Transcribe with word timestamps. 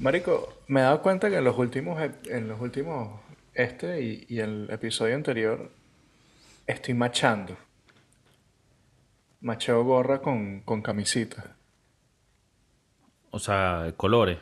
Marico, 0.00 0.52
me 0.66 0.80
he 0.80 0.82
dado 0.82 1.02
cuenta 1.02 1.30
que 1.30 1.36
en 1.36 1.44
los 1.44 1.56
últimos, 1.56 2.00
ep- 2.00 2.28
en 2.30 2.48
los 2.48 2.60
últimos, 2.60 3.20
este 3.54 4.02
y, 4.02 4.26
y 4.28 4.40
el 4.40 4.68
episodio 4.70 5.14
anterior, 5.14 5.70
estoy 6.66 6.94
machando. 6.94 7.56
Macheo 9.40 9.84
gorra 9.84 10.20
con, 10.22 10.60
con 10.62 10.80
camisita, 10.82 11.56
O 13.30 13.38
sea, 13.38 13.92
colores. 13.96 14.38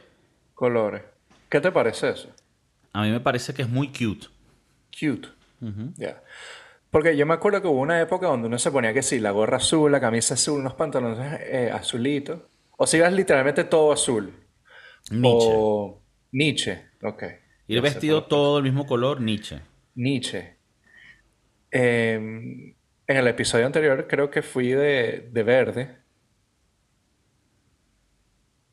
colores. 0.54 1.02
¿Qué 1.48 1.61
te 1.61 1.73
parece 1.73 2.11
eso? 2.11 2.29
A 2.93 3.03
mí 3.03 3.11
me 3.11 3.21
parece 3.21 3.53
que 3.53 3.62
es 3.62 3.69
muy 3.69 3.89
cute. 3.89 4.29
Cute. 4.98 5.29
Ya. 5.96 6.23
Porque 6.91 7.16
yo 7.16 7.25
me 7.27 7.34
acuerdo 7.34 7.62
que 7.62 7.69
hubo 7.69 7.80
una 7.80 8.00
época 8.00 8.27
donde 8.27 8.48
uno 8.48 8.59
se 8.59 8.71
ponía 8.71 8.93
que 8.93 9.03
sí, 9.03 9.19
la 9.19 9.30
gorra 9.30 9.57
azul, 9.57 9.91
la 9.91 10.00
camisa 10.00 10.34
azul, 10.34 10.61
unos 10.61 10.75
pantalones 10.75 11.41
eh, 11.41 11.71
azulitos. 11.73 12.41
O 12.77 12.87
si 12.87 12.98
ibas 12.98 13.12
literalmente 13.12 13.64
todo 13.64 13.93
azul. 13.93 14.32
Nietzsche. 15.11 15.48
O 15.55 16.00
Nietzsche. 16.32 16.87
Ok. 17.02 17.23
Ir 17.69 17.80
vestido 17.80 18.24
todo 18.24 18.56
del 18.56 18.65
mismo 18.65 18.87
color, 18.87 19.20
Nietzsche. 19.20 19.60
Nietzsche. 19.95 20.56
Eh, 21.70 22.15
en 22.15 23.16
el 23.16 23.27
episodio 23.27 23.66
anterior 23.66 24.07
creo 24.09 24.30
que 24.30 24.43
fui 24.43 24.69
de, 24.69 25.29
de 25.33 25.43
verde. 25.43 25.96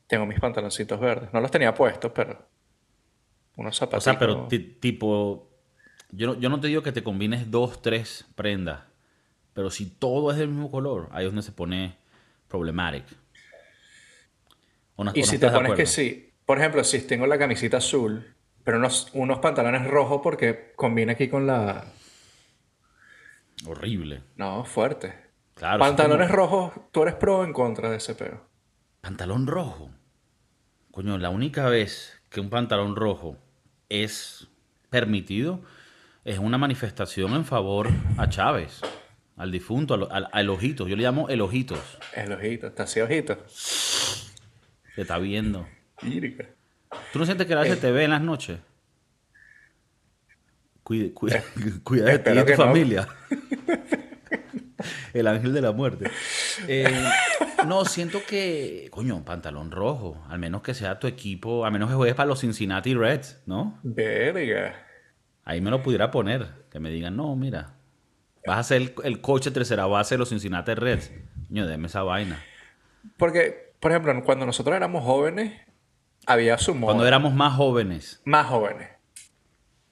Tengo 0.07 0.25
mis 0.25 0.39
pantaloncitos 0.39 0.99
verdes. 0.99 1.31
No 1.33 1.39
los 1.41 1.51
tenía 1.51 1.73
puestos, 1.73 2.11
pero 2.13 2.47
unos 3.55 3.75
O 3.75 3.79
zapatos. 3.79 4.03
sea, 4.03 4.17
pero 4.17 4.47
ti- 4.47 4.59
tipo, 4.59 5.49
yo 6.11 6.27
no, 6.27 6.39
yo 6.39 6.49
no 6.49 6.59
te 6.59 6.67
digo 6.67 6.81
que 6.81 6.91
te 6.91 7.03
combines 7.03 7.51
dos, 7.51 7.81
tres 7.81 8.25
prendas, 8.35 8.83
pero 9.53 9.69
si 9.69 9.85
todo 9.89 10.31
es 10.31 10.37
del 10.37 10.47
mismo 10.49 10.71
color, 10.71 11.09
ahí 11.11 11.25
es 11.25 11.31
donde 11.31 11.43
se 11.43 11.51
pone 11.51 11.95
problematic. 12.47 13.03
¿O 14.99 15.03
no- 15.05 15.11
Y 15.15 15.19
o 15.21 15.25
no 15.25 15.31
si 15.31 15.37
te 15.37 15.49
pones 15.49 15.73
que 15.75 15.85
sí, 15.85 16.33
por 16.45 16.57
ejemplo, 16.57 16.83
si 16.83 16.99
tengo 17.07 17.25
la 17.25 17.37
camisita 17.37 17.77
azul, 17.77 18.35
pero 18.65 18.79
unos, 18.79 19.09
unos 19.13 19.39
pantalones 19.39 19.87
rojos 19.87 20.19
porque 20.21 20.73
combina 20.75 21.13
aquí 21.13 21.29
con 21.29 21.47
la... 21.47 21.85
Horrible. 23.65 24.23
No, 24.35 24.65
fuerte. 24.65 25.13
Claro. 25.53 25.79
pantalones 25.79 26.27
como- 26.27 26.37
rojos, 26.37 26.73
tú 26.91 27.03
eres 27.03 27.15
pro 27.15 27.39
o 27.39 27.43
en 27.45 27.53
contra 27.53 27.89
de 27.89 27.97
ese 27.97 28.13
peo. 28.15 28.41
Pantalón 29.01 29.47
rojo. 29.47 29.89
Coño, 30.91 31.17
la 31.17 31.29
única 31.29 31.69
vez 31.69 32.21
que 32.29 32.41
un 32.41 32.49
pantalón 32.49 32.95
rojo 32.95 33.37
es 33.89 34.47
permitido 34.89 35.61
es 36.25 36.39
una 36.39 36.57
manifestación 36.57 37.33
en 37.35 37.45
favor 37.45 37.89
a 38.17 38.27
Chávez, 38.27 38.81
al 39.37 39.51
difunto, 39.51 39.93
al, 39.93 40.07
al- 40.11 40.29
al 40.31 40.49
ojito. 40.49 40.87
Yo 40.87 40.95
le 40.97 41.03
llamo 41.03 41.29
el 41.29 41.39
ojitos. 41.41 41.97
El 42.13 42.33
ojito, 42.33 42.67
está 42.67 42.83
así 42.83 42.99
ojito. 42.99 43.37
Te 44.99 45.03
está 45.03 45.17
viendo. 45.17 45.65
¿Tú 47.13 47.19
no 47.19 47.25
sientes 47.25 47.47
que 47.47 47.53
a 47.53 47.61
veces 47.61 47.79
te 47.79 47.89
ve 47.89 48.03
en 48.03 48.09
las 48.09 48.21
noches? 48.21 48.59
Cuida, 50.83 51.13
cuida, 51.13 51.41
cuida 51.85 52.03
de 52.03 52.19
ti 52.19 52.31
y 52.31 52.33
de 52.33 52.43
tu 52.43 52.51
no. 52.51 52.57
familia. 52.57 53.07
El 55.13 55.27
ángel 55.27 55.53
de 55.53 55.61
la 55.61 55.71
muerte. 55.71 56.11
Eh, 56.67 56.85
no, 57.65 57.85
siento 57.85 58.19
que, 58.27 58.89
coño, 58.91 59.23
pantalón 59.23 59.71
rojo. 59.71 60.21
Al 60.27 60.37
menos 60.37 60.63
que 60.63 60.73
sea 60.73 60.99
tu 60.99 61.07
equipo, 61.07 61.65
a 61.65 61.71
menos 61.71 61.87
que 61.87 61.95
juegues 61.95 62.15
para 62.15 62.27
los 62.27 62.41
Cincinnati 62.41 62.93
Reds, 62.93 63.41
¿no? 63.45 63.79
Verga. 63.83 64.85
Ahí 65.45 65.61
me 65.61 65.71
lo 65.71 65.81
pudiera 65.81 66.11
poner. 66.11 66.45
Que 66.69 66.81
me 66.81 66.89
digan, 66.89 67.15
no, 67.15 67.37
mira, 67.37 67.77
vas 68.45 68.57
a 68.57 68.63
ser 68.63 68.81
el, 68.81 68.93
el 69.05 69.21
coach 69.21 69.45
de 69.45 69.51
tercera 69.51 69.85
base 69.85 70.15
de 70.15 70.19
los 70.19 70.27
Cincinnati 70.27 70.73
Reds. 70.73 71.09
Coño, 71.47 71.67
deme 71.67 71.87
esa 71.87 72.03
vaina. 72.03 72.43
Porque, 73.15 73.68
por 73.79 73.91
ejemplo, 73.91 74.23
cuando 74.23 74.45
nosotros 74.45 74.75
éramos 74.75 75.03
jóvenes, 75.03 75.53
había 76.25 76.57
su 76.57 76.75
moda. 76.75 76.93
Cuando 76.93 77.07
éramos 77.07 77.33
más 77.33 77.55
jóvenes. 77.55 78.21
Más 78.25 78.47
jóvenes. 78.47 78.89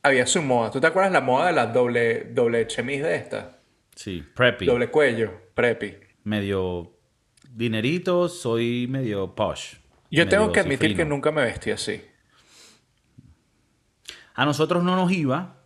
Había 0.03 0.25
su 0.27 0.41
moda. 0.41 0.71
¿Tú 0.71 0.79
te 0.79 0.87
acuerdas 0.87 1.11
la 1.11 1.21
moda 1.21 1.47
de 1.47 1.53
la 1.53 1.67
doble, 1.67 2.25
doble 2.31 2.67
chemise 2.67 3.03
de 3.03 3.15
esta? 3.15 3.59
Sí, 3.95 4.23
preppy. 4.35 4.65
Doble 4.65 4.89
cuello, 4.89 5.31
preppy. 5.53 5.95
medio 6.23 6.93
dinerito, 7.49 8.29
soy 8.29 8.87
medio 8.87 9.33
posh. 9.33 9.75
Yo 10.11 10.25
medio 10.25 10.29
tengo 10.29 10.51
que 10.51 10.59
admitir 10.59 10.89
cifrino. 10.89 10.97
que 10.97 11.05
nunca 11.05 11.31
me 11.31 11.41
vestí 11.41 11.71
así. 11.71 12.01
A 14.35 14.45
nosotros 14.45 14.83
no 14.83 14.95
nos 14.95 15.11
iba, 15.11 15.63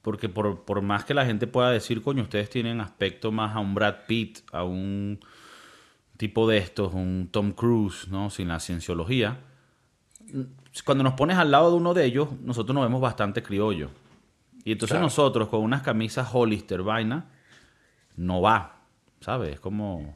porque 0.00 0.28
por, 0.28 0.64
por 0.64 0.80
más 0.80 1.04
que 1.04 1.12
la 1.12 1.26
gente 1.26 1.46
pueda 1.46 1.70
decir, 1.70 2.02
coño, 2.02 2.22
ustedes 2.22 2.48
tienen 2.48 2.80
aspecto 2.80 3.30
más 3.30 3.54
a 3.54 3.60
un 3.60 3.74
Brad 3.74 4.06
Pitt, 4.06 4.38
a 4.50 4.64
un 4.64 5.20
tipo 6.22 6.48
de 6.48 6.58
estos, 6.58 6.94
un 6.94 7.30
Tom 7.32 7.50
Cruise, 7.50 8.06
¿no? 8.06 8.30
Sin 8.30 8.46
la 8.46 8.60
cienciología. 8.60 9.40
Cuando 10.84 11.02
nos 11.02 11.14
pones 11.14 11.36
al 11.36 11.50
lado 11.50 11.72
de 11.72 11.76
uno 11.76 11.94
de 11.94 12.04
ellos, 12.04 12.28
nosotros 12.44 12.72
nos 12.76 12.84
vemos 12.84 13.00
bastante 13.00 13.42
criollo. 13.42 13.90
Y 14.62 14.70
entonces 14.70 14.92
Claro. 14.92 15.06
nosotros 15.06 15.48
con 15.48 15.62
unas 15.62 15.82
camisas 15.82 16.28
Hollister 16.32 16.82
vaina, 16.82 17.24
no 18.14 18.40
va, 18.40 18.82
¿sabes? 19.18 19.54
Es 19.54 19.58
como... 19.58 20.14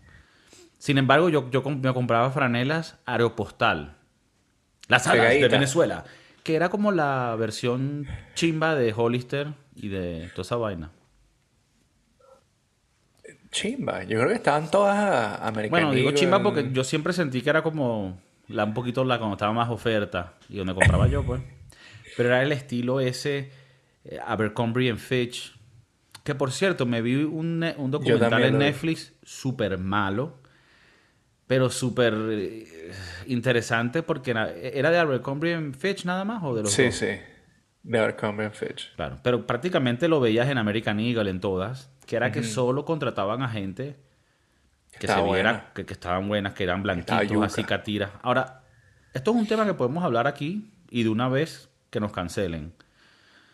Sin 0.79 0.97
embargo, 0.97 1.29
yo, 1.29 1.51
yo 1.51 1.61
me 1.63 1.93
compraba 1.93 2.31
franelas 2.31 3.01
Aeropostal. 3.05 3.97
Las 4.87 5.09
alas 5.09 5.31
de. 5.31 5.49
Venezuela. 5.49 6.05
Que 6.45 6.55
era 6.55 6.69
como 6.69 6.93
la 6.93 7.35
versión 7.37 8.07
chimba 8.37 8.77
de 8.77 8.95
Hollister 8.97 9.55
y 9.75 9.89
de 9.89 10.31
toda 10.37 10.43
esa 10.43 10.55
vaina. 10.55 10.93
Chimba. 13.51 14.05
Yo 14.05 14.19
creo 14.19 14.29
que 14.29 14.35
estaban 14.35 14.71
todas 14.71 15.41
American 15.43 15.71
Bueno, 15.71 15.93
digo 15.93 16.11
chimba 16.13 16.43
porque 16.43 16.69
yo 16.73 16.85
siempre 16.85 17.13
sentí 17.13 17.43
que 17.43 17.51
era 17.51 17.63
como 17.63 18.21
la, 18.49 18.65
un 18.65 18.75
poquito 18.75 19.05
la 19.05 19.19
cuando 19.19 19.35
estaba 19.37 19.53
más 19.53 19.69
oferta 19.71 20.35
y 20.49 20.59
donde 20.59 20.75
compraba 20.75 21.07
yo, 21.09 21.23
pues. 21.23 21.43
Pero 22.17 22.31
era 22.31 22.43
el 22.43 22.53
estilo 22.53 23.01
ese 23.01 23.51
eh, 24.05 24.19
Abercrombie 24.25 24.91
and 24.91 24.99
Fitch. 24.99 25.55
Que 26.25 26.35
por 26.35 26.51
cierto, 26.51 26.87
me 26.87 27.03
vi 27.03 27.23
un, 27.23 27.61
documental 27.89 28.43
en. 28.43 28.59
Netflix 28.59 29.13
súper 29.23 29.79
malo, 29.79 30.41
pero 31.47 31.71
súper 31.71 32.15
eh, 32.31 32.93
interesante 33.27 34.03
porque 34.03 34.33
era, 34.33 34.51
era 34.53 34.91
de 34.91 34.99
Abercrombie 34.99 35.55
and 35.55 35.77
Fitch 35.77 36.05
nada 36.05 36.25
más 36.25 36.43
o 36.43 36.55
de 36.55 36.63
los 36.63 36.73
Sí, 36.73 36.87
dos? 36.87 36.95
sí. 36.97 37.09
De 37.85 37.99
Abercrombie 37.99 38.47
and 38.47 38.55
Fitch. 38.55 38.93
Claro, 38.97 39.19
pero 39.23 39.47
prácticamente 39.47 40.09
lo 40.09 40.19
veías 40.19 40.49
en 40.49 40.59
American 40.59 40.99
Eagle, 40.99 41.31
en 41.31 41.39
todas, 41.41 41.93
que 42.07 42.17
era 42.17 42.33
que 42.33 42.43
solo 42.43 42.85
contrataban 42.85 43.43
a 43.43 43.49
gente 43.49 43.97
que 44.99 45.07
se 45.07 45.15
viera 45.15 45.27
buena. 45.27 45.73
que, 45.75 45.85
que 45.85 45.93
estaban 45.93 46.27
buenas, 46.29 46.55
que 46.55 46.65
eran 46.65 46.83
blanquitos, 46.83 47.43
así 47.43 47.65
catiras. 47.65 48.11
Ahora, 48.23 48.63
esto 49.13 49.33
es 49.33 49.37
un 49.37 49.47
tema 49.47 49.67
que 49.67 49.75
podemos 49.75 50.05
hablar 50.05 50.27
aquí 50.27 50.71
y 50.89 51.03
de 51.03 51.09
una 51.09 51.29
vez 51.29 51.69
que 51.91 52.01
nos 52.01 52.13
cancelen. 52.13 52.73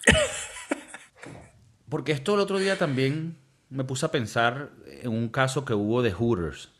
Porque 1.89 2.13
esto 2.13 2.35
el 2.35 2.41
otro 2.41 2.59
día 2.59 2.79
también 2.79 3.39
me 3.69 3.85
puse 3.85 4.07
a 4.07 4.11
pensar 4.11 4.71
en 4.87 5.11
un 5.11 5.29
caso 5.29 5.65
que 5.65 5.75
hubo 5.75 6.03
de 6.03 6.13
Hooters. 6.13 6.71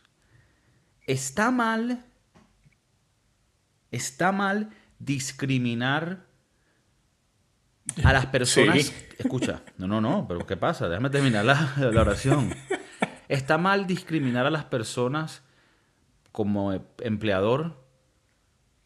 Está 1.05 1.51
mal, 1.51 2.05
está 3.91 4.31
mal 4.31 4.69
discriminar 4.99 6.25
a 8.03 8.13
las 8.13 8.25
personas. 8.27 8.83
Sí. 8.83 8.93
Escucha, 9.17 9.61
no, 9.77 9.87
no, 9.87 10.01
no, 10.01 10.27
pero 10.27 10.45
¿qué 10.45 10.57
pasa? 10.57 10.89
Déjame 10.89 11.09
terminar 11.09 11.45
la, 11.45 11.73
la 11.77 12.01
oración. 12.01 12.53
Está 13.27 13.57
mal 13.57 13.87
discriminar 13.87 14.45
a 14.45 14.51
las 14.51 14.65
personas 14.65 15.43
como 16.31 16.73
em- 16.73 16.81
empleador 17.01 17.81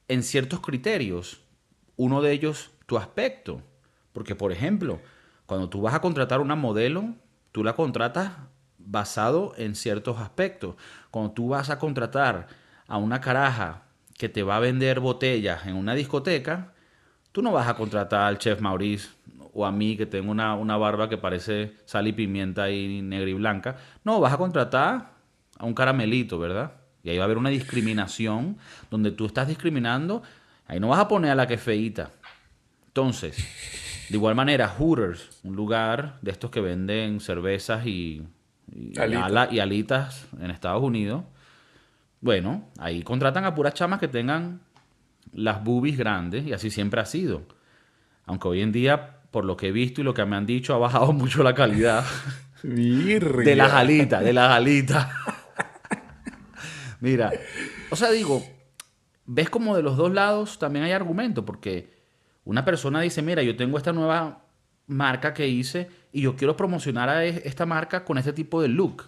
en 0.08 0.24
ciertos 0.24 0.62
criterios. 0.62 1.42
Uno 1.96 2.22
de 2.22 2.32
ellos, 2.32 2.72
tu 2.86 2.98
aspecto. 2.98 3.62
Porque, 4.14 4.36
por 4.36 4.52
ejemplo, 4.52 5.02
cuando 5.46 5.70
tú 5.70 5.82
vas 5.82 5.94
a 5.94 6.02
contratar 6.02 6.40
una 6.40 6.56
modelo, 6.56 7.16
tú 7.52 7.64
la 7.64 7.74
contratas 7.74 8.34
basado 8.78 9.54
en 9.58 9.76
ciertos 9.76 10.20
aspectos. 10.20 10.76
Cuando 11.12 11.32
tú 11.32 11.50
vas 11.50 11.70
a 11.70 11.80
contratar 11.80 12.48
a 12.88 12.98
una 12.98 13.22
caraja 13.22 13.84
que 14.18 14.30
te 14.30 14.44
va 14.44 14.58
a 14.58 14.60
vender 14.60 15.00
botellas 15.00 15.66
en 15.68 15.76
una 15.76 15.94
discoteca, 15.94 16.74
tú 17.38 17.44
no 17.44 17.52
vas 17.52 17.68
a 17.68 17.76
contratar 17.76 18.22
al 18.22 18.40
chef 18.40 18.62
Maurice 18.62 19.10
o 19.54 19.64
a 19.64 19.72
mí 19.72 19.96
que 19.96 20.08
tengo 20.08 20.32
una, 20.32 20.56
una 20.56 20.76
barba 20.76 21.08
que 21.08 21.20
parece 21.20 21.76
sal 21.86 22.08
y 22.08 22.12
pimienta 22.14 22.72
y 22.72 23.04
negra 23.04 23.30
y 23.30 23.34
blanca. 23.34 23.76
No, 24.04 24.20
vas 24.20 24.34
a 24.34 24.38
contratar 24.38 25.12
a 25.60 25.64
un 25.66 25.76
caramelito, 25.76 26.40
¿verdad? 26.40 26.72
Y 27.04 27.12
ahí 27.12 27.18
va 27.18 27.26
a 27.26 27.26
haber 27.26 27.38
una 27.38 27.52
discriminación 27.52 28.58
donde 28.90 29.12
tú 29.12 29.28
estás 29.28 29.48
discriminando. 29.48 30.24
Ahí 30.66 30.80
no 30.80 30.88
vas 30.88 30.98
a 30.98 31.08
poner 31.08 31.30
a 31.30 31.36
la 31.36 31.46
que 31.46 31.54
es 31.54 31.62
feíta. 31.62 32.10
Entonces, 32.88 33.38
de 34.10 34.18
igual 34.18 34.34
manera, 34.34 34.68
Hooters, 34.68 35.40
un 35.44 35.56
lugar 35.56 36.18
de 36.24 36.32
estos 36.32 36.50
que 36.50 36.60
venden 36.60 37.20
cervezas 37.20 37.86
y, 37.86 38.24
y, 38.74 38.98
Alitas. 39.00 39.24
ala- 39.26 39.48
y 39.52 39.60
alitas 39.60 40.28
en 40.42 40.50
Estados 40.50 40.82
Unidos. 40.82 41.24
Bueno, 42.20 42.68
ahí 42.80 43.04
contratan 43.04 43.46
a 43.46 43.54
puras 43.54 43.76
chamas 43.76 44.00
que 44.00 44.08
tengan 44.08 44.60
las 45.38 45.64
boobies 45.64 45.98
grandes 45.98 46.46
y 46.48 46.54
así 46.54 46.72
siempre 46.72 47.00
ha 47.00 47.06
sido. 47.06 47.44
Aunque 48.26 48.48
hoy 48.48 48.62
en 48.62 48.72
día, 48.72 49.22
por 49.30 49.46
lo 49.46 49.56
que 49.56 49.68
he 49.68 49.72
visto 49.72 50.02
y 50.02 50.04
lo 50.04 50.16
que 50.16 50.26
me 50.26 50.36
han 50.36 50.48
dicho, 50.48 50.74
ha 50.74 50.80
bajado 50.80 51.14
mucho 51.14 51.44
la 51.44 51.54
calidad 51.54 52.04
de 52.64 53.56
las 53.56 53.72
alitas, 53.72 54.24
de 54.24 54.34
las 54.34 54.52
alitas. 54.52 55.08
Mira, 57.00 57.32
o 57.92 57.96
sea, 57.96 58.10
digo, 58.10 58.44
ves 59.28 59.52
como 59.52 59.76
de 59.76 59.84
los 59.84 59.96
dos 59.96 60.12
lados 60.12 60.58
también 60.58 60.86
hay 60.86 60.92
argumento, 60.92 61.46
porque 61.46 61.94
una 62.44 62.66
persona 62.66 63.00
dice, 63.02 63.22
mira, 63.22 63.44
yo 63.44 63.56
tengo 63.56 63.78
esta 63.78 63.94
nueva 63.94 64.44
marca 64.88 65.36
que 65.36 65.48
hice 65.48 65.88
y 66.12 66.22
yo 66.22 66.36
quiero 66.36 66.58
promocionar 66.58 67.10
a 67.10 67.24
esta 67.24 67.68
marca 67.68 68.04
con 68.04 68.18
este 68.18 68.34
tipo 68.34 68.60
de 68.60 68.70
look. 68.70 69.04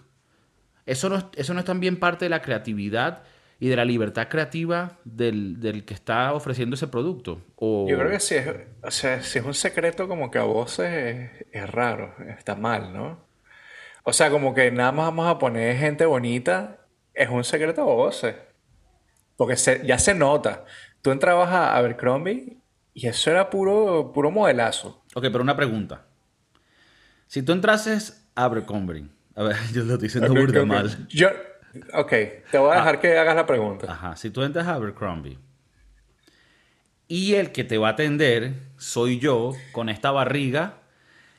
Eso 0.86 1.10
no 1.10 1.32
eso 1.36 1.54
no 1.56 1.60
es 1.60 1.66
también 1.66 1.98
parte 1.98 2.26
de 2.26 2.30
la 2.30 2.44
creatividad 2.44 3.24
y 3.60 3.68
de 3.68 3.76
la 3.76 3.84
libertad 3.84 4.30
creativa 4.30 5.00
del, 5.04 5.84
que 5.86 5.94
está 5.94 6.34
ofreciendo 6.34 6.76
ese 6.76 6.88
producto. 6.88 7.42
Yo 7.60 7.98
creo 7.98 8.10
que 8.10 8.20
si 8.20 8.36
es, 8.36 8.48
o 8.82 8.92
sea, 8.92 9.22
si 9.22 9.40
es 9.40 9.46
un 9.46 9.54
secreto 9.54 10.08
como 10.08 10.32
que 10.32 10.40
a 10.40 10.44
vos 10.44 10.80
es, 10.80 11.30
raro, 11.72 12.16
está 12.38 12.56
mal, 12.56 12.94
¿no? 12.94 13.28
O 14.04 14.14
sea, 14.14 14.30
como 14.30 14.54
que 14.54 14.72
nada 14.72 14.94
más 14.94 15.08
vamos 15.08 15.28
a 15.28 15.38
poner 15.38 15.78
gente 15.78 16.06
bonita, 16.06 16.86
es 17.14 17.30
un 17.30 17.44
secreto 17.44 17.82
a 17.82 17.86
voces. 17.86 18.36
Porque 19.36 19.56
ya 19.84 20.00
se 20.00 20.16
nota. 20.16 20.66
Tú 21.02 21.12
entrabas 21.12 21.50
a 21.50 21.76
Abercrombie 21.76 22.58
y 22.94 23.08
eso 23.08 23.30
era 23.30 23.50
puro, 23.50 24.12
puro 24.14 24.32
modelazo. 24.32 25.04
Ok, 25.16 25.24
pero 25.24 25.42
una 25.42 25.56
pregunta. 25.56 26.08
Si 27.28 27.44
tú 27.44 27.52
entrases 27.52 28.30
a 28.36 28.46
Abercrombie, 28.46 29.10
a 29.36 29.44
ver, 29.44 29.58
yo 29.74 29.84
lo 29.84 29.94
estoy 29.94 30.08
diciendo 30.08 30.34
burda 30.34 30.66
mal. 30.66 31.08
Yo, 31.10 31.30
ok, 31.94 32.10
te 32.52 32.58
voy 32.58 32.72
a 32.72 32.76
dejar 32.76 32.96
ah. 32.96 33.00
que 33.00 33.18
hagas 33.18 33.36
la 33.36 33.46
pregunta. 33.46 33.92
Ajá, 33.92 34.16
si 34.16 34.30
tú 34.30 34.44
entras 34.44 34.68
a 34.68 34.76
Abercrombie 34.76 35.38
y 37.08 37.34
el 37.34 37.52
que 37.52 37.64
te 37.64 37.78
va 37.78 37.90
a 37.90 37.92
atender 37.92 38.54
soy 38.78 39.20
yo 39.20 39.54
con 39.72 39.90
esta 39.90 40.12
barriga 40.12 40.76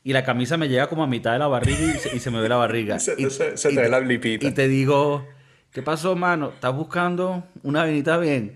y 0.02 0.12
la 0.12 0.24
camisa 0.24 0.56
me 0.56 0.68
llega 0.68 0.88
como 0.88 1.04
a 1.04 1.06
mitad 1.06 1.32
de 1.32 1.38
la 1.38 1.46
barriga 1.46 1.94
y 2.12 2.18
se, 2.18 2.30
me 2.30 2.40
ve 2.40 2.48
la 2.48 2.56
barriga. 2.56 2.98
se, 2.98 3.14
y, 3.16 3.26
te 3.26 3.80
ve 3.80 3.88
la 3.88 4.00
blipita. 4.00 4.46
Y 4.46 4.52
te 4.52 4.66
digo, 4.66 5.26
¿qué 5.72 5.82
pasó, 5.82 6.16
mano? 6.16 6.50
¿Estás 6.50 6.74
buscando 6.74 7.44
una 7.62 7.84
venita 7.84 8.18
bien? 8.18 8.54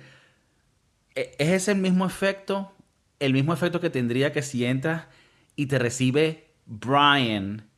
E, 1.15 1.35
¿Es 1.38 1.50
ese 1.50 1.73
el 1.73 1.79
mismo 1.79 2.06
efecto? 2.06 2.73
El 3.20 3.32
mismo 3.32 3.53
efecto 3.53 3.81
que 3.81 3.91
tendría 3.91 4.32
que 4.32 4.43
si 4.43 4.65
entras 4.65 5.06
y 5.55 5.67
te 5.67 5.79
recibe 5.79 6.49
Brian, 6.67 7.69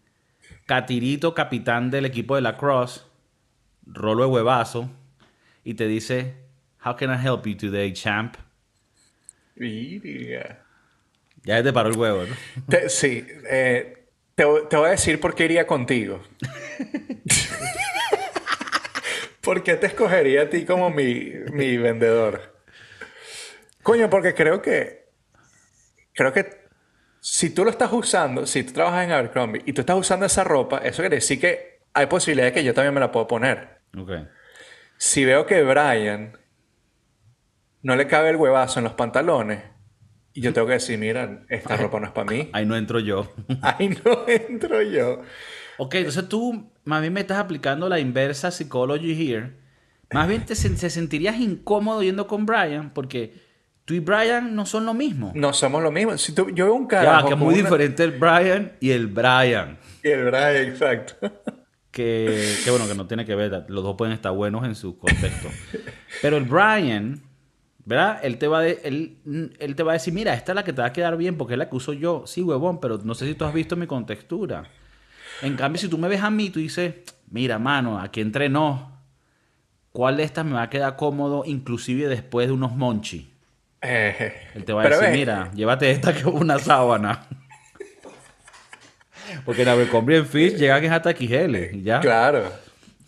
Catirito, 0.65 1.35
capitán 1.35 1.91
del 1.91 2.07
equipo 2.07 2.37
de 2.37 2.41
la 2.41 2.57
Cross, 2.57 3.07
rolo 3.87 4.25
de 4.25 4.31
huevazo, 4.31 4.91
y 5.65 5.75
te 5.75 5.87
dice, 5.87 6.35
How 6.85 6.95
can 6.97 7.11
I 7.11 7.17
help 7.17 7.47
you 7.47 7.57
today, 7.57 7.93
champ? 7.93 8.37
Ya 11.43 11.63
te 11.63 11.73
paró 11.73 11.89
el 11.89 11.97
huevo, 11.97 12.25
¿no? 12.25 12.35
sí. 12.89 13.27
Eh, 13.49 14.07
te, 14.35 14.45
voy 14.45 14.67
a 14.71 14.91
decir 14.91 15.19
por 15.19 15.35
qué 15.35 15.47
iría 15.47 15.67
contigo. 15.67 16.23
¿Por 19.41 19.63
qué 19.63 19.77
te 19.77 19.87
escogería 19.87 20.43
a 20.43 20.51
ti 20.51 20.65
como 20.65 20.91
mi, 20.91 21.33
mi 21.53 21.77
vendedor? 21.77 22.57
Coño, 23.83 24.11
porque 24.11 24.35
creo 24.35 24.61
que. 24.61 25.07
Creo 26.13 26.33
que 26.33 26.67
si 27.21 27.51
tú 27.51 27.65
lo 27.65 27.71
estás 27.71 27.93
usando, 27.93 28.47
si 28.47 28.63
tú 28.63 28.73
trabajas 28.73 29.05
en 29.05 29.13
Abercrombie 29.13 29.63
y 29.67 29.73
tú 29.73 29.81
estás 29.83 29.97
usando 29.97 30.27
esa 30.27 30.45
ropa, 30.45 30.79
eso 30.79 31.03
quiere 31.03 31.17
decir 31.17 31.41
que 31.41 31.81
hay 31.93 32.07
posibilidad 32.07 32.47
de 32.47 32.53
que 32.53 32.65
yo 32.65 32.75
también 32.75 32.95
me 32.95 33.01
la 33.01 33.11
puedo 33.11 33.27
poner. 33.27 33.76
Okay. 33.95 34.27
Si 34.97 35.25
veo 35.25 35.47
que 35.47 35.63
Brian 35.63 36.39
no 37.83 37.97
le 37.97 38.07
cabe 38.07 38.31
el 38.31 38.37
huevazo 38.37 38.81
en 38.81 38.85
los 38.85 38.95
pantalones 38.95 39.63
y 40.33 40.43
yo 40.43 40.53
tengo 40.53 40.67
que 40.67 40.75
decir, 40.75 40.99
mira, 40.99 41.45
esta 41.49 41.77
ropa 41.77 41.99
no 41.99 42.07
es 42.07 42.13
para 42.13 42.31
mí. 42.31 42.51
Ahí 42.53 42.67
no 42.67 42.77
entro 42.77 43.01
yo. 43.01 43.33
Ahí 43.63 43.89
no 43.89 44.25
entro 44.27 44.83
yo. 44.83 45.23
Ok, 45.79 45.95
entonces 45.95 46.29
tú 46.29 46.71
más 46.85 47.01
bien 47.01 47.13
me 47.13 47.21
estás 47.21 47.39
aplicando 47.39 47.89
la 47.89 48.01
inversa 48.01 48.51
psychology 48.51 49.13
here. 49.13 49.55
Más 50.13 50.29
bien 50.29 50.45
te, 50.45 50.55
te 50.55 50.91
sentirías 50.91 51.37
incómodo 51.37 52.03
yendo 52.03 52.27
con 52.27 52.45
Brian 52.45 52.93
porque 52.93 53.41
tú 53.87 53.95
y 53.95 54.01
Brian 54.01 54.55
no 54.55 54.67
son 54.67 54.85
lo 54.85 54.93
mismo. 54.95 55.33
No 55.35 55.53
somos 55.53 55.83
lo 55.83 55.91
mismo. 55.91 56.19
Si 56.19 56.35
tú, 56.35 56.51
yo 56.51 56.67
veo 56.67 56.75
un 56.75 56.87
carajo. 56.87 57.23
Ya, 57.23 57.29
que 57.29 57.35
es 57.35 57.41
muy 57.41 57.55
diferente 57.55 58.05
el 58.05 58.13
Brian 58.13 58.73
y 58.79 58.91
el 58.91 59.07
Brian. 59.07 59.79
Y 60.03 60.09
el 60.09 60.25
Brian, 60.25 60.57
exacto. 60.57 61.17
Que, 61.97 62.59
que, 62.63 62.71
bueno, 62.71 62.87
que 62.87 62.95
no 62.95 63.07
tiene 63.07 63.25
que 63.25 63.35
ver. 63.35 63.65
Los 63.69 63.83
dos 63.83 63.97
pueden 63.97 64.13
estar 64.13 64.31
buenos 64.31 64.67
en 64.67 64.75
su 64.75 64.99
contexto. 64.99 65.49
Pero 66.21 66.37
el 66.37 66.45
Brian, 66.45 67.23
¿verdad? 67.87 68.21
Él 68.23 68.37
te, 68.37 68.49
va 68.49 68.61
de, 68.61 68.81
él, 68.85 69.17
él 69.59 69.75
te 69.75 69.83
va 69.83 69.93
a 69.93 69.95
decir, 69.95 70.13
mira, 70.13 70.35
esta 70.35 70.53
es 70.53 70.57
la 70.57 70.63
que 70.63 70.75
te 70.75 70.83
va 70.83 70.89
a 70.89 70.93
quedar 70.93 71.17
bien 71.17 71.39
porque 71.39 71.55
es 71.55 71.59
la 71.59 71.71
que 71.71 71.77
uso 71.77 71.95
yo. 71.95 72.25
Sí, 72.27 72.43
huevón, 72.43 72.81
pero 72.81 72.99
no 73.03 73.15
sé 73.15 73.27
si 73.27 73.35
tú 73.35 73.47
has 73.47 73.55
visto 73.55 73.77
mi 73.77 73.87
contextura. 73.87 74.65
En 75.41 75.57
cambio, 75.57 75.81
si 75.81 75.89
tú 75.89 75.97
me 75.97 76.07
ves 76.07 76.21
a 76.21 76.29
mí, 76.29 76.51
tú 76.51 76.61
dices, 76.61 76.97
mira, 77.31 77.59
mano, 77.59 77.99
aquí 77.99 78.21
entrenó. 78.21 78.93
¿Cuál 79.91 80.19
de 80.19 80.25
estas 80.25 80.45
me 80.45 80.53
va 80.53 80.65
a 80.65 80.69
quedar 80.69 80.97
cómodo, 80.97 81.45
inclusive 81.47 82.09
después 82.09 82.47
de 82.47 82.53
unos 82.53 82.77
monchi? 82.77 83.33
Él 84.55 84.65
te 84.67 84.75
va 84.75 84.83
a 84.83 84.89
decir, 84.91 85.09
mira, 85.13 85.51
llévate 85.55 85.91
esta 85.91 86.13
que 86.13 86.19
es 86.19 86.27
una 86.27 86.59
sábana. 86.59 87.27
Porque 89.45 89.63
en 89.63 89.69
Abercrombie 89.69 90.17
en 90.17 90.27
Fish 90.27 90.57
llega 90.57 90.81
que 90.81 90.87
es 90.87 90.93
hasta 90.93 91.15
Quijeles, 91.15 91.83
¿ya? 91.83 92.01
Claro. 92.01 92.53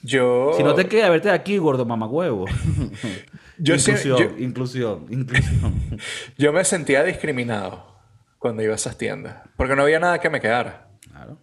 Yo... 0.02 0.52
Si 0.56 0.62
no 0.62 0.74
te 0.74 0.86
queda 0.86 1.10
verte 1.10 1.30
aquí, 1.30 1.58
gordo 1.58 1.84
mamagüevo. 1.84 2.46
Yo 3.58 3.74
inclusión, 3.74 4.36
inclusión, 4.38 5.06
inclusión. 5.10 5.98
Yo 6.38 6.52
me 6.52 6.64
sentía 6.64 7.02
discriminado 7.02 7.98
cuando 8.38 8.62
iba 8.62 8.72
a 8.72 8.76
esas 8.76 8.96
tiendas. 8.96 9.36
Porque 9.56 9.74
no 9.74 9.82
había 9.82 9.98
nada 9.98 10.20
que 10.20 10.30
me 10.30 10.40
quedara. 10.40 10.88
Claro. 11.10 11.38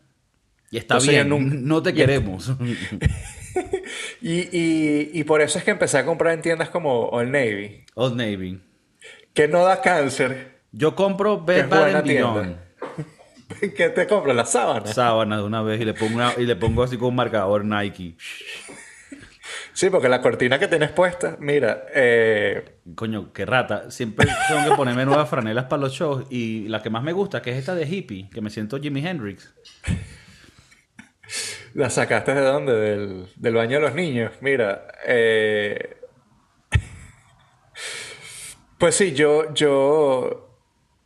Y 0.71 0.77
está 0.77 0.97
bien, 0.99 1.67
no 1.67 1.83
te 1.83 1.93
queremos. 1.93 2.53
y, 4.21 5.19
y, 5.19 5.23
por 5.25 5.41
eso 5.41 5.59
es 5.59 5.65
que 5.65 5.71
empecé 5.71 5.97
a 5.97 6.05
comprar 6.05 6.33
en 6.33 6.41
tiendas 6.41 6.69
como 6.69 7.09
Old 7.09 7.31
Navy. 7.31 7.83
Old 7.95 8.15
Navy 8.15 8.61
que 9.35 9.47
no 9.47 9.65
da 9.65 9.81
cáncer. 9.81 10.55
Yo 10.71 10.95
compro 10.95 11.43
Bed 11.43 11.69
Bath 11.69 12.03
Beyond. 12.03 12.57
¿Qué 13.75 13.89
te 13.89 14.07
compro? 14.07 14.33
¿La 14.33 14.45
sábana? 14.45 14.87
Sábana 14.87 15.37
de 15.37 15.43
una 15.43 15.61
vez 15.61 15.81
y 15.81 15.85
le 15.85 15.93
pongo, 15.93 16.21
y 16.37 16.45
le 16.45 16.55
pongo 16.55 16.83
así 16.83 16.97
con 16.97 17.09
un 17.09 17.15
marcador 17.15 17.65
Nike. 17.65 18.15
Sí, 19.73 19.89
porque 19.89 20.07
la 20.07 20.21
cortina 20.21 20.57
que 20.57 20.67
tienes 20.67 20.91
puesta, 20.91 21.37
mira. 21.39 21.85
Eh... 21.93 22.79
Coño, 22.95 23.33
qué 23.33 23.45
rata. 23.45 23.91
Siempre 23.91 24.27
tengo 24.47 24.69
que 24.69 24.75
ponerme 24.75 25.05
nuevas 25.05 25.29
franelas 25.29 25.65
para 25.65 25.81
los 25.81 25.93
shows. 25.93 26.25
Y 26.29 26.67
la 26.69 26.81
que 26.81 26.89
más 26.89 27.03
me 27.03 27.11
gusta, 27.11 27.41
que 27.41 27.51
es 27.51 27.57
esta 27.57 27.75
de 27.75 27.85
hippie, 27.85 28.29
que 28.29 28.41
me 28.41 28.49
siento 28.49 28.79
Jimi 28.79 29.05
Hendrix. 29.05 29.53
¿La 31.73 31.89
sacaste 31.89 32.33
de 32.33 32.41
dónde? 32.41 32.73
Del, 32.73 33.27
del 33.35 33.53
baño 33.53 33.79
de 33.79 33.81
los 33.81 33.95
niños. 33.95 34.31
Mira, 34.39 34.87
eh, 35.05 35.97
pues 38.77 38.95
sí, 38.95 39.13
yo, 39.13 39.53
yo, 39.53 40.44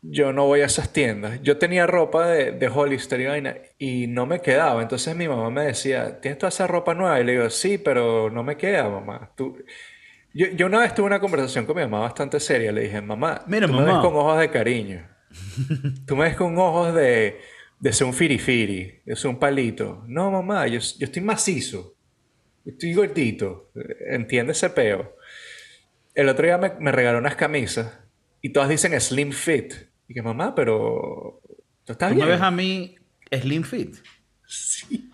yo 0.02 0.32
no 0.32 0.46
voy 0.46 0.62
a 0.62 0.66
esas 0.66 0.94
tiendas. 0.94 1.42
Yo 1.42 1.58
tenía 1.58 1.86
ropa 1.86 2.28
de, 2.28 2.52
de 2.52 2.68
Hollister 2.68 3.20
y 3.20 3.26
vaina 3.26 3.58
y 3.78 4.08
no 4.08 4.26
me 4.26 4.42
quedaba. 4.42 4.82
Entonces 4.82 5.16
mi 5.16 5.28
mamá 5.28 5.50
me 5.50 5.66
decía, 5.66 6.22
¿tienes 6.22 6.38
toda 6.38 6.50
esa 6.50 6.68
ropa 6.68 6.94
nueva? 6.94 7.20
Y 7.20 7.26
le 7.26 7.34
digo, 7.34 7.50
sí, 7.50 7.78
pero 7.78 8.30
no 8.30 8.44
me 8.44 8.58
queda, 8.58 8.90
mamá. 8.90 9.32
Tú... 9.36 9.58
Yo, 10.34 10.48
yo 10.48 10.68
una 10.68 10.80
vez 10.80 10.94
tuve 10.94 11.08
una 11.08 11.20
conversación 11.20 11.66
con 11.66 11.76
mi 11.76 11.82
mamá 11.82 12.02
bastante 12.02 12.40
seria. 12.40 12.72
Le 12.72 12.82
dije, 12.82 13.02
mamá, 13.02 13.44
Mira, 13.48 13.68
tú 13.68 13.74
me 13.74 13.84
ves 13.84 13.96
con 13.96 14.16
ojos 14.16 14.40
de 14.40 14.50
cariño. 14.50 15.08
tú 16.06 16.16
me 16.16 16.26
ves 16.26 16.36
con 16.36 16.58
ojos 16.58 16.94
de, 16.94 17.40
de 17.80 17.94
ser 17.94 18.08
un 18.08 18.14
firifiri, 18.14 19.02
de 19.06 19.16
ser 19.16 19.30
un 19.30 19.40
palito. 19.40 20.04
No, 20.08 20.32
mamá, 20.32 20.68
yo, 20.68 20.80
yo 20.80 21.06
estoy 21.06 21.22
macizo. 21.22 21.96
Estoy 22.66 22.94
gordito. 22.94 23.72
Entiende 24.08 24.52
ese 24.52 24.70
peo. 24.70 25.16
El 26.14 26.30
otro 26.30 26.46
día 26.46 26.58
me, 26.58 26.74
me 26.80 26.92
regaló 26.92 27.18
unas 27.18 27.36
camisas 27.36 28.00
y 28.42 28.50
todas 28.50 28.70
dicen 28.70 29.00
Slim 29.00 29.32
Fit. 29.32 29.89
Y 30.10 30.14
que 30.16 30.22
mamá, 30.24 30.54
pero. 30.56 31.40
¿Tú 31.86 31.94
estás 31.94 32.14
bien? 32.14 32.26
me 32.26 32.34
ves 32.34 32.42
a 32.42 32.52
mí 32.52 32.98
Slim 33.32 33.64
Fit? 33.64 33.96
Sí. 34.46 35.12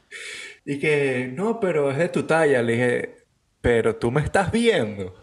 Y 0.64 0.80
que, 0.80 1.32
no, 1.32 1.60
pero 1.60 1.92
es 1.92 1.98
de 1.98 2.10
tu 2.10 2.24
talla. 2.24 2.64
Le 2.64 2.72
dije, 2.72 3.16
pero 3.60 3.98
tú 3.98 4.10
me 4.10 4.22
estás 4.22 4.52
viendo. 4.52 5.22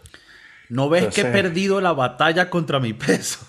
¿No 0.69 0.89
ves 0.89 1.13
que 1.13 1.21
he 1.21 1.25
perdido 1.25 1.81
la 1.81 1.91
batalla 1.93 2.49
contra 2.49 2.79
mi 2.79 2.93
peso? 2.93 3.45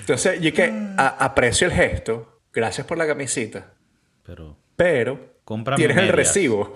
Entonces, 0.00 0.42
y 0.42 0.50
que 0.52 0.72
aprecio 0.96 1.66
el 1.66 1.74
gesto. 1.74 2.40
Gracias 2.52 2.86
por 2.86 2.96
la 2.96 3.06
camisita. 3.06 3.74
Pero. 4.24 4.56
Pero. 4.74 5.36
Tienes 5.76 5.98
el 5.98 6.08
recibo. 6.08 6.72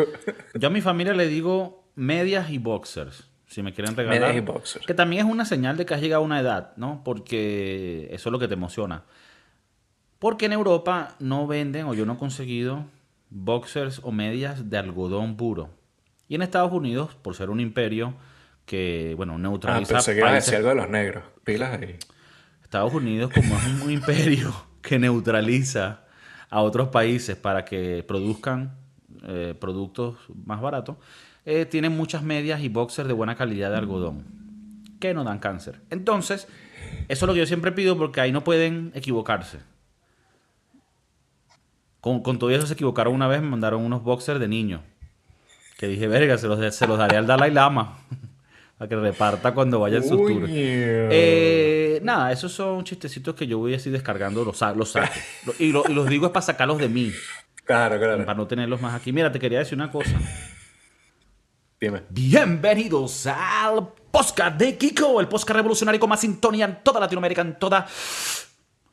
Yo 0.55 0.69
a 0.69 0.71
mi 0.71 0.81
familia 0.81 1.13
le 1.13 1.27
digo 1.27 1.91
medias 1.97 2.51
y 2.51 2.59
boxers. 2.59 3.30
Si 3.51 3.65
me 3.65 3.73
quieren 3.73 3.97
regalar. 3.97 4.21
Medias 4.21 4.37
y 4.37 4.41
boxers. 4.41 4.87
Que 4.87 4.95
también 4.95 5.27
es 5.27 5.33
una 5.33 5.45
señal 5.45 5.77
de 5.77 5.85
que 5.85 5.93
has 5.93 6.01
llegado 6.01 6.23
a 6.23 6.25
una 6.25 6.39
edad, 6.39 6.73
¿no? 6.77 7.03
Porque 7.05 8.09
eso 8.13 8.29
es 8.29 8.33
lo 8.33 8.39
que 8.39 8.47
te 8.47 8.55
emociona. 8.55 9.03
Porque 10.21 10.47
en 10.47 10.53
Europa 10.53 11.17
no 11.19 11.49
venden, 11.49 11.87
o 11.87 11.95
yo 11.95 12.07
no 12.07 12.13
he 12.13 12.17
conseguido, 12.17 12.85
boxers 13.29 14.01
o 14.05 14.13
medias 14.13 14.71
de 14.71 14.79
algodón 14.79 15.37
puro. 15.37 15.71
Y 16.29 16.37
en 16.37 16.43
Estados 16.43 16.73
Unidos, 16.73 17.17
por 17.17 17.35
ser 17.35 17.51
un 17.51 17.59
imperio 17.59 18.15
que, 18.67 19.15
bueno, 19.17 19.37
neutraliza. 19.37 19.95
Ah, 19.95 19.97
pensé 19.97 20.15
que 20.15 20.21
países... 20.21 20.55
algo 20.55 20.69
de 20.69 20.75
los 20.77 20.89
negros. 20.89 21.25
Pilas 21.43 21.81
ahí. 21.81 21.97
Estados 22.63 22.95
Unidos, 22.95 23.33
como 23.35 23.57
es 23.57 23.83
un 23.83 23.91
imperio 23.91 24.55
que 24.81 25.01
neutraliza 25.01 26.05
a 26.51 26.63
otros 26.63 26.91
países 26.91 27.35
para 27.35 27.65
que 27.65 28.05
produzcan 28.07 28.77
eh, 29.27 29.57
productos 29.59 30.19
más 30.45 30.61
baratos, 30.61 30.99
eh, 31.47 31.65
tienen 31.67 31.97
muchas 31.97 32.23
medias 32.23 32.61
y 32.63 32.69
boxers 32.69 33.09
de 33.09 33.15
buena 33.15 33.35
calidad 33.37 33.71
de 33.71 33.77
algodón, 33.77 34.25
que 35.01 35.15
no 35.15 35.25
dan 35.25 35.39
cáncer. 35.39 35.81
Entonces, 35.91 36.47
eso 37.09 37.25
es 37.25 37.27
lo 37.27 37.33
que 37.35 37.41
yo 37.41 37.47
siempre 37.47 37.73
pido 37.73 37.97
porque 37.99 38.21
ahí 38.21 38.33
no 38.33 38.45
pueden 38.45 38.93
equivocarse. 38.95 39.59
Con, 42.01 42.23
con 42.23 42.39
todo 42.39 42.51
eso 42.51 42.67
se 42.67 42.75
equivocaron 42.75 43.15
una 43.15 43.29
vez, 43.29 43.43
me 43.43 43.49
mandaron 43.49 43.83
unos 43.85 44.03
boxers 44.03 44.41
de 44.41 44.49
niño. 44.49 44.83
Que 45.79 45.87
dije, 45.87 46.09
verga, 46.09 46.39
se 46.39 46.47
los, 46.49 46.75
se 46.75 46.87
los 46.87 46.99
daré 46.99 47.17
al 47.17 47.27
Dalai 47.27 47.51
Lama. 47.51 47.99
para 48.79 48.89
que 48.89 48.97
reparta 48.97 49.53
cuando 49.53 49.79
vaya 49.81 49.99
en 49.99 50.05
su 50.09 50.17
tour. 50.17 50.45
Eh, 50.49 52.01
nada, 52.03 52.33
esos 52.33 52.51
son 52.53 52.83
chistecitos 52.85 53.35
que 53.35 53.47
yo 53.47 53.59
voy 53.59 53.75
así 53.75 53.91
descargando, 53.91 54.43
los, 54.45 54.59
los 54.75 54.91
saco. 54.91 55.13
y, 55.59 55.71
lo- 55.73 55.85
y 55.87 55.93
los 55.93 56.09
digo 56.09 56.27
es 56.27 56.33
para 56.33 56.41
sacarlos 56.43 56.79
de 56.79 56.89
mí, 56.89 57.13
Claro, 57.65 57.99
claro. 57.99 58.25
para 58.25 58.37
no 58.39 58.47
tenerlos 58.47 58.81
más 58.81 58.95
aquí. 58.95 59.13
Mira, 59.13 59.31
te 59.31 59.39
quería 59.39 59.59
decir 59.59 59.77
una 59.77 59.91
cosa. 59.91 60.19
Dime. 61.81 62.03
Bienvenidos 62.11 63.27
al 63.27 63.95
podcast 64.11 64.59
de 64.59 64.77
Kiko, 64.77 65.19
el 65.19 65.29
podcast 65.29 65.57
revolucionario 65.57 65.99
con 65.99 66.11
más 66.11 66.21
sintonía 66.21 66.67
en 66.67 66.85
toda 66.85 67.01
Latinoamérica, 67.01 67.41
en 67.41 67.59
toda 67.59 67.87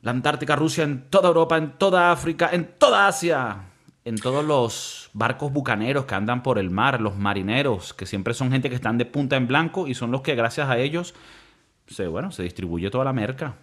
la 0.00 0.10
Antártica, 0.10 0.56
Rusia, 0.56 0.84
en 0.84 1.10
toda 1.10 1.28
Europa, 1.28 1.58
en 1.58 1.72
toda 1.76 2.10
África, 2.10 2.48
en 2.50 2.78
toda 2.78 3.06
Asia, 3.06 3.66
en 4.06 4.16
todos 4.16 4.42
los 4.42 5.10
barcos 5.12 5.52
bucaneros 5.52 6.06
que 6.06 6.14
andan 6.14 6.42
por 6.42 6.58
el 6.58 6.70
mar, 6.70 7.02
los 7.02 7.14
marineros, 7.14 7.92
que 7.92 8.06
siempre 8.06 8.32
son 8.32 8.50
gente 8.50 8.70
que 8.70 8.76
están 8.76 8.96
de 8.96 9.04
punta 9.04 9.36
en 9.36 9.46
blanco 9.46 9.86
y 9.86 9.92
son 9.94 10.10
los 10.10 10.22
que 10.22 10.34
gracias 10.34 10.70
a 10.70 10.78
ellos 10.78 11.14
se, 11.88 12.06
bueno, 12.06 12.32
se 12.32 12.42
distribuye 12.42 12.88
toda 12.88 13.04
la 13.04 13.12
merca 13.12 13.56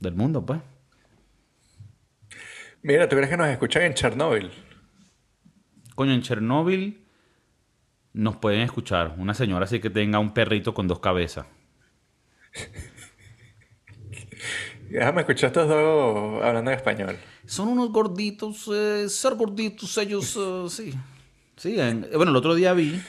del 0.00 0.16
mundo, 0.16 0.44
pues. 0.44 0.58
Mira, 2.82 3.08
¿tú 3.08 3.14
crees 3.14 3.30
que 3.30 3.36
nos 3.36 3.46
escuchan 3.46 3.82
en 3.84 3.94
Chernóbil? 3.94 4.50
Coño, 5.94 6.12
en 6.12 6.22
Chernóbil 6.22 7.07
nos 8.12 8.36
pueden 8.36 8.60
escuchar 8.60 9.14
una 9.18 9.34
señora 9.34 9.64
así 9.64 9.80
que 9.80 9.90
tenga 9.90 10.18
un 10.18 10.32
perrito 10.34 10.74
con 10.74 10.88
dos 10.88 10.98
cabezas. 11.00 11.46
Déjame 14.90 15.20
escuchar 15.20 15.48
estos 15.48 15.68
dos 15.68 16.42
hablando 16.42 16.70
en 16.70 16.76
español. 16.76 17.16
Son 17.44 17.68
unos 17.68 17.90
gorditos, 17.90 18.68
eh, 18.72 19.06
ser 19.08 19.34
gorditos 19.34 19.96
ellos, 19.98 20.36
eh, 20.38 20.64
sí. 20.68 20.94
Sí, 21.56 21.78
en- 21.78 22.04
eh, 22.04 22.16
bueno, 22.16 22.30
el 22.30 22.36
otro 22.36 22.54
día 22.54 22.72
vi 22.72 23.00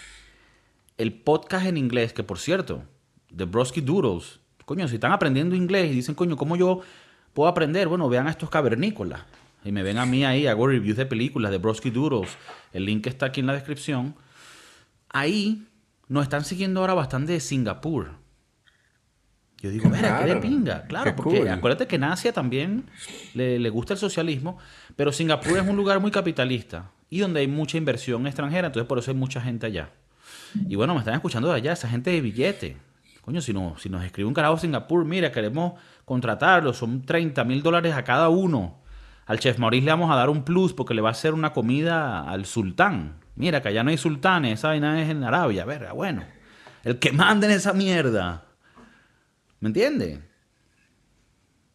el 0.98 1.14
podcast 1.14 1.66
en 1.68 1.78
inglés, 1.78 2.12
que 2.14 2.24
por 2.24 2.38
cierto, 2.40 2.84
de 3.30 3.46
Broski 3.46 3.80
Doodles. 3.82 4.40
Coño, 4.66 4.88
si 4.88 4.96
están 4.96 5.12
aprendiendo 5.14 5.56
inglés 5.56 5.92
y 5.92 5.96
dicen, 5.96 6.16
coño, 6.16 6.36
¿cómo 6.36 6.56
yo 6.58 6.82
puedo 7.34 7.48
aprender? 7.50 7.88
Bueno, 7.88 8.10
vean 8.10 8.28
a 8.28 8.32
estos 8.32 8.50
cavernícolas. 8.50 9.22
Y 9.64 9.72
me 9.72 9.84
ven 9.84 9.98
a 9.98 10.06
mí 10.06 10.24
ahí, 10.26 10.48
hago 10.48 10.68
reviews 10.68 10.98
de 10.98 11.06
películas 11.06 11.52
de 11.52 11.58
Broski 11.58 11.90
Doodles. 11.90 12.30
El 12.74 12.86
link 12.86 13.08
está 13.08 13.28
aquí 13.28 13.40
en 13.40 13.48
la 13.48 13.54
descripción. 13.54 14.16
Ahí 15.10 15.68
nos 16.08 16.24
están 16.24 16.46
siguiendo 16.46 16.82
ahora 16.82 16.94
bastante 16.94 17.34
de 17.34 17.40
Singapur. 17.40 18.12
Yo 19.62 19.70
digo, 19.70 19.90
mira, 19.90 20.20
qué 20.20 20.34
de 20.34 20.36
pinga. 20.38 20.86
Claro, 20.88 21.16
porque 21.16 21.40
cool. 21.40 21.50
acuérdate 21.50 21.86
que 21.86 21.98
en 21.98 22.06
Asia 22.06 22.32
también 22.32 22.90
le, 23.34 23.60
le 23.60 23.70
gusta 23.70 23.94
el 23.94 24.00
socialismo, 24.00 24.58
pero 24.96 25.12
Singapur 25.12 25.58
es 25.58 25.68
un 25.68 25.76
lugar 25.76 26.00
muy 26.00 26.12
capitalista 26.12 26.92
y 27.10 27.20
donde 27.20 27.42
hay 27.42 27.48
mucha 27.48 27.78
inversión 27.78 28.26
extranjera, 28.28 28.68
entonces 28.68 28.88
por 28.88 29.00
eso 29.00 29.12
hay 29.12 29.18
mucha 29.18 29.42
gente 29.42 29.66
allá. 29.66 29.90
Y 30.68 30.76
bueno, 30.76 30.94
me 30.94 31.00
están 31.00 31.14
escuchando 31.16 31.50
de 31.50 31.56
allá, 31.56 31.74
esa 31.74 31.90
gente 31.90 32.12
de 32.12 32.22
billete. 32.22 32.78
Coño, 33.22 33.42
si, 33.42 33.54
no, 33.54 33.76
si 33.78 33.90
nos 33.90 34.04
escribe 34.04 34.28
un 34.28 34.34
carajo 34.34 34.58
Singapur, 34.58 35.06
mira, 35.06 35.32
queremos 35.32 35.74
contratarlo, 36.06 36.74
son 36.74 37.04
30 37.04 37.44
mil 37.44 37.62
dólares 37.62 37.94
a 37.96 38.04
cada 38.04 38.30
uno. 38.30 38.80
Al 39.26 39.40
chef 39.40 39.60
Maurice 39.60 39.86
le 39.86 39.92
vamos 39.92 40.10
a 40.10 40.16
dar 40.16 40.30
un 40.30 40.44
plus 40.44 40.74
porque 40.74 40.94
le 40.94 41.02
va 41.02 41.10
a 41.10 41.12
hacer 41.12 41.34
una 41.34 41.54
comida 41.54 42.28
al 42.28 42.46
sultán. 42.46 43.18
Mira, 43.40 43.62
que 43.62 43.70
allá 43.70 43.86
no 43.86 43.90
hay 43.90 43.98
sultanes, 43.98 44.60
esa 44.60 44.68
vaina 44.68 45.02
es 45.02 45.10
en 45.10 45.24
Arabia, 45.24 45.64
verga, 45.64 45.94
bueno. 45.94 46.24
El 46.84 47.00
que 47.00 47.14
manda 47.14 47.48
en 47.48 47.54
esa 47.54 47.72
mierda. 47.72 48.44
¿Me 49.62 49.70
entiendes? 49.70 50.20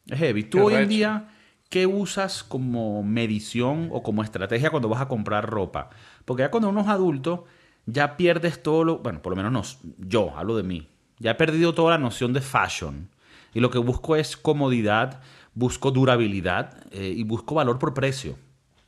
Es 0.06 0.18
heavy. 0.18 0.44
Tú 0.44 0.64
hoy 0.64 0.74
en 0.74 0.88
día, 0.90 1.28
¿qué 1.70 1.86
usas 1.86 2.44
como 2.44 3.02
medición 3.02 3.88
o 3.92 4.02
como 4.02 4.22
estrategia 4.22 4.68
cuando 4.68 4.90
vas 4.90 5.00
a 5.00 5.08
comprar 5.08 5.48
ropa? 5.48 5.88
Porque 6.26 6.42
ya 6.42 6.50
cuando 6.50 6.68
uno 6.68 6.82
es 6.82 6.88
adulto, 6.88 7.46
ya 7.86 8.18
pierdes 8.18 8.62
todo 8.62 8.84
lo... 8.84 8.98
Bueno, 8.98 9.22
por 9.22 9.34
lo 9.34 9.42
menos 9.42 9.80
no, 9.80 9.96
yo 10.06 10.36
hablo 10.36 10.58
de 10.58 10.64
mí. 10.64 10.90
Ya 11.18 11.30
he 11.30 11.34
perdido 11.34 11.72
toda 11.72 11.92
la 11.92 11.98
noción 11.98 12.34
de 12.34 12.42
fashion. 12.42 13.08
Y 13.54 13.60
lo 13.60 13.70
que 13.70 13.78
busco 13.78 14.16
es 14.16 14.36
comodidad, 14.36 15.22
busco 15.54 15.90
durabilidad 15.90 16.86
eh, 16.90 17.14
y 17.16 17.22
busco 17.24 17.54
valor 17.54 17.78
por 17.78 17.94
precio. 17.94 18.36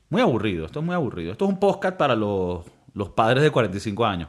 Muy 0.09 0.23
aburrido, 0.23 0.67
esto 0.67 0.81
es 0.81 0.87
muy 0.87 0.95
aburrido. 0.95 1.33
Esto 1.33 1.47
es 1.47 1.51
un 1.51 1.59
podcast 1.59 1.97
para 1.97 2.15
los, 2.15 2.65
los 2.95 3.11
padres 3.11 3.43
de 3.43 3.51
45 3.51 4.07
años. 4.07 4.29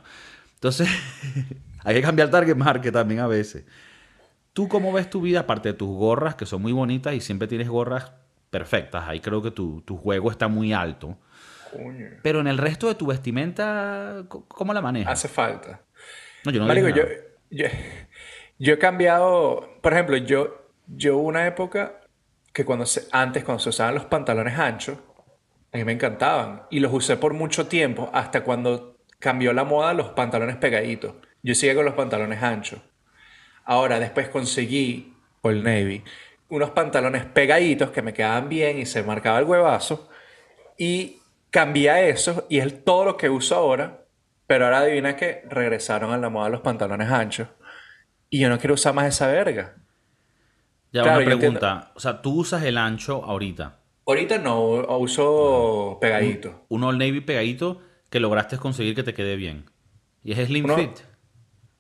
Entonces, 0.56 0.90
hay 1.84 1.96
que 1.96 2.02
cambiar 2.02 2.30
target 2.30 2.56
market 2.56 2.94
también 2.94 3.20
a 3.20 3.28
veces. 3.28 3.66
¿Tú 4.54 4.68
cómo 4.68 4.92
ves 4.92 5.10
tu 5.10 5.22
vida, 5.22 5.42
aparte 5.42 5.70
de 5.70 5.74
tus 5.74 5.90
gorras, 5.90 6.36
que 6.36 6.48
son 6.48 6.64
muy 6.64 6.72
bonitas 6.72 7.14
y 7.14 7.22
siempre 7.22 7.48
tienes 7.48 7.70
gorras 7.70 8.12
perfectas? 8.50 9.08
Ahí 9.08 9.20
creo 9.20 9.42
que 9.42 9.52
tu, 9.52 9.82
tu 9.82 9.98
juego 9.98 10.32
está 10.32 10.48
muy 10.48 10.74
alto. 10.74 11.16
Coño. 11.72 12.08
Pero 12.24 12.40
en 12.40 12.48
el 12.48 12.58
resto 12.58 12.88
de 12.88 12.96
tu 12.96 13.06
vestimenta, 13.06 14.24
¿cómo 14.28 14.74
la 14.74 14.82
manejas? 14.82 15.14
Hace 15.14 15.28
falta. 15.28 15.82
No, 16.44 16.52
yo 16.52 16.60
no 16.60 16.66
Marico, 16.66 16.90
yo, 16.90 17.04
yo, 17.52 17.68
yo 18.58 18.74
he 18.74 18.80
cambiado, 18.80 19.78
por 19.82 19.94
ejemplo, 19.94 20.18
yo, 20.18 20.72
yo 20.88 21.18
hubo 21.18 21.28
una 21.28 21.46
época 21.46 22.02
que 22.52 22.66
cuando 22.66 22.88
se, 22.88 23.08
antes, 23.12 23.44
cuando 23.44 23.62
se 23.62 23.70
usaban 23.70 23.94
los 23.94 24.06
pantalones 24.06 24.58
anchos, 24.58 24.98
a 25.78 25.84
mí 25.84 25.86
me 25.86 25.94
encantaban. 25.94 26.64
Y 26.70 26.80
los 26.80 26.94
usé 26.94 27.18
por 27.18 27.34
mucho 27.34 27.68
tiempo, 27.68 28.10
hasta 28.14 28.44
cuando 28.44 28.98
cambió 29.20 29.54
la 29.54 29.64
moda 29.64 29.94
los 29.94 30.10
pantalones 30.10 30.58
pegaditos. 30.58 31.14
Yo 31.44 31.56
seguía 31.56 31.76
con 31.76 31.86
los 31.86 31.94
pantalones 31.94 32.42
anchos. 32.42 32.80
Ahora, 33.64 34.00
después 34.00 34.30
conseguí, 34.30 35.14
el 35.44 35.64
Navy, 35.64 36.04
unos 36.50 36.72
pantalones 36.72 37.26
pegaditos 37.26 37.92
que 37.92 38.02
me 38.02 38.14
quedaban 38.14 38.50
bien 38.50 38.80
y 38.80 38.86
se 38.86 39.04
marcaba 39.04 39.40
el 39.40 39.46
huevazo. 39.46 40.10
Y 40.78 41.20
cambié 41.50 41.90
a 41.90 42.02
esos 42.02 42.44
y 42.50 42.60
es 42.60 42.84
todo 42.84 43.06
lo 43.06 43.18
que 43.18 43.30
uso 43.30 43.56
ahora. 43.56 44.06
Pero 44.46 44.66
ahora 44.66 44.80
adivina 44.80 45.16
que 45.16 45.44
regresaron 45.50 46.12
a 46.12 46.18
la 46.18 46.30
moda 46.30 46.50
los 46.50 46.62
pantalones 46.62 47.10
anchos. 47.10 47.48
Y 48.30 48.40
yo 48.40 48.50
no 48.50 48.60
quiero 48.60 48.74
usar 48.74 48.94
más 48.94 49.08
esa 49.08 49.28
verga. 49.28 49.76
Ya 50.92 51.04
claro, 51.04 51.20
una 51.20 51.38
pregunta. 51.38 51.92
O 51.96 52.00
sea, 52.00 52.22
tú 52.22 52.40
usas 52.40 52.64
el 52.64 52.78
ancho 52.78 53.24
ahorita. 53.24 53.77
Ahorita 54.08 54.38
no, 54.38 54.62
uso 54.98 55.98
pegadito. 56.02 56.66
Un 56.70 56.84
Old 56.84 56.98
Navy 57.00 57.22
pegadito 57.22 57.82
que 58.10 58.20
lograste 58.20 58.58
conseguir 58.58 58.96
que 58.96 59.04
te 59.04 59.14
quede 59.14 59.36
bien. 59.36 59.70
Y 60.24 60.32
es 60.32 60.48
Slim 60.48 60.66
Uno- 60.66 60.76
Fit. 60.78 61.00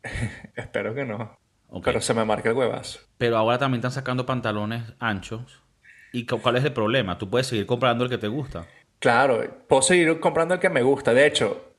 Espero 0.55 0.93
que 0.93 1.05
no. 1.05 1.38
Pero 1.84 2.01
se 2.01 2.13
me 2.13 2.24
marca 2.25 2.50
el 2.50 2.55
huevazo. 2.55 3.00
Pero 3.17 3.38
ahora 3.38 3.57
también 3.57 3.79
están 3.79 3.91
sacando 3.91 4.25
pantalones 4.25 4.84
anchos. 5.00 5.62
¿Y 6.13 6.25
cu- 6.25 6.41
cuál 6.41 6.55
es 6.57 6.63
el 6.63 6.72
problema? 6.74 7.17
Tú 7.17 7.29
puedes 7.29 7.48
seguir 7.48 7.65
comprando 7.65 8.03
el 8.05 8.10
que 8.10 8.17
te 8.17 8.27
gusta. 8.27 8.65
Claro, 9.00 9.43
puedo 9.67 9.81
seguir 9.81 10.19
comprando 10.19 10.53
el 10.55 10.60
que 10.60 10.69
me 10.69 10.81
gusta. 10.81 11.13
De 11.13 11.25
hecho, 11.27 11.74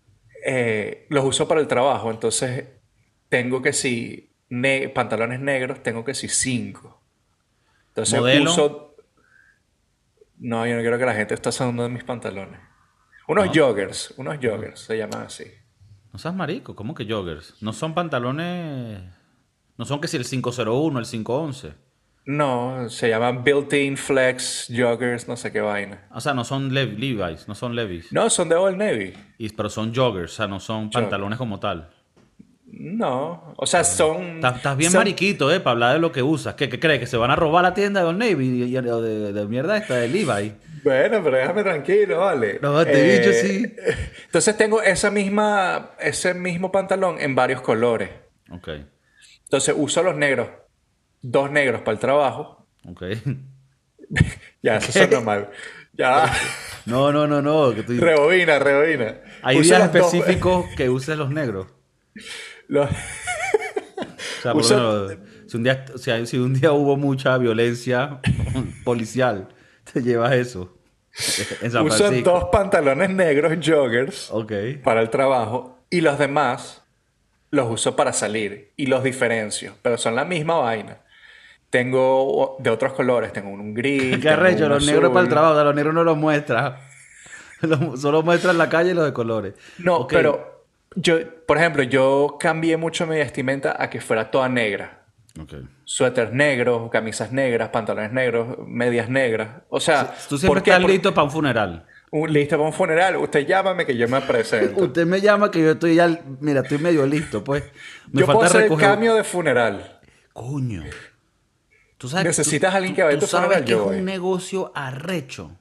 eh, 0.45 1.07
los 1.09 1.25
uso 1.25 1.49
para 1.49 1.61
el 1.61 1.67
trabajo. 1.67 2.11
Entonces, 2.11 2.67
tengo 3.28 3.62
que 3.62 3.73
si 3.73 4.31
ne- 4.50 4.88
pantalones 4.90 5.40
negros, 5.40 5.83
tengo 5.83 6.05
que 6.05 6.14
si 6.14 6.28
cinco. 6.28 7.00
Entonces, 7.88 8.21
¿Modelo? 8.21 8.50
uso. 8.50 8.88
No, 10.40 10.66
yo 10.66 10.75
no 10.76 10.80
quiero 10.83 10.99
que 10.99 11.04
la 11.07 11.14
gente 11.14 11.35
esté 11.35 11.49
usando 11.49 11.83
de 11.83 11.88
mis 11.88 12.04
pantalones. 12.04 12.61
Unos 13.26 13.47
No. 13.47 13.52
joggers, 13.54 14.14
unos 14.16 14.37
joggers, 14.42 14.80
se 14.80 14.97
llaman 14.97 15.23
así. 15.23 15.45
No 16.12 16.18
seas 16.18 16.35
marico, 16.35 16.75
¿cómo 16.75 16.95
que 16.95 17.04
joggers? 17.11 17.54
No 17.61 17.73
son 17.73 17.95
pantalones. 17.95 19.02
No 19.76 19.85
son 19.85 20.00
que 20.00 20.09
si 20.09 20.16
el 20.16 20.25
501, 20.25 20.99
el 20.99 21.04
511. 21.07 21.75
No, 22.25 22.90
se 22.90 23.09
llaman 23.09 23.42
built-in 23.42 23.97
flex 23.97 24.71
joggers, 24.75 25.28
no 25.28 25.37
sé 25.37 25.50
qué 25.50 25.61
vaina. 25.61 26.07
O 26.12 26.21
sea, 26.21 26.35
no 26.35 26.45
son 26.45 26.75
Le- 26.75 26.85
Levi's, 26.87 27.49
no 27.49 27.54
son 27.54 27.75
Levi's. 27.75 28.12
No, 28.12 28.28
son 28.28 28.49
de 28.50 28.54
Old 28.54 28.76
Navy. 28.76 29.14
Y- 29.38 29.49
pero 29.50 29.71
son 29.71 29.95
joggers, 29.95 30.33
o 30.33 30.37
sea, 30.37 30.47
no 30.47 30.61
son 30.61 30.90
pantalones 30.90 31.38
como 31.38 31.59
tal. 31.59 31.90
No, 32.71 33.55
o 33.57 33.67
sea, 33.67 33.83
son. 33.85 34.45
Estás, 34.45 34.77
bien 34.77 34.91
son- 34.93 35.01
mariquito, 35.01 35.53
¿eh? 35.53 35.59
Para 35.61 35.73
hablar 35.73 35.93
de 35.95 35.99
lo 36.01 36.13
que 36.13 36.23
usas. 36.23 36.55
¿Qué, 36.55 36.69
qué 36.69 36.79
crees? 36.79 37.01
¿Que 37.01 37.07
se 37.07 37.17
van 37.17 37.31
a 37.31 37.37
robar 37.37 37.63
la 37.65 37.75
tienda 37.75 38.01
de 38.01 38.07
Old 38.07 38.19
Navy 38.19 38.71
de, 38.71 39.33
de 39.33 39.47
mierda 39.47 39.77
esta 39.77 39.97
de 39.97 40.09
Levi? 40.09 40.55
Bueno, 40.85 41.21
pero 41.25 41.37
déjame 41.39 41.63
tranquilo, 41.65 42.19
vale. 42.21 42.59
No, 42.63 42.85
te 42.85 43.19
bicho, 43.19 43.33
sí. 43.33 43.75
Entonces 44.27 44.57
tengo 44.57 44.81
esa 44.83 45.11
misma, 45.11 45.91
ese 45.99 46.35
mismo 46.35 46.71
pantalón 46.71 47.17
en 47.21 47.35
varios 47.35 47.63
colores. 47.63 48.11
Ok, 48.51 48.69
Entonces 49.45 49.75
uso 49.77 50.03
los 50.03 50.15
negros, 50.17 50.49
dos 51.21 51.51
negros 51.51 51.81
para 51.81 51.93
el 51.93 51.99
trabajo. 51.99 52.67
ok. 52.89 53.03
Ya, 54.63 54.77
eso 54.79 54.91
suena 54.93 55.21
mal. 55.21 55.51
Ya, 55.93 56.33
No, 56.87 57.13
no, 57.13 57.27
no, 57.27 57.43
no. 57.43 57.75
Que 57.75 57.83
tú... 57.83 57.93
rebobina, 58.01 58.59
rebobina. 58.59 59.17
Hay 59.43 59.59
Uso 59.59 59.75
días 59.77 59.93
dos- 59.93 60.15
específicos 60.15 60.65
que 60.77 60.89
uses 60.89 61.17
los 61.19 61.31
negros. 61.31 61.67
Los- 62.69 62.89
O 62.91 64.41
sea, 64.43 64.53
por 64.53 64.63
menos, 64.71 65.13
si, 65.49 65.57
un 65.57 65.63
día, 65.65 65.85
si, 65.97 66.11
hay- 66.13 66.27
si 66.27 66.39
un 66.39 66.55
día 66.55 66.73
hubo 66.73 66.97
mucha 66.97 67.37
violencia 67.39 68.21
policial, 68.85 69.49
te 69.93 70.01
llevas 70.03 70.33
eso. 70.33 70.75
En 71.63 71.71
San 71.73 71.85
Uso 71.85 71.97
Francisco. 71.97 72.31
dos 72.31 72.45
pantalones 72.53 73.11
negros 73.11 73.53
joggers 73.67 74.29
Ok. 74.31 74.53
para 74.85 75.01
el 75.01 75.11
trabajo 75.11 75.81
y 75.91 76.01
los 76.03 76.19
demás 76.19 76.85
los 77.51 77.69
uso 77.71 77.97
para 77.97 78.13
salir 78.13 78.73
y 78.77 78.87
los 78.87 79.03
diferencio, 79.03 79.75
pero 79.83 79.99
son 79.99 80.15
la 80.15 80.25
misma 80.25 80.59
vaina. 80.59 80.99
Tengo 81.71 82.57
de 82.61 82.71
otros 82.71 82.93
colores, 82.93 83.33
tengo 83.33 83.51
un 83.51 83.75
gris. 83.75 84.19
Qué 84.23 84.29
arrecho, 84.29 84.69
los 84.69 84.87
negros 84.87 85.11
para 85.13 85.23
el 85.25 85.29
trabajo, 85.29 85.53
o 85.55 85.57
sea, 85.57 85.65
los 85.65 85.75
negros 85.75 85.95
no 85.95 86.05
los 86.05 86.17
muestra. 86.17 86.81
Los- 87.63 88.01
Solo 88.01 88.23
muestran 88.23 88.57
la 88.57 88.69
calle 88.69 88.93
y 88.93 88.95
los 88.95 89.05
de 89.05 89.13
colores. 89.13 89.55
No, 89.79 90.07
pero 90.07 90.58
yo, 90.97 91.16
por 91.47 91.59
ejemplo, 91.59 91.83
yo 91.83 92.37
cambié 92.40 92.76
mucho 92.76 93.07
mi 93.07 93.16
vestimenta 93.16 93.76
a 93.83 93.88
que 93.90 94.00
fuera 94.00 94.30
toda 94.30 94.49
negra. 94.49 95.04
Ok. 95.40 95.54
Suéteres 95.85 96.33
negros, 96.33 96.90
camisas 96.90 97.30
negras, 97.33 97.68
pantalones 97.68 98.12
negros, 98.12 98.59
medias 98.66 99.09
negras. 99.09 99.62
O 99.68 99.78
sea, 99.80 100.14
Tú 100.28 100.37
siempre 100.37 100.49
¿por 100.61 100.62
qué? 100.62 100.71
estás 100.73 100.87
listo 100.90 101.14
para 101.14 101.25
un 101.25 101.30
funeral. 101.30 101.87
un- 102.11 102.33
listo 102.33 102.57
para 102.57 102.66
un 102.68 102.73
funeral. 102.75 103.16
Usted 103.16 103.47
llámame 103.47 103.87
que 103.87 103.97
yo 103.97 104.09
me 104.09 104.21
presento. 104.23 104.83
Usted 104.85 105.07
me 105.07 105.21
llama 105.21 105.50
que 105.50 105.61
yo 105.62 105.73
estoy 105.73 105.95
ya, 105.95 106.09
mira, 106.40 106.61
estoy 106.62 106.78
medio 106.78 107.07
listo, 107.07 107.45
pues. 107.45 107.62
Me 108.12 108.21
yo 108.23 108.26
puedo 108.26 108.42
hacer 108.42 108.62
el 108.73 108.76
cambio 108.78 109.14
de 109.14 109.23
funeral. 109.25 110.00
Coño. 110.33 110.83
¿Tú 111.99 112.09
sabes, 112.09 112.26
¿Necesitas 112.26 112.71
tú- 112.73 112.76
alguien 112.76 112.95
que 112.95 113.02
vaya 113.02 113.16
a 113.16 113.21
tu 113.21 113.26
sabes 113.26 113.47
funeral? 113.47 113.64
que 113.64 113.71
Yo 113.73 113.78
es 113.78 113.85
voy. 113.85 113.97
un 113.99 114.04
negocio 114.04 114.73
arrecho. 114.75 115.52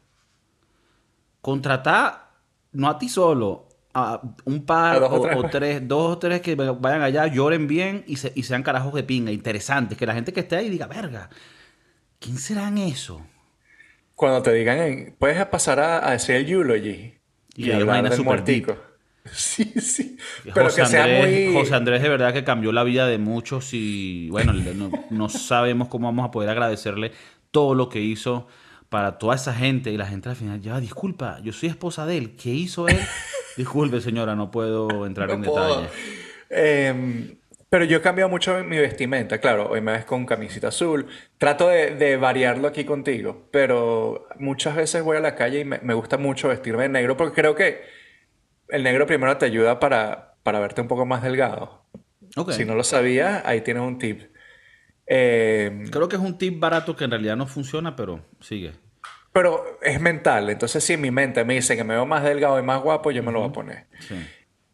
Contratar, 1.41 2.31
no 2.73 2.89
a 2.89 2.97
ti 2.97 3.09
solo, 3.09 3.66
a 3.97 4.21
un 4.45 4.65
par 4.65 5.03
A 5.03 5.07
o 5.07 5.21
tres, 5.21 5.37
o 5.37 5.43
tres, 5.49 5.87
dos 5.87 6.13
o 6.13 6.17
tres 6.19 6.41
que 6.41 6.55
vayan 6.55 7.01
allá, 7.01 7.27
lloren 7.27 7.67
bien 7.67 8.03
y, 8.07 8.17
se- 8.17 8.31
y 8.35 8.43
sean 8.43 8.63
carajos 8.63 8.93
de 8.93 9.03
pinga, 9.03 9.31
interesantes. 9.31 9.97
Que 9.97 10.05
la 10.05 10.13
gente 10.13 10.33
que 10.33 10.41
esté 10.41 10.55
ahí 10.57 10.69
diga, 10.69 10.87
verga, 10.87 11.29
¿quién 12.19 12.37
serán 12.37 12.77
eso? 12.77 13.21
Cuando 14.15 14.41
te 14.41 14.53
digan, 14.53 15.15
puedes 15.19 15.45
pasar 15.47 15.79
a, 15.79 16.07
a 16.07 16.11
decir 16.11 16.35
el 16.35 16.49
eulogy 16.49 17.13
Y 17.55 17.67
y, 17.67 17.71
hablar 17.71 18.09
del 18.09 18.23
muertico. 18.23 18.77
Sí, 19.29 19.65
sí. 19.81 20.17
Pero 20.53 20.67
José, 20.67 20.81
que 20.83 20.85
sea 20.87 21.03
Andrés, 21.03 21.47
muy... 21.47 21.53
José 21.53 21.75
Andrés 21.75 22.01
de 22.01 22.07
verdad 22.07 22.31
que 22.33 22.45
cambió 22.45 22.71
la 22.71 22.85
vida 22.85 23.07
de 23.07 23.17
muchos 23.17 23.73
y 23.73 24.29
bueno, 24.29 24.53
no, 24.53 24.89
no 25.09 25.27
sabemos 25.29 25.89
cómo 25.89 26.07
vamos 26.07 26.25
a 26.25 26.31
poder 26.31 26.49
agradecerle 26.49 27.11
todo 27.51 27.75
lo 27.75 27.89
que 27.89 27.99
hizo 27.99 28.47
para 28.89 29.17
toda 29.17 29.35
esa 29.35 29.53
gente 29.53 29.91
y 29.91 29.97
la 29.97 30.05
gente 30.05 30.29
al 30.29 30.35
final 30.35 30.61
ya, 30.61 30.79
disculpa, 30.79 31.39
yo 31.43 31.51
soy 31.53 31.69
esposa 31.69 32.05
de 32.05 32.17
él, 32.17 32.35
¿qué 32.35 32.49
hizo 32.49 32.87
él? 32.87 32.99
Disculpe 33.57 34.01
señora, 34.01 34.35
no 34.35 34.51
puedo 34.51 35.05
entrar 35.05 35.31
en 35.31 35.41
No 35.41 35.51
puedo. 35.51 35.81
detalle. 35.81 35.89
Em, 36.49 37.37
pero 37.69 37.83
yo 37.85 37.97
he 37.97 38.01
cambiado 38.01 38.29
mucho 38.29 38.63
mi 38.63 38.77
vestimenta, 38.77 39.39
claro, 39.39 39.69
hoy 39.69 39.81
me 39.81 39.91
ves 39.93 40.05
con 40.05 40.25
camisita 40.25 40.69
azul. 40.69 41.07
Trato 41.37 41.67
de, 41.67 41.95
de 41.95 42.17
variarlo 42.17 42.67
aquí 42.67 42.85
contigo, 42.85 43.47
pero 43.51 44.27
muchas 44.39 44.75
veces 44.75 45.03
voy 45.03 45.17
a 45.17 45.19
la 45.21 45.35
calle 45.35 45.59
y 45.61 45.65
me, 45.65 45.79
me 45.79 45.93
gusta 45.93 46.17
mucho 46.17 46.47
vestirme 46.49 46.83
de 46.83 46.89
negro 46.89 47.17
porque 47.17 47.33
creo 47.41 47.55
que 47.55 47.81
el 48.69 48.83
negro 48.83 49.05
primero 49.07 49.37
te 49.37 49.45
ayuda 49.45 49.79
para, 49.79 50.35
para 50.43 50.59
verte 50.59 50.81
un 50.81 50.87
poco 50.87 51.05
más 51.05 51.23
delgado. 51.23 51.83
Si 52.51 52.65
no 52.65 52.75
lo 52.75 52.83
sabías, 52.83 53.43
ahí 53.45 53.61
tienes 53.61 53.81
un 53.83 53.97
tip. 53.97 54.21
Em, 55.07 55.87
Creo 55.89 56.09
que 56.09 56.17
es 56.17 56.21
un 56.21 56.37
tip 56.37 56.59
barato 56.59 56.95
que 56.95 57.05
en 57.05 57.11
realidad 57.11 57.35
no 57.37 57.47
funciona, 57.47 57.95
pero 57.95 58.19
sigue. 58.41 58.73
pero 59.31 59.79
es 59.81 60.01
mental, 60.01 60.49
entonces 60.49 60.83
si 60.83 60.93
en 60.93 61.01
mi 61.01 61.11
mente 61.11 61.45
me 61.45 61.53
dice 61.55 61.75
que 61.77 61.83
me 61.83 61.93
veo 61.93 62.05
más 62.05 62.23
delgado 62.23 62.59
y 62.59 62.63
más 62.63 62.81
guapo, 62.81 63.11
yo 63.11 63.23
me 63.23 63.31
lo 63.31 63.39
voy 63.39 63.49
a 63.49 63.53
poner. 63.53 63.85
Sí. 63.99 64.15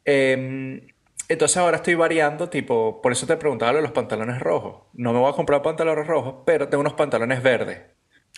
Em, 0.05 0.81
entonces 1.29 1.57
ahora 1.57 1.77
estoy 1.77 1.95
variando, 1.95 2.49
tipo, 2.49 3.01
por 3.01 3.11
eso 3.11 3.25
te 3.27 3.37
preguntaba 3.37 3.71
lo 3.73 3.77
de 3.77 3.83
los 3.83 3.91
pantalones 3.91 4.39
rojos. 4.39 4.83
No 4.93 5.13
me 5.13 5.19
voy 5.19 5.31
a 5.31 5.35
comprar 5.35 5.61
pantalones 5.61 6.07
rojos, 6.07 6.35
pero 6.45 6.67
tengo 6.67 6.81
unos 6.81 6.93
pantalones 6.93 7.41
verdes. 7.43 7.79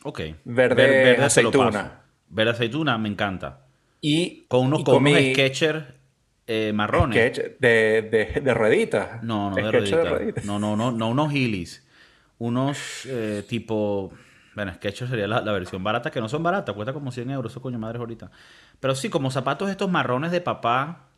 Ok. 0.03 0.21
Verde 0.43 1.13
te 1.13 1.17
lo 1.17 1.25
aceituna. 1.25 2.01
Verde 2.29 2.51
aceituna, 2.51 2.97
me 2.97 3.09
encanta. 3.09 3.61
Y 4.01 4.45
Con 4.47 4.65
unos, 4.67 4.81
y 4.81 4.83
con 4.83 4.95
unos 4.97 5.13
eh, 6.47 6.71
marrones. 6.73 7.17
sketch 7.17 7.57
de, 7.59 8.01
de, 8.35 8.41
de 8.41 8.53
rueditas. 8.53 9.23
No, 9.23 9.49
no, 9.49 9.55
de 9.55 9.71
ruedita. 9.71 10.03
rueditas. 10.03 10.45
No, 10.45 10.59
no, 10.59 10.75
no, 10.75 10.91
no 10.91 11.09
unos 11.09 11.33
Heelys. 11.33 11.84
Unos 12.37 13.05
eh, 13.05 13.43
tipo. 13.47 14.11
Bueno, 14.55 14.73
Skechers 14.73 15.09
sería 15.09 15.27
la, 15.27 15.41
la 15.41 15.51
versión 15.51 15.83
barata, 15.83 16.11
que 16.11 16.21
no 16.21 16.29
son 16.29 16.41
baratas, 16.41 16.73
cuesta 16.73 16.93
como 16.93 17.11
100 17.11 17.29
euros, 17.29 17.51
eso 17.51 17.61
coño 17.61 17.77
madres 17.77 17.99
ahorita. 17.99 18.31
Pero 18.79 18.95
sí, 18.95 19.09
como 19.09 19.31
zapatos 19.31 19.69
estos 19.69 19.89
marrones 19.89 20.31
de 20.31 20.41
papá. 20.41 21.09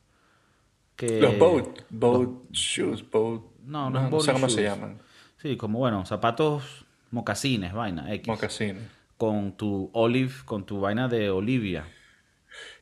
Que... 0.96 1.22
Los 1.22 1.38
boat, 1.38 1.82
boat 1.90 2.52
shoes, 2.52 3.08
boat. 3.08 3.44
No, 3.64 3.90
no, 3.90 4.02
no, 4.02 4.10
no 4.10 4.20
sé 4.20 4.34
cómo 4.34 4.50
se 4.50 4.64
llaman. 4.64 5.00
Sí, 5.38 5.56
como 5.56 5.78
bueno, 5.78 6.04
zapatos 6.06 6.86
mocasines, 7.12 7.74
vaina, 7.74 8.12
X. 8.16 8.28
Mocasines. 8.28 8.84
Con 9.18 9.54
tu 9.54 9.90
olive, 9.94 10.34
con 10.46 10.66
tu 10.66 10.80
vaina 10.80 11.08
de 11.08 11.30
Olivia. 11.30 11.86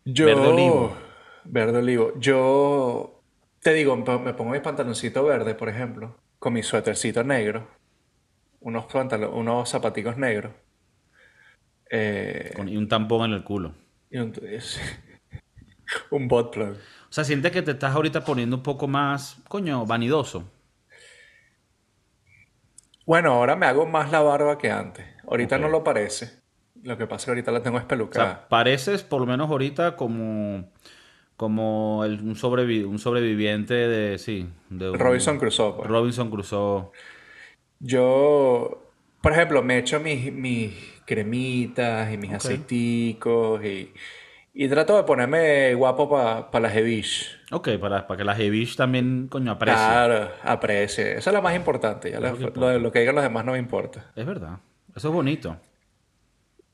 Yo, 0.06 0.26
Verde 0.26 0.48
olivo. 0.48 0.96
Verde 1.44 1.80
olivo. 1.80 2.14
Yo 2.18 3.22
te 3.62 3.74
digo, 3.74 3.96
me 3.98 4.34
pongo 4.34 4.52
mi 4.52 4.60
pantaloncito 4.60 5.24
verde, 5.24 5.56
por 5.56 5.70
ejemplo, 5.70 6.16
con 6.40 6.54
mi 6.54 6.64
suétercito 6.64 7.24
negro, 7.24 7.68
unos 8.66 8.86
pantalo- 8.88 9.32
unos 9.32 9.70
zapaticos 9.70 10.18
negros. 10.18 10.52
eh, 11.92 12.52
con- 12.56 12.68
y 12.68 12.78
un 12.78 12.88
tampón 12.88 13.30
en 13.30 13.38
el 13.38 13.44
culo. 13.44 13.74
y 14.10 14.18
un, 14.18 14.34
es- 14.50 14.80
un 16.12 16.28
bot 16.28 16.52
plug. 16.52 16.72
O 16.74 17.12
sea, 17.16 17.24
sientes 17.24 17.52
que 17.52 17.62
te 17.62 17.72
estás 17.72 17.94
ahorita 17.96 18.26
poniendo 18.26 18.56
un 18.58 18.64
poco 18.64 18.88
más, 18.88 19.38
coño, 19.48 19.86
vanidoso. 19.86 20.50
Bueno, 23.06 23.34
ahora 23.34 23.56
me 23.56 23.68
hago 23.68 23.86
más 23.86 24.12
la 24.12 24.22
barba 24.22 24.58
que 24.58 24.72
antes. 24.72 25.06
Ahorita 25.28 25.58
no 25.60 25.70
lo 25.70 25.84
parece. 25.84 26.42
Lo 26.82 26.98
que 26.98 27.06
pasa 27.08 27.22
es 27.22 27.26
que 27.26 27.32
ahorita 27.32 27.52
la 27.52 27.62
tengo 27.62 27.78
O 27.78 27.80
espelucada. 27.80 28.26
sea, 28.26 28.50
pareces 28.50 29.04
por 29.04 29.22
lo 29.22 29.28
menos 29.28 29.50
ahorita 29.50 29.96
como, 29.96 30.72
como 31.38 32.04
el- 32.04 32.20
un, 32.22 32.36
sobrevi- 32.36 32.86
un 32.86 32.98
sobreviviente 33.00 33.74
de, 33.76 34.18
sí, 34.18 34.50
de 34.70 34.90
un- 34.90 35.00
Robinson 35.00 35.38
Crusoe. 35.38 35.74
pues. 35.78 35.88
Robinson 35.88 36.30
Crusoe. 36.32 36.90
Yo, 37.80 38.92
por 39.22 39.32
ejemplo, 39.34 39.62
me 39.64 39.78
echo 39.78 40.00
mis, 40.00 40.32
mis 40.32 40.74
cremitas 41.06 42.12
y 42.14 42.18
mis 42.18 42.32
Ok. 42.32 42.36
aceiticos 42.38 43.64
y, 43.64 43.94
y 44.54 44.68
trato 44.70 44.96
de 44.98 45.04
ponerme 45.04 45.74
guapo 45.76 46.10
para 46.10 46.60
la 46.60 46.70
Jevish. 46.70 47.38
Ok, 47.52 47.70
para, 47.80 48.08
para 48.08 48.18
que 48.18 48.24
la 48.24 48.36
Jevish 48.36 48.76
también, 48.76 49.28
coño, 49.30 49.52
aprecie. 49.52 49.78
Claro, 49.80 50.30
aprecie. 50.44 51.18
Eso 51.18 51.30
es 51.30 51.34
lo 51.36 51.42
más 51.42 51.56
importante. 51.56 52.12
Ya 52.12 52.20
lo, 52.20 52.32
lo 52.32 52.54
que 52.54 52.60
lo 52.60 52.68
de- 52.70 52.80
lo 52.80 52.92
que 52.92 53.00
digan 53.00 53.16
los 53.16 53.24
demás 53.24 53.46
no 53.46 53.52
me 53.52 53.60
importa. 53.60 54.12
Es 54.16 54.26
verdad. 54.26 54.60
Eso 54.96 55.10
es 55.10 55.14
bonito. 55.14 55.58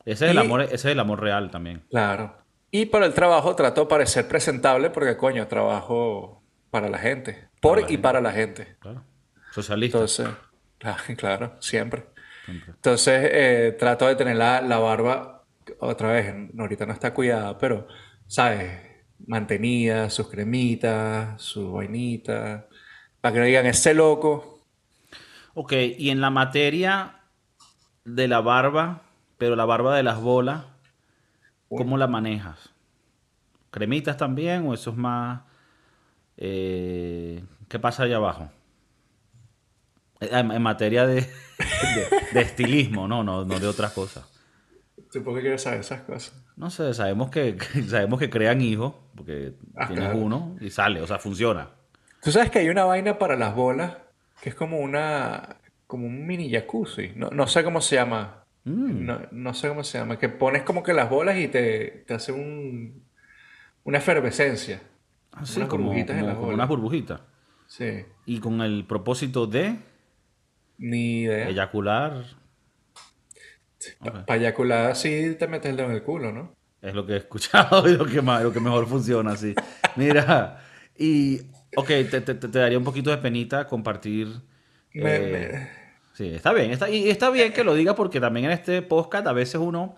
Ese 0.05 0.25
es 0.25 0.31
el 0.31 0.37
amor, 0.37 0.61
ese 0.61 0.75
es 0.75 0.85
el 0.85 0.99
amor 0.99 1.21
real 1.21 1.51
también. 1.51 1.83
Claro. 1.89 2.35
Y 2.71 2.85
para 2.85 3.05
el 3.05 3.13
trabajo 3.13 3.55
trato 3.55 3.81
de 3.81 3.87
parecer 3.87 4.27
presentable 4.27 4.89
porque, 4.89 5.17
coño, 5.17 5.45
trabajo 5.47 6.41
para 6.69 6.89
la 6.89 6.97
gente. 6.97 7.49
Por 7.59 7.73
Para 7.73 7.81
la 7.81 7.87
y 7.87 7.89
gente. 7.89 8.01
para 8.01 8.21
la 8.21 8.31
gente. 8.31 8.75
Claro. 8.79 9.03
Socialista. 9.51 9.97
Entonces, 9.97 10.27
claro, 10.81 11.03
claro, 11.17 11.57
siempre. 11.61 12.05
siempre. 12.45 12.75
Entonces, 12.75 13.29
eh, 13.33 13.75
trato 13.79 14.07
de 14.07 14.15
tener 14.15 14.37
la, 14.37 14.61
la 14.61 14.79
barba, 14.79 15.45
otra 15.79 16.13
vez, 16.13 16.33
ahorita 16.59 16.85
no 16.85 16.93
está 16.93 17.13
cuidada, 17.13 17.57
pero, 17.59 17.87
¿sabes? 18.27 18.81
Mantenida, 19.27 20.09
sus 20.11 20.29
cremitas, 20.29 21.41
su 21.41 21.73
vainita, 21.73 22.69
para 23.21 23.33
que 23.33 23.39
no 23.39 23.45
digan, 23.47 23.67
ese 23.67 23.93
loco. 23.95 24.67
Ok, 25.53 25.73
y 25.97 26.09
en 26.09 26.21
la 26.21 26.29
materia 26.29 27.21
de 28.05 28.27
la 28.27 28.41
barba, 28.41 29.03
pero 29.37 29.55
la 29.55 29.65
barba 29.65 29.95
de 29.97 30.03
las 30.03 30.21
bolas, 30.21 30.65
¿cómo 31.73 31.97
la 31.97 32.07
manejas? 32.07 32.69
¿Cremitas 33.71 34.17
también 34.17 34.67
o 34.67 34.73
eso 34.73 34.91
es 34.91 34.97
más... 34.97 35.41
eh, 36.37 37.43
¿qué 37.69 37.79
pasa 37.79 38.03
allá 38.03 38.17
abajo? 38.17 38.51
Eh, 40.21 40.29
En, 40.31 40.51
en 40.51 40.61
materia 40.61 41.05
de, 41.07 41.15
de, 41.21 41.27
de 42.33 42.41
estilismo, 42.41 43.07
no, 43.07 43.23
no, 43.23 43.43
no 43.45 43.59
de 43.59 43.67
otras 43.67 43.91
cosas. 43.91 44.25
¿Tú 45.11 45.21
por 45.23 45.35
qué 45.35 45.41
quieres 45.41 45.61
saber 45.63 45.81
esas 45.81 46.01
cosas? 46.03 46.33
No 46.55 46.69
sé, 46.69 46.93
sabemos 46.93 47.29
que, 47.31 47.57
sabemos 47.87 48.19
que 48.19 48.29
crean 48.29 48.61
hijos, 48.61 48.93
porque 49.15 49.53
Ah, 49.75 49.87
tienes 49.87 50.05
claro. 50.05 50.19
uno 50.19 50.55
y 50.61 50.69
sale, 50.69 51.01
o 51.01 51.07
sea, 51.07 51.19
funciona. 51.19 51.69
Tú 52.23 52.31
sabes 52.31 52.49
que 52.51 52.59
hay 52.59 52.69
una 52.69 52.85
vaina 52.85 53.17
para 53.17 53.35
las 53.35 53.55
bolas 53.55 53.97
que 54.41 54.49
es 54.49 54.55
como 54.55 54.79
una, 54.79 55.57
como 55.87 56.05
un 56.07 56.25
mini 56.25 56.49
jacuzzi. 56.51 57.13
No, 57.15 57.29
no 57.31 57.47
sé 57.47 57.63
cómo 57.63 57.81
se 57.81 57.95
llama. 57.95 58.43
Mm. 58.63 59.05
No, 59.05 59.19
no 59.31 59.53
sé 59.55 59.67
cómo 59.69 59.83
se 59.83 59.97
llama. 59.97 60.17
Que 60.19 60.29
pones 60.29 60.61
como 60.63 60.83
que 60.83 60.93
las 60.93 61.09
bolas 61.09 61.37
y 61.37 61.47
te, 61.47 62.03
te 62.07 62.13
hace 62.13 62.31
un, 62.31 63.03
una 63.83 63.97
efervescencia. 63.97 64.81
Así 65.31 65.57
Unas 65.57 65.69
como, 65.69 65.85
burbujitas 65.85 66.15
en 66.15 66.19
como- 66.21 66.27
las 66.27 66.35
como 66.35 66.45
bolas. 66.45 66.55
unas 66.57 66.67
burbujitas. 66.69 67.21
Sí. 67.67 68.05
Y 68.25 68.39
con 68.39 68.61
el 68.61 68.85
propósito 68.85 69.47
de 69.47 69.77
Ni 70.81 71.21
idea. 71.21 71.47
eyacular. 71.47 72.23
Para 74.27 74.35
eyacular 74.39 74.95
sí 74.95 75.35
te 75.39 75.47
metes 75.47 75.69
el 75.71 75.77
dedo 75.77 75.87
en 75.89 75.95
el 75.95 76.03
culo, 76.03 76.31
¿no? 76.31 76.53
Es 76.81 76.93
lo 76.93 77.05
que 77.05 77.13
he 77.13 77.17
escuchado 77.17 77.87
y 77.87 77.95
lo 77.95 78.05
que, 78.05 78.21
más, 78.21 78.41
lo 78.43 78.51
que 78.51 78.59
mejor 78.59 78.87
funciona, 78.87 79.35
sí. 79.37 79.53
Mira, 79.95 80.59
y, 80.97 81.41
ok, 81.75 81.87
te, 81.87 82.21
te- 82.21 82.35
te- 82.35 82.47
te 82.47 82.59
daría 82.59 82.77
un 82.77 82.83
poquito 82.83 83.09
de 83.11 83.17
penita 83.17 83.67
compartir. 83.67 84.27
Me- 84.93 85.15
eh, 85.17 85.69
Sí, 86.13 86.27
está 86.35 86.51
bien. 86.53 86.71
Está, 86.71 86.89
y 86.89 87.09
está 87.09 87.29
bien 87.29 87.53
que 87.53 87.63
lo 87.63 87.73
diga 87.73 87.95
porque 87.95 88.19
también 88.19 88.47
en 88.47 88.51
este 88.51 88.81
podcast 88.81 89.25
a 89.27 89.31
veces 89.33 89.55
uno 89.55 89.95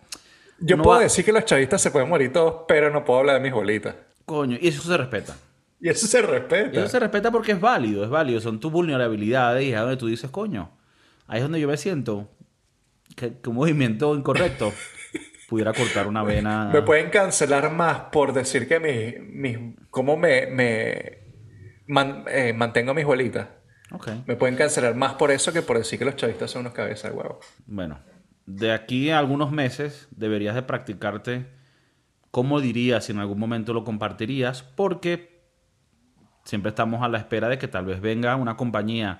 Yo 0.59 0.75
uno 0.75 0.83
puedo 0.83 0.97
va- 0.97 1.03
decir 1.03 1.25
que 1.25 1.31
los 1.31 1.43
chavistas 1.45 1.81
se 1.81 1.89
pueden 1.91 2.07
morir 2.07 2.31
todos, 2.31 2.65
pero 2.67 2.91
no 2.91 3.03
puedo 3.03 3.19
hablar 3.21 3.35
de 3.37 3.41
mis 3.41 3.51
bolitas. 3.53 3.95
Coño, 4.25 4.57
y 4.61 4.67
eso 4.67 4.81
se 4.83 4.95
respeta. 4.95 5.35
Y 5.83 5.89
eso 5.89 6.07
se 6.07 6.19
Y 6.19 6.21
respeta. 6.21 6.79
eso 6.79 6.87
se 6.87 6.99
respeta 6.99 7.29
porque 7.29 7.51
es 7.51 7.59
válido, 7.59 8.03
es 8.05 8.09
válido. 8.09 8.39
Son 8.39 8.59
tus 8.59 8.71
vulnerabilidades 8.71 9.65
y 9.65 9.73
es 9.73 9.79
donde 9.79 9.97
tú 9.97 10.07
dices, 10.07 10.31
coño. 10.31 10.71
Ahí 11.27 11.37
es 11.39 11.43
donde 11.43 11.59
yo 11.59 11.67
me 11.67 11.75
siento 11.77 12.31
que, 13.17 13.37
que 13.39 13.49
un 13.49 13.55
movimiento 13.57 14.15
incorrecto 14.15 14.71
pudiera 15.49 15.73
cortar 15.73 16.07
una 16.07 16.23
vena. 16.23 16.69
Me 16.73 16.81
pueden 16.83 17.09
cancelar 17.09 17.69
más 17.71 17.99
por 18.13 18.31
decir 18.31 18.67
que 18.67 18.79
mis, 18.79 19.29
mis 19.29 19.75
cómo 19.89 20.15
me, 20.15 20.47
me 20.47 21.19
man- 21.87 22.23
eh, 22.29 22.53
mantengo 22.53 22.93
mis 22.93 23.05
bolitas. 23.05 23.49
Me 24.25 24.35
pueden 24.37 24.55
cancelar 24.55 24.95
más 24.95 25.13
por 25.15 25.29
eso 25.31 25.53
que 25.53 25.61
por 25.61 25.77
decir 25.77 25.99
que 25.99 26.05
los 26.05 26.15
chavistas 26.15 26.49
son 26.49 26.61
unos 26.61 26.73
cabezas 26.73 27.11
de 27.11 27.17
huevo. 27.17 27.39
Bueno, 27.67 27.99
de 28.47 28.71
aquí 28.71 29.11
a 29.11 29.19
algunos 29.19 29.51
meses 29.51 30.07
deberías 30.11 30.55
de 30.55 30.63
practicarte 30.63 31.45
cómo 32.31 32.59
dirías 32.59 33.05
si 33.05 33.11
en 33.11 33.19
algún 33.19 33.37
momento 33.37 33.71
lo 33.73 33.83
compartirías, 33.83 34.63
porque 34.63 35.32
siempre 36.43 36.69
estamos 36.69 37.01
a 37.03 37.07
la 37.07 37.17
espera 37.17 37.49
de 37.49 37.57
que 37.57 37.67
tal 37.67 37.85
vez 37.85 38.01
venga 38.01 38.35
una 38.35 38.55
compañía 38.57 39.19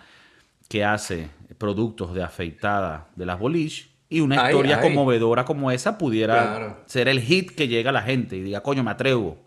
que 0.69 0.83
hace 0.83 1.27
productos 1.57 2.13
de 2.13 2.23
afeitada 2.23 3.07
de 3.15 3.25
las 3.25 3.39
boliche 3.39 3.88
y 4.09 4.19
una 4.21 4.43
Ay, 4.45 4.51
historia 4.51 4.77
ay. 4.77 4.81
conmovedora 4.83 5.45
como 5.45 5.71
esa 5.71 5.97
pudiera 5.97 6.33
Claro. 6.36 6.77
ser 6.86 7.07
el 7.07 7.19
hit 7.21 7.51
que 7.55 7.67
llega 7.67 7.89
a 7.89 7.93
la 7.93 8.01
gente 8.03 8.36
y 8.36 8.41
diga, 8.41 8.62
coño, 8.62 8.83
me 8.83 8.91
atrevo. 8.91 9.38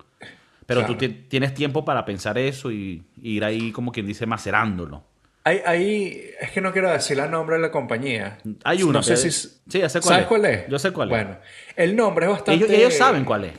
Pero 0.66 0.84
tú 0.84 0.96
Claro. 0.96 1.14
tienes 1.28 1.54
tiempo 1.54 1.84
para 1.84 2.04
pensar 2.04 2.36
eso 2.38 2.72
y, 2.72 3.04
y 3.22 3.36
ir 3.36 3.44
ahí 3.44 3.70
como 3.72 3.92
quien 3.92 4.06
dice 4.06 4.26
macerándolo. 4.26 5.04
Hay, 5.44 5.60
hay- 5.64 6.30
es 6.40 6.50
que 6.50 6.60
no 6.60 6.72
quiero 6.72 6.90
decir 6.90 7.18
el 7.20 7.30
nombre 7.30 7.54
de 7.56 7.62
la 7.62 7.70
compañía. 7.70 8.38
Hay 8.64 8.82
una 8.82 8.94
No 8.98 9.02
sé 9.04 9.16
si... 9.16 9.30
Sí, 9.30 9.78
ya 9.78 9.88
sé 9.88 10.00
cuál 10.00 10.08
¿Sabes 10.08 10.22
es. 10.22 10.26
cuál 10.28 10.44
es? 10.46 10.68
Yo 10.68 10.78
sé 10.80 10.90
cuál 10.92 11.08
es. 11.12 11.16
Bueno, 11.16 11.38
el 11.76 11.94
nombre 11.94 12.26
es 12.26 12.32
bastante... 12.32 12.54
Ellos, 12.64 12.70
ellos 12.70 12.94
saben 12.94 13.24
cuál 13.24 13.44
es. 13.44 13.52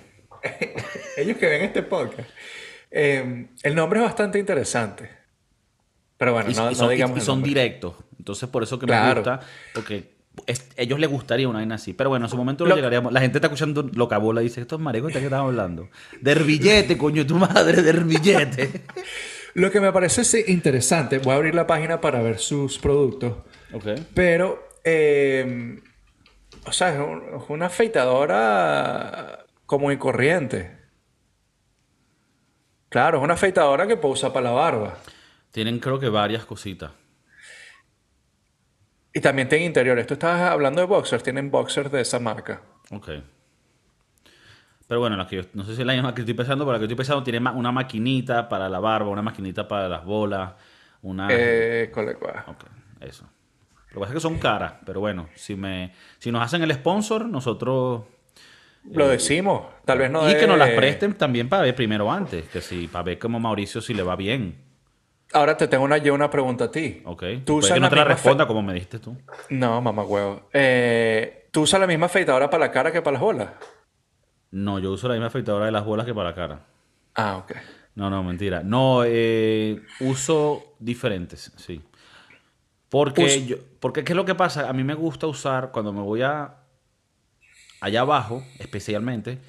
Ellos 1.17 1.37
que 1.37 1.47
ven 1.47 1.61
este 1.63 1.81
podcast. 1.83 2.29
Eh, 2.91 3.47
el 3.63 3.75
nombre 3.75 3.99
es 3.99 4.05
bastante 4.05 4.39
interesante. 4.39 5.09
Pero 6.17 6.33
bueno, 6.33 6.49
y, 6.49 6.53
no, 6.55 6.71
y 6.71 6.75
son, 6.75 6.91
y- 6.91 6.95
digamos 6.95 7.17
y 7.17 7.19
el 7.19 7.25
son 7.25 7.43
directos. 7.43 7.93
Entonces, 8.17 8.49
por 8.49 8.63
eso 8.63 8.79
que 8.79 8.85
me 8.87 8.93
gusta, 9.13 9.39
porque 9.73 10.15
es- 10.47 10.67
ellos 10.77 10.99
les 10.99 11.09
gustaría 11.09 11.47
una 11.47 11.59
vaina 11.59 11.75
así. 11.75 11.93
Pero 11.93 12.09
bueno, 12.09 12.25
en 12.25 12.29
su 12.31 12.37
momento 12.37 12.63
lo, 12.65 12.69
Lo- 12.71 12.75
llegaríamos. 12.75 13.13
La 13.13 13.19
gente 13.21 13.37
está 13.37 13.47
escuchando 13.47 13.83
loca 13.93 14.17
bola 14.17 14.41
y 14.41 14.45
dice: 14.45 14.61
Estos 14.61 14.79
maricos, 14.79 15.13
¿de 15.13 15.19
qué 15.19 15.25
están 15.25 15.41
hablando? 15.41 15.89
Del 16.21 16.43
billete, 16.43 16.97
coño, 16.97 17.25
tu 17.27 17.35
madre, 17.35 17.81
del 17.83 18.03
billete. 18.03 18.81
Lo 19.53 19.71
que 19.71 19.79
me 19.81 19.91
parece 19.91 20.23
sí, 20.23 20.43
interesante, 20.47 21.17
voy 21.19 21.33
a 21.33 21.35
abrir 21.37 21.55
la 21.55 21.65
página 21.65 21.99
para 21.99 22.21
ver 22.21 22.37
sus 22.37 22.77
productos, 22.77 23.37
pero, 24.13 24.69
eh, 24.83 25.79
o 26.65 26.71
sea, 26.71 26.93
es, 26.93 26.99
un- 26.99 27.23
es 27.41 27.49
una 27.49 27.65
afeitadora 27.67 29.45
común 29.65 29.93
y 29.93 29.97
corriente. 29.97 30.76
Claro, 32.89 33.17
es 33.17 33.23
una 33.23 33.33
afeitadora 33.33 33.85
que 33.87 33.97
puedo 33.97 34.13
usar 34.13 34.31
para 34.33 34.45
la 34.45 34.51
barba. 34.51 34.97
Tienen, 35.51 35.79
creo 35.79 35.99
que 35.99 36.09
varias 36.09 36.45
cositas. 36.45 36.91
Y 39.13 39.19
también 39.21 39.49
tiene 39.49 39.65
interiores. 39.65 40.05
Tú 40.07 40.13
estabas 40.13 40.41
hablando 40.51 40.81
de 40.81 40.87
boxers, 40.87 41.23
tienen 41.23 41.49
boxers 41.49 41.91
de 41.91 42.01
esa 42.01 42.19
marca. 42.19 42.61
Ok. 42.91 43.09
Pero 44.87 44.99
bueno, 45.01 45.17
la 45.17 45.27
que 45.27 45.37
yo- 45.37 45.41
no 45.53 45.63
sé 45.65 45.75
si 45.75 45.81
es 45.81 45.87
la 45.87 45.93
misma 45.93 46.13
que 46.13 46.21
estoy 46.21 46.33
pensando, 46.33 46.63
pero 46.63 46.73
la 46.73 46.79
que 46.79 46.85
estoy 46.85 46.95
pensando 46.95 47.23
tiene 47.23 47.39
una 47.49 47.71
maquinita 47.71 48.47
para 48.47 48.69
la 48.69 48.79
barba, 48.79 49.09
una 49.09 49.21
maquinita 49.21 49.67
para 49.67 49.89
las 49.89 50.05
bolas, 50.05 50.53
una. 51.01 51.27
Eh, 51.29 51.91
cole- 51.93 52.15
cua. 52.15 52.45
Ok, 52.47 52.63
eso. 53.01 53.25
Lo 53.89 53.93
que 53.95 53.99
pasa 53.99 54.11
es 54.11 54.13
que 54.15 54.19
son 54.21 54.37
caras, 54.37 54.73
pero 54.85 54.99
bueno, 54.99 55.27
si 55.35 55.55
me 55.55 55.93
si 56.19 56.31
nos 56.31 56.41
hacen 56.43 56.61
el 56.61 56.71
sponsor, 56.73 57.25
nosotros... 57.25 58.03
Lo 58.93 59.07
decimos, 59.07 59.63
tal 59.85 59.99
vez 59.99 60.09
no 60.11 60.29
y 60.29 60.35
que 60.35 60.47
nos 60.47 60.57
las 60.57 60.69
presten 60.71 61.13
también 61.15 61.49
para 61.49 61.63
ver 61.63 61.75
primero 61.75 62.11
antes, 62.11 62.47
que 62.49 62.61
si 62.61 62.87
para 62.87 63.03
ver 63.03 63.19
como 63.19 63.39
Mauricio 63.39 63.81
si 63.81 63.93
le 63.93 64.03
va 64.03 64.15
bien. 64.15 64.63
Ahora 65.33 65.57
te 65.57 65.67
tengo 65.67 65.83
una, 65.83 65.97
yo 65.97 66.13
una 66.13 66.29
pregunta 66.29 66.65
a 66.65 66.71
ti. 66.71 67.01
Ok. 67.03 67.23
¿Tú 67.45 67.57
usas 67.57 67.73
que 67.73 67.79
no 67.79 67.87
la 67.87 67.89
te 67.89 67.95
la 67.97 68.01
misma 68.03 68.15
responda 68.15 68.47
como 68.47 68.61
me 68.63 68.73
dijiste 68.73 68.99
tú. 68.99 69.17
No, 69.49 69.81
mamá 69.81 70.03
huevo. 70.03 70.47
Eh, 70.53 71.49
¿Tú 71.51 71.61
usas 71.63 71.79
la 71.81 71.87
misma 71.87 72.05
afeitadora 72.05 72.49
para 72.49 72.65
la 72.67 72.71
cara 72.71 72.91
que 72.91 73.01
para 73.01 73.13
las 73.13 73.21
bolas? 73.21 73.49
No, 74.51 74.79
yo 74.79 74.91
uso 74.93 75.07
la 75.09 75.15
misma 75.15 75.27
afeitadora 75.27 75.65
de 75.65 75.71
las 75.73 75.83
bolas 75.83 76.05
que 76.05 76.13
para 76.13 76.29
la 76.29 76.35
cara. 76.35 76.65
Ah, 77.15 77.37
ok. 77.37 77.51
No, 77.95 78.09
no, 78.09 78.23
mentira. 78.23 78.61
No, 78.63 79.01
eh, 79.05 79.81
uso 79.99 80.75
diferentes, 80.79 81.51
sí. 81.57 81.81
Porque, 82.89 83.25
Us- 83.25 83.47
yo, 83.47 83.57
porque 83.81 84.03
¿qué 84.03 84.13
es 84.13 84.15
lo 84.17 84.23
que 84.23 84.35
pasa? 84.35 84.69
A 84.69 84.73
mí 84.73 84.83
me 84.83 84.93
gusta 84.93 85.27
usar, 85.27 85.71
cuando 85.71 85.91
me 85.91 86.01
voy 86.01 86.21
a 86.21 86.55
allá 87.79 88.01
abajo, 88.01 88.43
especialmente, 88.59 89.39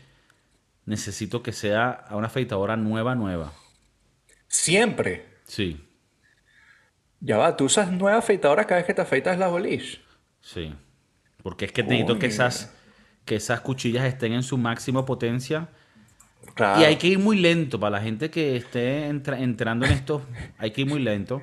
necesito 0.86 1.42
que 1.42 1.52
sea 1.52 1.90
a 1.90 2.16
una 2.16 2.26
afeitadora 2.28 2.76
nueva, 2.76 3.14
nueva. 3.14 3.52
Siempre. 4.48 5.26
Sí, 5.44 5.84
Ya 7.20 7.36
va, 7.38 7.56
tú 7.56 7.64
usas 7.64 7.90
nueva 7.90 8.18
afeitadora 8.18 8.64
cada 8.66 8.76
vez 8.80 8.86
que 8.86 8.94
te 8.94 9.02
afeitas 9.02 9.38
las 9.38 9.50
boliche. 9.50 10.00
sí. 10.40 10.74
Porque 11.42 11.66
es 11.66 11.72
que 11.72 11.82
necesito 11.84 12.18
que 12.18 12.26
esas, 12.26 12.74
que 13.24 13.36
esas 13.36 13.60
cuchillas 13.60 14.04
estén 14.04 14.32
en 14.32 14.42
su 14.42 14.58
máxima 14.58 15.06
potencia. 15.06 15.68
Claro. 16.54 16.80
Y 16.80 16.84
hay 16.84 16.96
que 16.96 17.06
ir 17.06 17.18
muy 17.20 17.38
lento. 17.38 17.78
Para 17.78 17.92
la 17.98 18.02
gente 18.02 18.28
que 18.28 18.56
esté 18.56 19.06
entra- 19.08 19.38
entrando 19.38 19.86
en 19.86 19.92
esto, 19.92 20.20
hay 20.58 20.72
que 20.72 20.80
ir 20.82 20.88
muy 20.88 20.98
lento. 21.00 21.40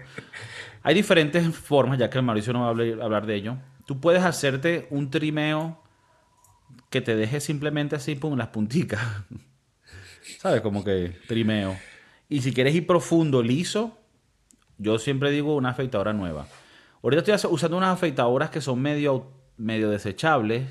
Hay 0.83 0.93
diferentes 0.93 1.47
formas, 1.55 1.97
ya 1.97 2.09
que 2.09 2.21
Mauricio 2.21 2.51
no 2.53 2.61
va 2.61 2.67
a 2.67 3.05
hablar 3.05 3.25
de 3.25 3.35
ello. 3.35 3.57
Tú 3.85 3.99
puedes 4.01 4.21
hacerte 4.23 4.85
un 4.91 5.09
trimeo 5.09 5.81
que 6.95 7.01
te 7.01 7.17
deje 7.17 7.41
simplemente 7.41 7.97
así, 7.97 8.15
pum, 8.15 8.37
las 8.37 8.47
punticas. 8.47 9.01
¿Sabes? 10.39 10.61
Como 10.61 10.81
que 10.85 11.13
trimeo. 11.27 11.77
Y 12.29 12.39
si 12.41 12.53
quieres 12.53 12.73
ir 12.73 12.87
profundo, 12.87 13.43
liso, 13.43 13.97
yo 14.77 14.97
siempre 14.97 15.29
digo 15.29 15.57
una 15.57 15.71
afeitadora 15.71 16.13
nueva. 16.13 16.47
Ahorita 17.03 17.35
estoy 17.35 17.51
usando 17.51 17.75
unas 17.75 17.93
afeitadoras 17.93 18.49
que 18.49 18.61
son 18.61 18.81
medio, 18.81 19.29
medio 19.57 19.89
desechables. 19.89 20.69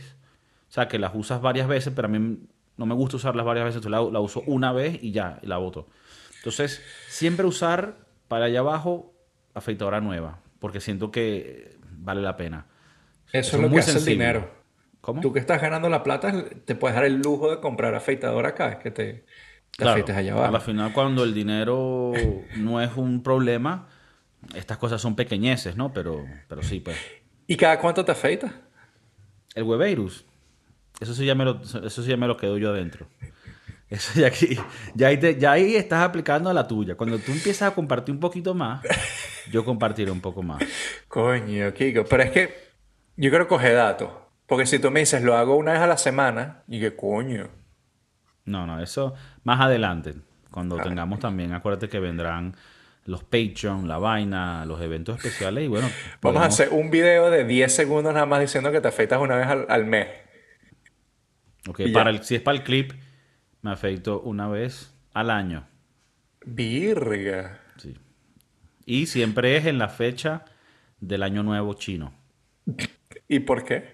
O 0.71 0.73
sea, 0.73 0.89
que 0.89 0.99
las 0.99 1.15
usas 1.15 1.43
varias 1.43 1.69
veces, 1.69 1.93
pero 1.95 2.07
a 2.07 2.11
mí 2.11 2.39
no 2.79 2.87
me 2.87 2.95
gusta 2.95 3.19
usarlas 3.19 3.45
varias 3.45 3.67
veces. 3.67 3.85
Entonces 3.85 4.03
la, 4.07 4.11
la 4.11 4.21
uso 4.21 4.43
una 4.47 4.73
vez 4.73 4.99
y 5.03 5.13
ya, 5.13 5.41
y 5.43 5.47
la 5.47 5.59
boto. 5.59 5.91
Entonces, 6.39 6.83
siempre 7.09 7.45
usar 7.45 7.99
para 8.29 8.47
allá 8.47 8.61
abajo 8.61 9.13
afeitadora 9.53 10.01
nueva. 10.01 10.41
Porque 10.59 10.81
siento 10.81 11.11
que 11.11 11.77
vale 11.99 12.23
la 12.23 12.39
pena. 12.39 12.65
Eso 13.31 13.57
es 13.57 13.63
lo 13.63 13.69
muy 13.69 13.83
que 13.83 13.91
hace 13.91 13.99
el 13.99 14.05
dinero. 14.07 14.51
¿Cómo? 15.05 15.21
Tú 15.21 15.33
que 15.33 15.39
estás 15.39 15.61
ganando 15.61 15.89
la 15.91 16.03
plata, 16.03 16.33
te 16.65 16.75
puedes 16.75 16.95
dar 16.95 17.05
el 17.05 17.21
lujo 17.21 17.51
de 17.51 17.61
comprar 17.61 17.95
afeitadora 17.95 18.55
cada 18.55 18.71
vez 18.71 18.79
que 18.79 18.91
te, 18.91 19.05
te 19.13 19.25
Claro, 19.77 19.91
afeites 19.93 20.17
allá 20.17 20.33
a 20.33 20.37
abajo. 20.37 20.53
la 20.53 20.61
final 20.61 20.93
cuando 20.95 21.25
el 21.25 21.35
dinero 21.35 22.13
no 22.57 22.81
es 22.81 22.91
un 22.97 23.23
problema, 23.23 23.87
estas 24.55 24.79
cosas 24.79 25.01
son 25.03 25.15
pequeñeces, 25.15 25.77
¿no? 25.77 25.93
Pero, 25.93 26.25
pero 26.49 26.63
sí, 26.63 26.81
pues. 26.81 26.97
¿Y 27.47 27.57
cada 27.57 27.79
cuánto 27.79 28.03
te 28.05 28.13
afeitas? 28.13 28.53
El 29.55 29.65
Webeirus, 29.65 30.25
eso 31.01 31.13
sí 31.15 31.27
ya 31.27 31.35
me 31.35 31.45
lo, 31.45 31.61
eso 31.63 32.03
sí 32.03 32.09
ya 32.09 32.17
me 32.17 32.27
lo 32.27 32.37
quedo 32.37 32.57
yo 32.59 32.71
adentro. 32.71 33.07
Eso 33.91 34.19
ya 34.19 34.29
aquí, 34.29 34.57
ya 34.95 35.09
ahí, 35.09 35.19
te- 35.19 35.39
ya 35.39 35.53
ahí 35.53 35.77
estás 35.77 36.03
aplicando 36.03 36.49
a 36.49 36.55
la 36.55 36.67
tuya. 36.67 36.97
Cuando 36.97 37.19
tú 37.19 37.31
empiezas 37.31 37.71
a 37.71 37.75
compartir 37.75 38.15
un 38.15 38.21
poquito 38.21 38.55
más, 38.55 38.83
yo 39.53 39.65
compartiré 39.65 40.11
un 40.11 40.21
poco 40.23 40.43
más. 40.43 40.63
Coño, 41.09 41.73
Kiko. 41.75 42.05
Pero 42.07 42.23
es 42.23 42.31
que 42.31 42.55
yo 43.17 43.29
quiero 43.31 43.47
coger 43.47 43.75
datos. 43.75 44.09
Porque 44.47 44.67
si 44.67 44.79
tú 44.79 44.91
me 44.91 45.01
dices, 45.01 45.23
lo 45.23 45.37
hago 45.37 45.57
una 45.57 45.73
vez 45.73 45.81
a 45.81 45.87
la 45.87 45.97
semana, 45.97 46.63
y 46.69 46.81
que 46.81 46.95
coño. 46.95 47.49
No, 48.45 48.67
no, 48.67 48.81
eso 48.83 49.15
más 49.43 49.61
adelante. 49.61 50.15
Cuando 50.51 50.77
tengamos 50.77 51.19
también, 51.19 51.53
acuérdate 51.53 51.89
que 51.89 51.99
vendrán 51.99 52.55
los 53.07 53.25
Patreon, 53.25 53.89
la 53.89 53.99
vaina, 53.99 54.65
los 54.67 54.81
eventos 54.81 55.17
especiales 55.17 55.65
y 55.65 55.69
bueno. 55.69 55.89
Vamos 56.23 56.43
a 56.43 56.47
hacer 56.47 56.69
un 56.71 56.91
video 56.91 57.31
de 57.31 57.45
10 57.45 57.75
segundos 57.75 58.15
nada 58.15 58.27
más 58.27 58.41
diciendo 58.41 58.71
que 58.71 58.81
te 58.81 58.89
afeitas 58.89 59.21
una 59.21 59.37
vez 59.37 59.47
al, 59.47 59.67
al 59.69 59.85
mes. 59.85 60.09
Ok, 61.69 61.81
Y 61.81 61.93
para 61.93 62.11
el, 62.11 62.23
si 62.23 62.37
es 62.37 62.43
para 62.43 62.57
el 62.57 62.65
clip, 62.65 62.93
me 63.63 63.73
afeito 63.73 64.21
una 64.21 64.49
vez 64.49 64.95
al 65.13 65.31
año. 65.31 65.67
Virga. 66.45 67.61
Sí. 67.77 67.97
Y 68.87 69.07
siempre 69.07 69.57
es 69.57 69.67
en 69.67 69.79
la 69.79 69.89
fecha 69.89 70.45
del 71.01 71.23
año 71.23 71.43
nuevo 71.43 71.75
chino. 71.75 72.13
¿Y 73.29 73.41
por 73.41 73.65
qué? 73.65 73.94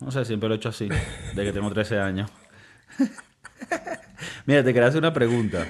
No 0.00 0.10
sé, 0.10 0.24
siempre 0.24 0.48
lo 0.48 0.54
he 0.54 0.58
hecho 0.58 0.70
así, 0.70 0.88
de 0.88 1.44
que 1.44 1.52
tengo 1.52 1.70
13 1.70 2.00
años. 2.00 2.30
Mira, 4.46 4.64
te 4.64 4.72
quería 4.72 4.88
hacer 4.88 5.00
una 5.00 5.12
pregunta. 5.12 5.66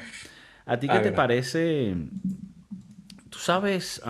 ¿A 0.66 0.78
ti 0.78 0.88
qué 0.88 1.00
te 1.00 1.10
parece? 1.10 1.96
Tú 3.28 3.38
sabes, 3.38 4.00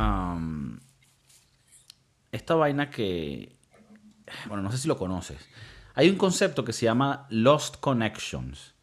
esta 2.32 2.54
vaina 2.54 2.90
que, 2.90 3.56
bueno, 4.46 4.62
no 4.62 4.70
sé 4.70 4.78
si 4.78 4.88
lo 4.88 4.98
conoces. 4.98 5.38
Hay 5.94 6.08
un 6.10 6.16
concepto 6.16 6.64
que 6.64 6.72
se 6.72 6.84
llama 6.84 7.26
Lost 7.30 7.76
Connections, 7.80 8.74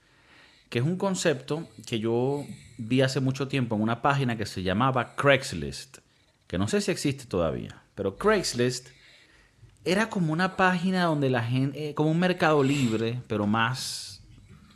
que 0.69 0.79
es 0.79 0.85
un 0.85 0.97
concepto 0.97 1.69
que 1.85 1.99
yo 1.99 2.45
vi 2.77 3.01
hace 3.01 3.19
mucho 3.19 3.47
tiempo 3.47 3.75
en 3.75 3.81
una 3.81 4.01
página 4.01 4.37
que 4.37 4.45
se 4.45 4.63
llamaba 4.63 5.15
Craigslist, 5.15 5.99
que 6.47 6.57
no 6.57 6.67
sé 6.67 6.81
si 6.81 6.91
existe 6.91 7.25
todavía, 7.25 7.83
pero 7.95 8.17
Craigslist 8.17 8.89
era 9.91 10.09
como 10.09 10.33
una 10.33 10.55
página 10.57 11.03
donde 11.05 11.29
la 11.29 11.43
gente, 11.43 11.89
eh, 11.89 11.93
como 11.95 12.11
un 12.11 12.19
mercado 12.19 12.63
libre, 12.63 13.21
pero 13.27 13.47
más, 13.47 14.21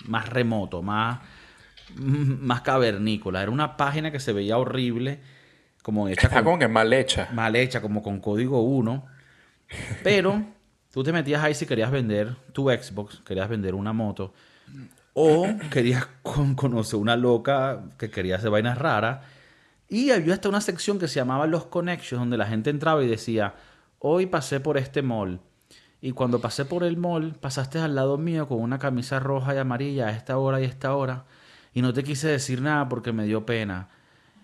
más 0.05 0.29
remoto, 0.29 0.81
más, 0.81 1.19
más 1.95 2.61
cavernícola. 2.61 3.41
Era 3.41 3.51
una 3.51 3.77
página 3.77 4.11
que 4.11 4.19
se 4.19 4.33
veía 4.33 4.57
horrible, 4.57 5.19
como 5.83 6.07
hecha 6.07 6.27
Está 6.27 6.43
como 6.43 6.59
que 6.59 6.67
mal 6.67 6.91
hecha. 6.93 7.29
mal 7.33 7.55
hecha, 7.55 7.81
como 7.81 8.01
con 8.01 8.19
código 8.19 8.61
1. 8.61 9.05
Pero 10.03 10.43
tú 10.91 11.03
te 11.03 11.11
metías 11.13 11.43
ahí 11.43 11.53
si 11.55 11.65
querías 11.65 11.91
vender 11.91 12.35
tu 12.53 12.69
Xbox, 12.69 13.21
querías 13.25 13.49
vender 13.49 13.73
una 13.75 13.93
moto, 13.93 14.33
o 15.13 15.47
querías 15.71 16.07
con- 16.21 16.55
conocer 16.55 16.99
una 16.99 17.15
loca 17.15 17.83
que 17.97 18.09
quería 18.09 18.35
hacer 18.37 18.49
vainas 18.49 18.77
raras. 18.77 19.19
Y 19.89 20.11
había 20.11 20.33
hasta 20.35 20.47
una 20.47 20.61
sección 20.61 20.99
que 20.99 21.07
se 21.09 21.15
llamaba 21.15 21.47
Los 21.47 21.65
Connections, 21.65 22.21
donde 22.21 22.37
la 22.37 22.45
gente 22.47 22.69
entraba 22.69 23.03
y 23.03 23.07
decía, 23.07 23.55
hoy 24.01 24.25
pasé 24.25 24.59
por 24.59 24.77
este 24.77 25.01
mall. 25.01 25.39
Y 26.01 26.11
cuando 26.11 26.41
pasé 26.41 26.65
por 26.65 26.83
el 26.83 26.97
mall, 26.97 27.35
pasaste 27.39 27.77
al 27.77 27.93
lado 27.93 28.17
mío 28.17 28.47
con 28.47 28.59
una 28.59 28.79
camisa 28.79 29.19
roja 29.19 29.53
y 29.53 29.59
amarilla 29.59 30.07
a 30.07 30.11
esta 30.11 30.37
hora 30.37 30.59
y 30.59 30.65
esta 30.65 30.95
hora. 30.95 31.25
Y 31.73 31.83
no 31.83 31.93
te 31.93 32.03
quise 32.03 32.27
decir 32.27 32.61
nada 32.61 32.89
porque 32.89 33.13
me 33.13 33.25
dio 33.25 33.45
pena. 33.45 33.89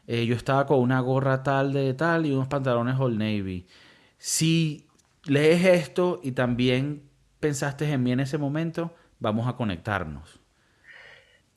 Eh, 0.05 0.25
yo 0.27 0.35
estaba 0.35 0.67
con 0.67 0.79
una 0.79 0.99
gorra 0.99 1.41
tal 1.41 1.73
de 1.73 1.93
tal 1.95 2.27
y 2.27 2.31
unos 2.31 2.47
pantalones 2.47 2.99
Old 2.99 3.17
Navy. 3.17 3.67
Si 4.19 4.87
lees 5.25 5.65
esto 5.65 6.19
y 6.23 6.31
también 6.33 7.09
pensaste 7.39 7.91
en 7.91 8.03
mí 8.03 8.11
en 8.11 8.19
ese 8.19 8.37
momento, 8.37 8.95
vamos 9.19 9.47
a 9.47 9.55
conectarnos. 9.55 10.39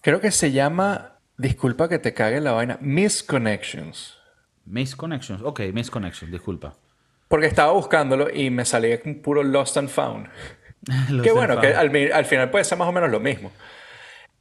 Creo 0.00 0.20
que 0.20 0.30
se 0.30 0.50
llama, 0.50 1.18
disculpa 1.36 1.90
que 1.90 1.98
te 1.98 2.14
cague 2.14 2.40
la 2.40 2.52
vaina, 2.52 2.78
Misconnections. 2.80 4.16
Miss 4.64 4.96
Connections. 4.96 5.42
Ok, 5.42 5.60
Miss 5.74 5.90
Connections, 5.90 6.32
disculpa. 6.32 6.74
Porque 7.30 7.46
estaba 7.46 7.70
buscándolo 7.70 8.28
y 8.28 8.50
me 8.50 8.64
salía 8.64 9.00
con 9.00 9.22
puro 9.22 9.44
Lost 9.44 9.76
and 9.76 9.88
Found. 9.88 10.28
Lo 11.10 11.22
que 11.22 11.30
bueno, 11.30 11.60
que 11.60 11.68
al, 11.68 11.94
al 12.12 12.24
final 12.24 12.50
puede 12.50 12.64
ser 12.64 12.76
más 12.76 12.88
o 12.88 12.92
menos 12.92 13.08
lo 13.08 13.20
mismo. 13.20 13.52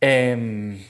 Em, 0.01 0.83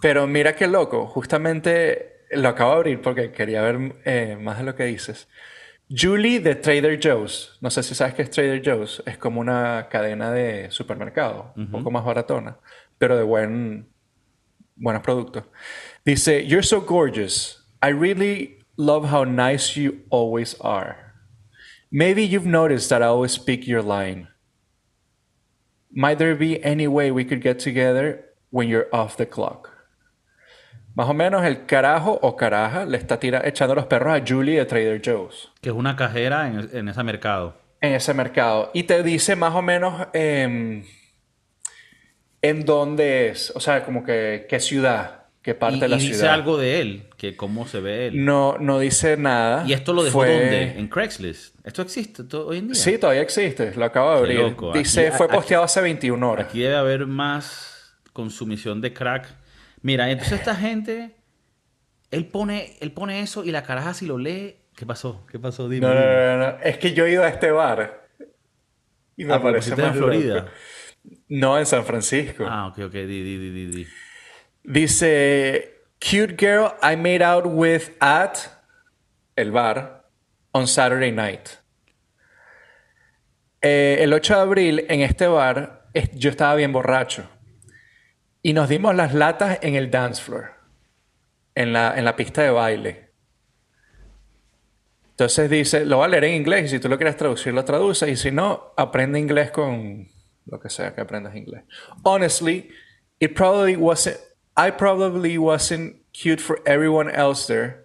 pero 0.00 0.26
mira 0.26 0.54
qué 0.54 0.66
loco, 0.66 1.06
justamente 1.06 2.22
lo 2.30 2.48
acabo 2.48 2.70
de 2.70 2.76
abrir 2.76 3.02
porque 3.02 3.30
quería 3.30 3.60
ver 3.60 3.96
eh, 4.06 4.38
más 4.40 4.56
de 4.56 4.64
lo 4.64 4.74
que 4.74 4.84
dices. 4.84 5.28
Julie 5.90 6.40
de 6.40 6.54
Trader 6.54 6.98
Joe's. 7.02 7.58
No 7.60 7.70
sé 7.70 7.82
si 7.82 7.94
sabes 7.94 8.14
qué 8.14 8.22
es 8.22 8.30
Trader 8.30 8.62
Joe's. 8.64 9.02
Es 9.04 9.18
como 9.18 9.40
una 9.40 9.88
cadena 9.90 10.30
de 10.30 10.70
supermercado, 10.70 11.52
un 11.56 11.70
poco 11.70 11.90
más 11.90 12.04
baratona, 12.06 12.56
pero 12.96 13.16
de 13.16 13.22
buen, 13.22 13.88
buenos 14.76 15.02
productos. 15.02 15.44
Dice, 16.06 16.46
You're 16.46 16.66
so 16.66 16.80
gorgeous. 16.80 17.66
I 17.82 17.90
really 17.90 18.58
love 18.76 19.12
how 19.12 19.24
nice 19.24 19.78
you 19.78 20.04
always 20.10 20.56
are. 20.60 21.07
Maybe 21.90 22.22
you've 22.26 22.46
noticed 22.46 22.90
that 22.90 23.02
I 23.02 23.06
always 23.06 23.32
speak 23.32 23.66
your 23.66 23.82
line. 23.82 24.28
Might 25.90 26.18
there 26.18 26.34
be 26.36 26.62
any 26.62 26.86
way 26.86 27.10
we 27.10 27.24
could 27.24 27.40
get 27.42 27.58
together 27.58 28.24
when 28.50 28.68
you're 28.68 28.88
off 28.92 29.16
the 29.16 29.26
clock? 29.26 29.70
Más 30.94 31.08
o 31.08 31.14
menos 31.14 31.44
el 31.44 31.64
carajo 31.66 32.18
o 32.22 32.36
caraja 32.36 32.84
le 32.84 32.98
está 32.98 33.18
tira- 33.20 33.42
echando 33.46 33.74
los 33.74 33.86
perros 33.86 34.20
a 34.20 34.24
Julie 34.26 34.56
de 34.58 34.64
Trader 34.66 35.00
Joe's 35.02 35.48
Que 35.62 35.70
es 35.70 35.74
una 35.76 35.94
cajera 35.96 36.48
en, 36.48 36.68
en 36.76 36.88
ese 36.88 37.02
mercado. 37.04 37.54
en 37.80 37.94
ese 37.94 38.12
mercado. 38.12 38.70
Y 38.74 38.82
te 38.82 39.02
dice 39.04 39.36
más 39.36 39.54
o 39.54 39.62
menos 39.62 40.08
em, 40.12 40.84
en 42.42 42.64
dónde 42.64 43.28
es, 43.28 43.52
o 43.54 43.60
sea, 43.60 43.84
como 43.84 44.02
que 44.04 44.46
qué 44.48 44.58
ciudad, 44.60 45.17
qué 45.48 45.54
parte 45.54 45.76
Y, 45.78 45.80
de 45.80 45.88
la 45.88 45.96
y 45.96 46.00
dice 46.00 46.14
ciudad. 46.18 46.34
algo 46.34 46.58
de 46.58 46.80
él, 46.82 47.04
que 47.16 47.34
cómo 47.36 47.66
se 47.66 47.80
ve 47.80 48.08
él. 48.08 48.24
No, 48.24 48.58
no 48.58 48.78
dice 48.78 49.16
nada. 49.16 49.64
¿Y 49.66 49.72
esto 49.72 49.94
lo 49.94 50.04
dejó 50.04 50.18
Fue- 50.18 50.28
dónde? 50.30 50.78
¿En 50.78 50.88
Craigslist? 50.88 51.54
¿Esto 51.64 51.80
existe 51.82 52.22
hoy 52.36 52.58
en 52.58 52.66
día? 52.68 52.74
Sí, 52.74 52.98
todavía 52.98 53.22
existe, 53.22 53.74
lo 53.74 53.84
acabo 53.86 54.10
de 54.12 54.18
abrir. 54.18 54.40
loco. 54.40 54.72
Dice, 54.72 55.08
Aquí- 55.08 55.16
fue 55.16 55.26
aquí- 55.26 55.34
posteado 55.36 55.64
hace 55.64 55.80
21 55.80 56.22
horas. 56.30 56.46
Aquí 56.48 56.60
debe 56.60 56.76
haber 56.76 57.06
más 57.06 57.94
consumición 58.12 58.80
de 58.82 58.92
crack. 58.92 59.26
Mira, 59.80 60.10
entonces 60.10 60.38
esta 60.38 60.54
gente, 60.66 61.14
él 62.10 62.26
pone, 62.26 62.76
él 62.80 62.92
pone 62.92 63.22
eso 63.22 63.44
y 63.44 63.50
la 63.50 63.62
caraja 63.62 63.94
si 63.94 64.04
lo 64.06 64.18
lee. 64.18 64.56
¿Qué 64.76 64.84
pasó? 64.84 65.24
¿Qué 65.30 65.38
pasó? 65.38 65.68
Dime. 65.68 65.86
No, 65.86 65.94
no, 65.94 66.00
no, 66.00 66.36
no. 66.52 66.58
Es 66.62 66.76
que 66.78 66.92
yo 66.92 67.06
he 67.06 67.12
ido 67.12 67.24
a 67.24 67.28
este 67.28 67.50
bar. 67.50 68.06
Y 69.16 69.24
me 69.24 69.32
Ah, 69.34 69.42
parece 69.42 69.70
en 69.72 69.94
Florida. 69.94 70.34
loco. 70.34 70.50
No, 71.28 71.58
en 71.58 71.64
San 71.66 71.84
Francisco. 71.84 72.44
Ah, 72.46 72.66
ok, 72.66 72.78
ok. 72.86 72.92
Di, 72.92 73.06
di, 73.22 73.38
di, 73.50 73.66
di. 73.66 73.86
Dice, 74.70 75.80
cute 75.98 76.36
girl 76.36 76.74
I 76.82 76.94
made 76.94 77.22
out 77.22 77.46
with 77.46 77.90
at 78.00 78.36
el 79.34 79.50
bar 79.50 80.04
on 80.52 80.66
Saturday 80.66 81.10
night. 81.10 81.48
Eh, 83.62 83.96
el 84.00 84.12
8 84.12 84.34
de 84.34 84.40
abril 84.40 84.86
en 84.90 85.00
este 85.00 85.26
bar 85.26 85.88
es- 85.94 86.10
yo 86.12 86.28
estaba 86.30 86.54
bien 86.54 86.72
borracho 86.72 87.26
y 88.42 88.52
nos 88.52 88.68
dimos 88.68 88.94
las 88.94 89.14
latas 89.14 89.58
en 89.62 89.74
el 89.74 89.90
dance 89.90 90.22
floor, 90.22 90.52
en 91.54 91.72
la, 91.72 91.96
en 91.98 92.04
la 92.04 92.14
pista 92.14 92.42
de 92.42 92.50
baile. 92.50 93.08
Entonces 95.12 95.48
dice, 95.50 95.84
lo 95.86 95.96
voy 95.96 96.04
a 96.04 96.08
leer 96.08 96.24
en 96.24 96.34
inglés 96.34 96.66
y 96.66 96.68
si 96.68 96.78
tú 96.78 96.88
lo 96.90 96.96
quieres 96.98 97.16
traducir 97.16 97.52
lo 97.54 97.64
traduces 97.64 98.08
y 98.08 98.16
si 98.16 98.30
no, 98.30 98.74
aprende 98.76 99.18
inglés 99.18 99.50
con 99.50 100.06
lo 100.44 100.60
que 100.60 100.68
sea 100.68 100.94
que 100.94 101.00
aprendas 101.00 101.34
inglés. 101.34 101.64
Honestly, 102.04 102.68
it 103.18 103.34
probably 103.34 103.74
wasn't, 103.76 104.16
I 104.58 104.70
probably 104.72 105.38
wasn't 105.38 105.96
cute 106.12 106.40
for 106.40 106.58
everyone 106.66 107.08
else 107.08 107.46
there, 107.46 107.84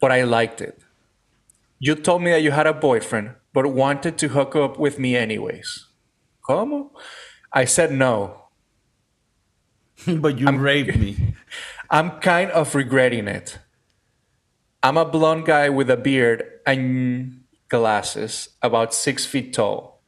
but 0.00 0.10
I 0.10 0.24
liked 0.24 0.60
it. 0.60 0.80
You 1.78 1.94
told 1.94 2.22
me 2.22 2.32
that 2.32 2.42
you 2.42 2.50
had 2.50 2.66
a 2.66 2.72
boyfriend, 2.74 3.36
but 3.52 3.68
wanted 3.68 4.18
to 4.18 4.28
hook 4.28 4.56
up 4.56 4.80
with 4.80 4.98
me 4.98 5.14
anyways. 5.14 5.86
¿Cómo? 6.42 6.90
I 7.52 7.66
said 7.66 7.92
no. 7.92 8.48
But 10.06 10.40
you 10.40 10.50
raped 10.50 10.98
me. 10.98 11.36
I'm 11.90 12.18
kind 12.18 12.50
of 12.50 12.74
regretting 12.74 13.28
it. 13.28 13.58
I'm 14.82 14.96
a 14.96 15.04
blonde 15.04 15.46
guy 15.46 15.68
with 15.68 15.88
a 15.88 15.96
beard 15.96 16.42
and 16.66 17.44
glasses, 17.68 18.48
about 18.60 18.92
six 18.92 19.24
feet 19.24 19.54
tall. 19.54 20.02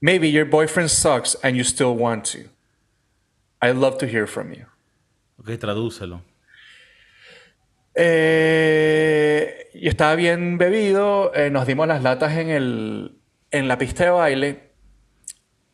Maybe 0.00 0.28
your 0.28 0.44
boyfriend 0.44 0.92
sucks 0.92 1.34
and 1.42 1.56
you 1.56 1.64
still 1.64 1.96
want 1.96 2.24
to. 2.26 2.48
I'd 3.66 3.76
love 3.76 3.98
to 3.98 4.06
hear 4.06 4.26
from 4.26 4.52
you. 4.52 4.66
Ok, 5.38 5.58
tradúcelo. 5.58 6.22
Eh, 7.94 9.70
yo 9.74 9.88
estaba 9.88 10.14
bien 10.14 10.58
bebido, 10.58 11.32
eh, 11.34 11.50
nos 11.50 11.66
dimos 11.66 11.88
las 11.88 12.02
latas 12.02 12.36
en, 12.36 12.50
el, 12.50 13.18
en 13.50 13.68
la 13.68 13.78
pista 13.78 14.04
de 14.04 14.10
baile. 14.10 14.70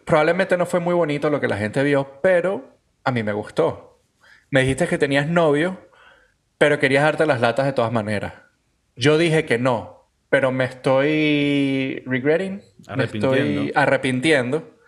Probablemente 0.05 0.57
no 0.57 0.67
fue 0.67 0.81
muy 0.81 0.95
bonito 0.95 1.31
lo 1.31 1.41
que 1.41 1.49
la 1.49 1.57
gente 1.57 1.83
vio, 1.83 2.21
pero 2.23 2.79
a 3.05 3.11
mí 3.11 3.23
me 3.23 3.33
gustó. 3.33 4.01
Me 4.51 4.61
dijiste 4.61 4.87
que 4.87 4.99
tenías 4.99 5.29
novio, 5.29 5.89
pero 6.59 6.79
querías 6.79 7.03
darte 7.05 7.27
las 7.27 7.41
latas 7.41 7.67
de 7.67 7.73
todas 7.73 7.93
maneras. 7.93 8.35
Yo 8.97 9.19
dije 9.19 9.45
que 9.45 9.59
no, 9.59 10.09
pero 10.29 10.53
me 10.53 10.65
estoy 10.65 12.03
regretting, 12.07 12.63
me 12.97 13.05
estoy 13.05 13.73
Arrepintiendo. 13.75 14.79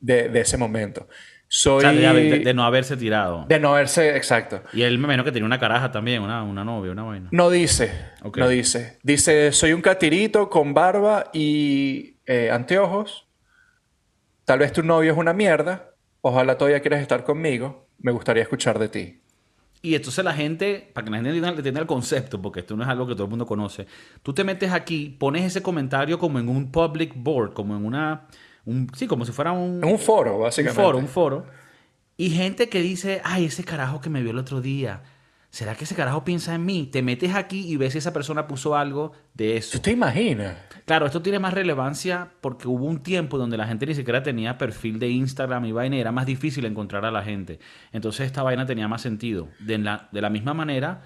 de, 0.00 0.28
de 0.28 0.40
ese 0.40 0.56
momento. 0.58 1.08
Soy 1.48 1.78
O 1.78 1.80
sea, 1.80 1.92
de, 1.92 2.22
de- 2.30 2.38
de 2.40 2.54
no 2.54 2.64
haberse 2.64 2.96
tirado. 2.96 3.44
de 3.48 3.60
no 3.60 3.72
verse 3.72 4.16
exacto. 4.16 4.62
Y 4.72 4.82
él 4.82 4.98
me 4.98 5.04
imagino 5.04 5.22
que 5.24 5.30
tenía 5.32 5.46
una 5.46 5.60
caraja 5.60 5.90
también, 5.92 6.22
una, 6.22 6.42
una 6.42 6.64
novia, 6.64 6.90
una 6.92 7.04
vaina. 7.04 7.28
No 7.30 7.50
dice, 7.50 7.92
no 8.36 8.48
dice. 8.48 8.98
Dice, 9.02 9.52
soy 9.52 9.72
un 9.72 9.80
catirito 9.80 10.50
con 10.50 10.74
barba 10.74 11.30
y 11.32 12.16
eh, 12.26 12.50
anteojos. 12.50 13.26
Tal 14.44 14.58
vez 14.60 14.72
tu 14.72 14.82
novio 14.82 15.12
es 15.12 15.18
una 15.18 15.32
mierda. 15.32 15.90
Ojalá 16.20 16.58
todavía 16.58 16.80
quieras 16.80 17.00
estar 17.00 17.24
conmigo. 17.24 17.86
Me 17.98 18.12
gustaría 18.12 18.42
escuchar 18.42 18.78
de 18.78 18.88
ti. 18.88 19.20
Y 19.82 19.94
entonces 19.94 20.24
la 20.24 20.32
gente, 20.34 20.90
para 20.94 21.04
que 21.04 21.10
la 21.12 21.18
gente 21.18 21.30
entienda 21.58 21.80
el 21.80 21.86
concepto, 21.86 22.42
porque 22.42 22.60
esto 22.60 22.76
no 22.76 22.82
es 22.82 22.88
algo 22.88 23.06
que 23.06 23.14
todo 23.14 23.24
el 23.24 23.30
mundo 23.30 23.46
conoce, 23.46 23.86
tú 24.22 24.32
te 24.32 24.42
metes 24.42 24.72
aquí, 24.72 25.14
pones 25.18 25.44
ese 25.44 25.62
comentario 25.62 26.18
como 26.18 26.40
en 26.40 26.48
un 26.48 26.72
public 26.72 27.12
board, 27.14 27.52
como 27.52 27.76
en 27.76 27.84
una, 27.84 28.26
un, 28.66 28.90
sí, 28.94 29.06
como 29.06 29.24
si 29.24 29.32
fuera 29.32 29.52
un, 29.52 29.82
un 29.82 29.98
foro, 29.98 30.36
un 30.36 30.42
básicamente. 30.42 30.82
foro, 30.82 30.98
un 30.98 31.08
foro, 31.08 31.46
y 32.16 32.30
gente 32.30 32.68
que 32.68 32.82
dice, 32.82 33.20
ay, 33.24 33.46
ese 33.46 33.64
carajo 33.64 34.00
que 34.00 34.10
me 34.10 34.22
vio 34.22 34.32
el 34.32 34.38
otro 34.38 34.60
día, 34.60 35.02
¿será 35.50 35.74
que 35.74 35.84
ese 35.84 35.94
carajo 35.94 36.24
piensa 36.24 36.54
en 36.54 36.64
mí? 36.64 36.88
Te 36.90 37.02
metes 37.02 37.34
aquí 37.34 37.66
y 37.70 37.76
ves 37.76 37.92
si 37.92 37.98
esa 37.98 38.12
persona 38.12 38.46
puso 38.46 38.76
algo 38.76 39.12
de 39.34 39.56
eso. 39.56 39.72
¿Tú 39.78 39.82
te 39.82 39.92
imaginas? 39.92 40.56
Claro, 40.84 41.06
esto 41.06 41.22
tiene 41.22 41.38
más 41.38 41.54
relevancia 41.54 42.32
porque 42.40 42.68
hubo 42.68 42.84
un 42.84 43.02
tiempo 43.02 43.38
donde 43.38 43.56
la 43.56 43.66
gente 43.66 43.86
ni 43.86 43.94
siquiera 43.94 44.22
tenía 44.22 44.58
perfil 44.58 44.98
de 44.98 45.08
Instagram 45.08 45.64
y 45.66 45.72
vaina 45.72 45.96
y 45.96 46.00
era 46.00 46.12
más 46.12 46.26
difícil 46.26 46.64
encontrar 46.64 47.04
a 47.04 47.10
la 47.10 47.22
gente. 47.22 47.58
Entonces 47.92 48.26
esta 48.26 48.42
vaina 48.42 48.66
tenía 48.66 48.88
más 48.88 49.02
sentido. 49.02 49.48
De 49.60 49.78
la, 49.78 50.08
de 50.10 50.20
la 50.20 50.30
misma 50.30 50.54
manera, 50.54 51.02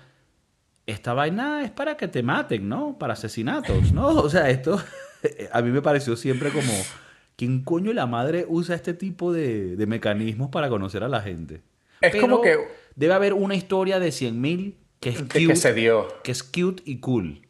esta 0.86 1.12
vaina 1.14 1.62
es 1.64 1.70
para 1.70 1.96
que 1.96 2.08
te 2.08 2.22
maten, 2.22 2.68
¿no? 2.68 2.98
Para 2.98 3.14
asesinatos, 3.14 3.92
¿no? 3.92 4.08
O 4.20 4.30
sea, 4.30 4.48
esto 4.50 4.80
a 5.52 5.62
mí 5.62 5.70
me 5.70 5.82
pareció 5.82 6.16
siempre 6.16 6.50
como, 6.50 6.72
¿quién 7.40 7.64
coño 7.64 7.94
la 7.94 8.04
madre 8.06 8.44
usa 8.48 8.74
este 8.76 8.92
tipo 8.92 9.32
de, 9.32 9.74
de 9.76 9.86
mecanismos 9.86 10.50
para 10.50 10.68
conocer 10.68 11.02
a 11.02 11.08
la 11.08 11.22
gente? 11.22 11.62
Es 12.02 12.14
como 12.16 12.42
que- 12.42 12.58
Debe 12.96 13.14
haber 13.14 13.32
una 13.32 13.54
historia 13.54 13.98
de 13.98 14.08
100.000 14.10 14.74
que 15.00 15.08
es 15.08 15.22
cute, 15.22 15.46
que 15.46 15.56
se 15.56 15.72
dio. 15.72 16.06
que 16.22 16.32
es 16.32 16.42
cute 16.42 16.82
y 16.84 17.00
cool. 17.00 17.40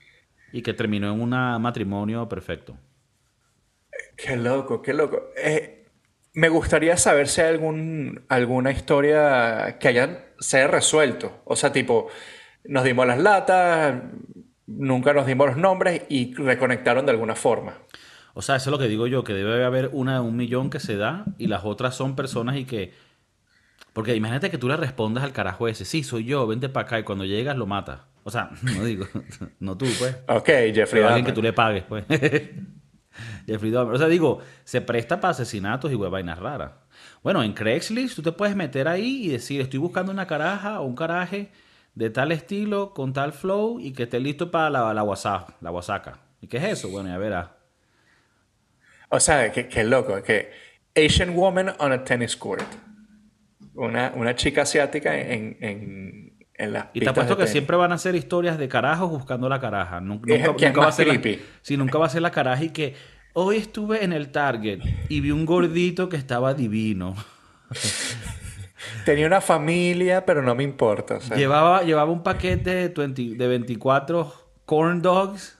y 0.53 0.62
que 0.62 0.74
terminó 0.74 1.12
en 1.12 1.20
un 1.20 1.31
matrimonio 1.61 2.29
perfecto. 2.29 2.76
Qué 4.16 4.37
loco, 4.37 4.81
qué 4.81 4.92
loco. 4.94 5.22
Eh, 5.37 5.87
me 6.35 6.48
gustaría 6.48 6.96
saber 6.96 7.26
si 7.26 7.40
hay 7.40 7.48
algún, 7.48 8.22
alguna 8.29 8.70
historia 8.70 9.79
que 9.81 9.88
haya, 9.88 10.26
se 10.38 10.59
haya 10.59 10.68
resuelto. 10.68 11.42
O 11.44 11.57
sea, 11.57 11.72
tipo, 11.72 12.07
nos 12.64 12.85
dimos 12.85 13.07
las 13.09 13.18
latas, 13.18 14.03
nunca 14.66 15.12
nos 15.12 15.26
dimos 15.26 15.48
los 15.48 15.57
nombres 15.57 16.03
y 16.09 16.33
reconectaron 16.35 17.07
de 17.07 17.11
alguna 17.12 17.35
forma. 17.35 17.79
O 18.34 18.42
sea, 18.42 18.56
eso 18.56 18.70
es 18.70 18.72
lo 18.72 18.78
que 18.78 18.88
digo 18.88 19.06
yo, 19.06 19.24
que 19.24 19.34
debe 19.34 19.64
haber 19.64 19.90
una 19.92 20.14
de 20.14 20.20
un 20.20 20.36
millón 20.36 20.70
que 20.70 20.80
se 20.80 20.96
da 20.96 21.24
y 21.38 21.46
las 21.46 21.64
otras 21.64 21.94
son 21.94 22.16
personas 22.16 22.56
y 22.56 22.64
que... 22.64 22.92
Porque 23.92 24.14
imagínate 24.14 24.50
que 24.50 24.58
tú 24.58 24.68
le 24.68 24.76
respondas 24.76 25.24
al 25.24 25.32
carajo 25.32 25.66
ese, 25.66 25.84
sí, 25.84 26.04
soy 26.04 26.24
yo, 26.24 26.46
vente 26.46 26.68
para 26.68 26.86
acá 26.86 26.98
y 27.00 27.02
cuando 27.02 27.24
llegas 27.24 27.56
lo 27.56 27.66
matas. 27.66 28.00
O 28.24 28.30
sea, 28.30 28.50
no 28.62 28.84
digo, 28.84 29.06
no 29.60 29.76
tú, 29.76 29.86
pues. 29.98 30.16
Ok, 30.28 30.46
Jeffrey. 30.46 30.86
Pero 30.90 31.08
alguien 31.08 31.26
que 31.26 31.32
tú 31.32 31.42
le 31.42 31.52
pagues, 31.52 31.84
pues. 31.84 32.04
Jeffrey 33.46 33.70
Dahmer. 33.70 33.94
O 33.94 33.98
sea, 33.98 34.06
digo, 34.06 34.40
se 34.64 34.80
presta 34.80 35.20
para 35.20 35.32
asesinatos 35.32 35.90
y 35.90 35.96
vainas 35.96 36.38
raras. 36.38 36.72
Bueno, 37.22 37.42
en 37.42 37.52
Craigslist 37.52 38.16
tú 38.16 38.22
te 38.22 38.32
puedes 38.32 38.54
meter 38.54 38.88
ahí 38.88 39.26
y 39.26 39.28
decir, 39.28 39.60
estoy 39.60 39.78
buscando 39.78 40.12
una 40.12 40.26
caraja 40.26 40.80
o 40.80 40.84
un 40.84 40.94
caraje 40.94 41.50
de 41.94 42.08
tal 42.10 42.32
estilo, 42.32 42.94
con 42.94 43.12
tal 43.12 43.32
flow 43.32 43.80
y 43.80 43.92
que 43.92 44.04
esté 44.04 44.20
listo 44.20 44.50
para 44.50 44.70
la, 44.70 44.94
la 44.94 45.02
WhatsApp, 45.02 45.50
la 45.60 45.70
WhatsApp. 45.70 46.16
¿Y 46.40 46.46
qué 46.46 46.58
es 46.58 46.64
eso? 46.64 46.88
Bueno, 46.88 47.08
ya 47.08 47.18
verás. 47.18 47.48
O 49.11 49.18
sea, 49.18 49.53
qué, 49.53 49.85
loco, 49.85 50.23
que 50.23 50.51
Asian 50.96 51.35
woman 51.35 51.75
on 51.79 51.92
a 51.92 52.05
tennis 52.05 52.37
court. 52.37 52.64
Una, 53.75 54.12
una 54.14 54.35
chica 54.35 54.62
asiática 54.62 55.18
en, 55.18 55.57
en, 55.61 56.38
en 56.55 56.73
las 56.73 56.87
Y 56.92 57.01
te 57.01 57.09
apuesto 57.09 57.37
que 57.37 57.46
siempre 57.46 57.77
van 57.77 57.92
a 57.92 57.99
ser 57.99 58.14
historias 58.14 58.57
de 58.57 58.68
carajos 58.68 59.11
buscando 59.11 59.49
la 59.49 59.61
caraja. 59.61 60.01
Nunca, 60.01 60.37
nunca, 60.37 60.81
va 60.81 60.88
a 60.88 60.92
ser 60.92 61.09
la, 61.09 61.20
sí, 61.62 61.77
nunca 61.77 61.99
va 61.99 62.07
a 62.07 62.09
ser 62.09 62.23
la 62.23 62.31
caraja 62.31 62.64
y 62.64 62.70
que 62.70 62.94
hoy 63.33 63.57
estuve 63.57 64.05
en 64.05 64.12
el 64.12 64.31
Target 64.31 64.81
y 65.09 65.20
vi 65.20 65.33
un 65.33 65.44
gordito 65.44 66.09
que 66.09 66.16
estaba 66.16 66.55
divino. 66.55 67.16
Tenía 69.05 69.27
una 69.27 69.40
familia, 69.40 70.25
pero 70.25 70.42
no 70.42 70.55
me 70.55 70.62
importa. 70.62 71.18
llevaba, 71.35 71.83
llevaba 71.83 72.11
un 72.11 72.23
paquete 72.23 72.88
de, 72.88 73.09
de 73.09 73.49
24 73.49 74.33
corn 74.64 75.03
dogs. 75.03 75.59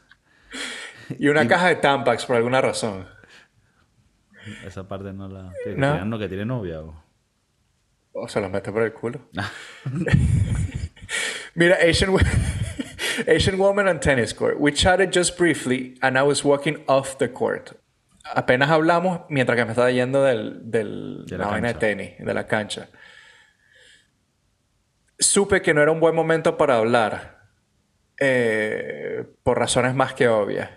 Y 1.19 1.29
una 1.29 1.49
caja 1.49 1.69
de 1.69 1.77
Tampax 1.77 2.27
por 2.27 2.37
alguna 2.37 2.61
razón. 2.61 3.07
Esa 4.65 4.89
parte 4.89 5.13
no 5.13 5.29
la. 5.29 5.53
¿No? 5.77 6.05
no 6.05 6.19
que 6.19 6.29
tiene 6.29 6.45
novia 6.45 6.81
o. 6.81 7.03
O 8.13 8.29
se 8.29 8.41
los 8.41 8.51
mete 8.51 8.73
por 8.73 8.83
el 8.83 8.93
culo. 8.93 9.21
Mira, 11.55 11.77
Asian, 11.77 12.17
Asian 13.29 13.59
woman 13.59 13.89
on 13.89 14.01
tennis 14.01 14.35
court. 14.35 14.59
We 14.59 14.73
chatted 14.73 15.13
just 15.13 15.39
briefly 15.39 15.97
and 16.03 16.19
I 16.19 16.23
was 16.23 16.45
walking 16.45 16.83
off 16.89 17.19
the 17.19 17.33
court. 17.33 17.77
Apenas 18.35 18.71
hablamos 18.71 19.23
mientras 19.29 19.57
que 19.57 19.65
me 19.65 19.71
estaba 19.71 19.91
yendo 19.91 20.23
del, 20.23 20.71
del 20.71 21.25
de 21.27 21.39
la, 21.39 21.47
vaina 21.47 21.69
de 21.69 21.75
tenis, 21.75 22.13
de 22.19 22.35
la 22.35 22.47
cancha. 22.47 22.89
Supe 25.19 25.63
que 25.63 25.75
no 25.75 25.83
era 25.83 25.93
un 25.93 26.01
buen 26.01 26.15
momento 26.15 26.57
para 26.57 26.77
hablar. 26.77 27.39
Eh, 28.19 29.25
por 29.43 29.59
razones 29.59 29.95
más 29.95 30.15
que 30.15 30.29
obvias. 30.29 30.71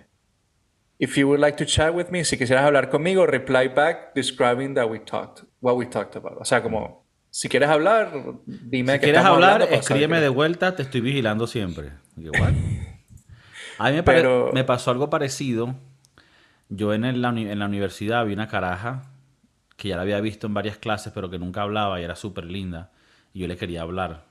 If 1.04 1.18
you 1.18 1.28
would 1.28 1.42
like 1.42 1.58
to 1.58 1.66
chat 1.66 1.94
with 1.94 2.12
me, 2.12 2.24
si 2.24 2.38
quisieras 2.38 2.64
hablar 2.64 2.90
conmigo, 2.90 3.26
reply 3.26 3.68
back 3.68 4.16
describing 4.16 4.74
that 4.76 4.90
we 4.90 5.00
talked, 5.00 5.44
what 5.60 5.76
we 5.76 5.86
talked 5.86 6.16
about. 6.16 6.38
O 6.40 6.46
sea, 6.46 6.64
como, 6.64 7.06
si 7.30 7.50
quieres 7.50 7.68
hablar, 7.68 8.14
dime 8.46 8.94
si 8.94 9.00
que 9.00 9.06
quieres 9.08 9.26
hablar, 9.26 9.64
escríbeme 9.64 10.22
de 10.22 10.30
vuelta, 10.30 10.78
te 10.78 10.84
estoy 10.84 11.02
vigilando 11.02 11.46
siempre. 11.46 11.92
Igual. 12.16 12.56
A 13.80 13.92
mí 13.92 14.02
me, 14.02 14.52
me, 14.54 14.64
pasó 14.64 14.92
algo 14.92 15.10
parecido. 15.10 15.76
Yo 16.70 16.94
en, 16.94 17.04
el, 17.04 17.26
en 17.26 17.60
la 17.60 17.66
universidad 17.66 18.26
vi 18.26 18.32
una 18.32 18.48
caraja 18.48 19.10
que 19.76 19.90
ya 19.90 19.98
la 19.98 20.04
había 20.04 20.22
visto 20.22 20.48
en 20.48 20.54
varias 20.54 20.78
clases, 20.78 21.12
pero 21.12 21.30
que 21.30 21.38
nunca 21.38 21.64
hablaba 21.64 22.00
y 22.00 22.06
era 22.06 22.16
súper 22.16 22.46
linda. 22.46 22.92
Y 23.34 23.40
yo 23.40 23.48
le 23.48 23.58
quería 23.58 23.82
hablar. 23.82 24.24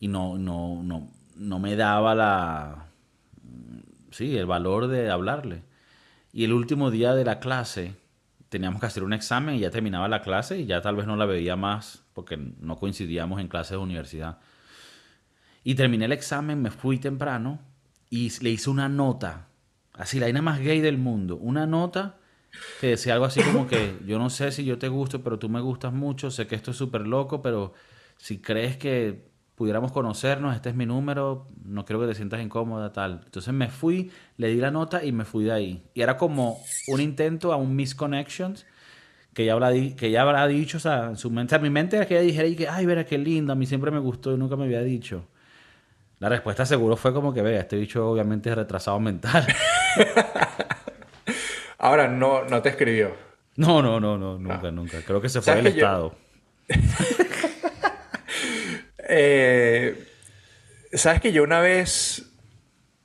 Y 0.00 0.08
no, 0.08 0.38
no, 0.38 0.82
no, 0.82 1.08
no 1.36 1.58
me 1.60 1.76
daba 1.76 2.16
la... 2.16 2.86
Sí, 4.10 4.36
el 4.36 4.46
valor 4.46 4.88
de 4.88 5.08
hablarle. 5.08 5.62
Y 6.34 6.42
el 6.42 6.52
último 6.52 6.90
día 6.90 7.14
de 7.14 7.24
la 7.24 7.38
clase 7.38 7.94
teníamos 8.48 8.80
que 8.80 8.86
hacer 8.86 9.04
un 9.04 9.12
examen 9.12 9.54
y 9.54 9.60
ya 9.60 9.70
terminaba 9.70 10.08
la 10.08 10.20
clase 10.20 10.58
y 10.58 10.66
ya 10.66 10.82
tal 10.82 10.96
vez 10.96 11.06
no 11.06 11.14
la 11.14 11.26
veía 11.26 11.54
más 11.54 12.02
porque 12.12 12.36
no 12.36 12.76
coincidíamos 12.76 13.40
en 13.40 13.46
clases 13.46 13.70
de 13.70 13.76
universidad. 13.76 14.40
Y 15.62 15.76
terminé 15.76 16.06
el 16.06 16.12
examen, 16.12 16.60
me 16.60 16.72
fui 16.72 16.98
temprano 16.98 17.60
y 18.10 18.32
le 18.42 18.50
hice 18.50 18.68
una 18.68 18.88
nota, 18.88 19.46
así 19.92 20.18
la 20.18 20.26
vaina 20.26 20.42
más 20.42 20.58
gay 20.58 20.80
del 20.80 20.98
mundo, 20.98 21.36
una 21.36 21.68
nota 21.68 22.18
que 22.80 22.88
decía 22.88 23.12
algo 23.12 23.26
así 23.26 23.40
como 23.40 23.68
que 23.68 23.96
yo 24.04 24.18
no 24.18 24.28
sé 24.28 24.50
si 24.50 24.64
yo 24.64 24.76
te 24.76 24.88
gusto, 24.88 25.22
pero 25.22 25.38
tú 25.38 25.48
me 25.48 25.60
gustas 25.60 25.92
mucho, 25.92 26.32
sé 26.32 26.48
que 26.48 26.56
esto 26.56 26.72
es 26.72 26.76
súper 26.76 27.06
loco, 27.06 27.42
pero 27.42 27.74
si 28.16 28.40
crees 28.40 28.76
que 28.76 29.30
pudiéramos 29.54 29.92
conocernos, 29.92 30.54
este 30.54 30.70
es 30.70 30.74
mi 30.74 30.86
número, 30.86 31.46
no 31.64 31.84
quiero 31.84 32.00
que 32.00 32.08
te 32.08 32.14
sientas 32.14 32.42
incómoda, 32.42 32.92
tal. 32.92 33.22
Entonces 33.24 33.54
me 33.54 33.68
fui, 33.68 34.10
le 34.36 34.48
di 34.48 34.56
la 34.56 34.70
nota 34.70 35.04
y 35.04 35.12
me 35.12 35.24
fui 35.24 35.44
de 35.44 35.52
ahí. 35.52 35.84
Y 35.94 36.02
era 36.02 36.16
como 36.16 36.58
un 36.88 37.00
intento 37.00 37.52
a 37.52 37.56
un 37.56 37.76
misconnections 37.76 38.66
que 39.32 39.44
ya 39.44 39.52
habrá, 39.52 39.72
que 39.72 40.10
ya 40.10 40.22
habrá 40.22 40.46
dicho, 40.46 40.78
o 40.78 40.80
sea, 40.80 41.06
en 41.06 41.16
su 41.16 41.30
mente, 41.30 41.58
mi 41.58 41.70
mente 41.70 41.96
era 41.96 42.06
que 42.06 42.14
ella 42.14 42.24
dijera, 42.24 42.48
y 42.48 42.56
que, 42.56 42.68
ay, 42.68 42.86
verá 42.86 43.04
qué 43.04 43.18
linda, 43.18 43.52
a 43.52 43.56
mí 43.56 43.66
siempre 43.66 43.90
me 43.90 43.98
gustó 43.98 44.32
y 44.32 44.36
nunca 44.36 44.56
me 44.56 44.64
había 44.64 44.82
dicho. 44.82 45.26
La 46.20 46.28
respuesta 46.28 46.64
seguro 46.64 46.96
fue 46.96 47.12
como 47.12 47.34
que, 47.34 47.42
vea, 47.42 47.60
este 47.60 47.76
bicho 47.76 48.08
obviamente 48.08 48.50
es 48.50 48.56
retrasado 48.56 48.98
mental. 49.00 49.46
Ahora, 51.78 52.08
no, 52.08 52.44
no 52.44 52.62
te 52.62 52.70
escribió. 52.70 53.14
No, 53.56 53.82
no, 53.82 54.00
no, 54.00 54.16
no, 54.16 54.38
nunca, 54.38 54.70
nunca. 54.70 55.02
Creo 55.02 55.20
que 55.20 55.28
se 55.28 55.42
fue 55.42 55.56
del 55.56 55.66
estado. 55.66 56.14
Eh, 59.08 60.06
Sabes 60.94 61.20
que 61.20 61.32
yo 61.32 61.42
una 61.42 61.60
vez 61.60 62.32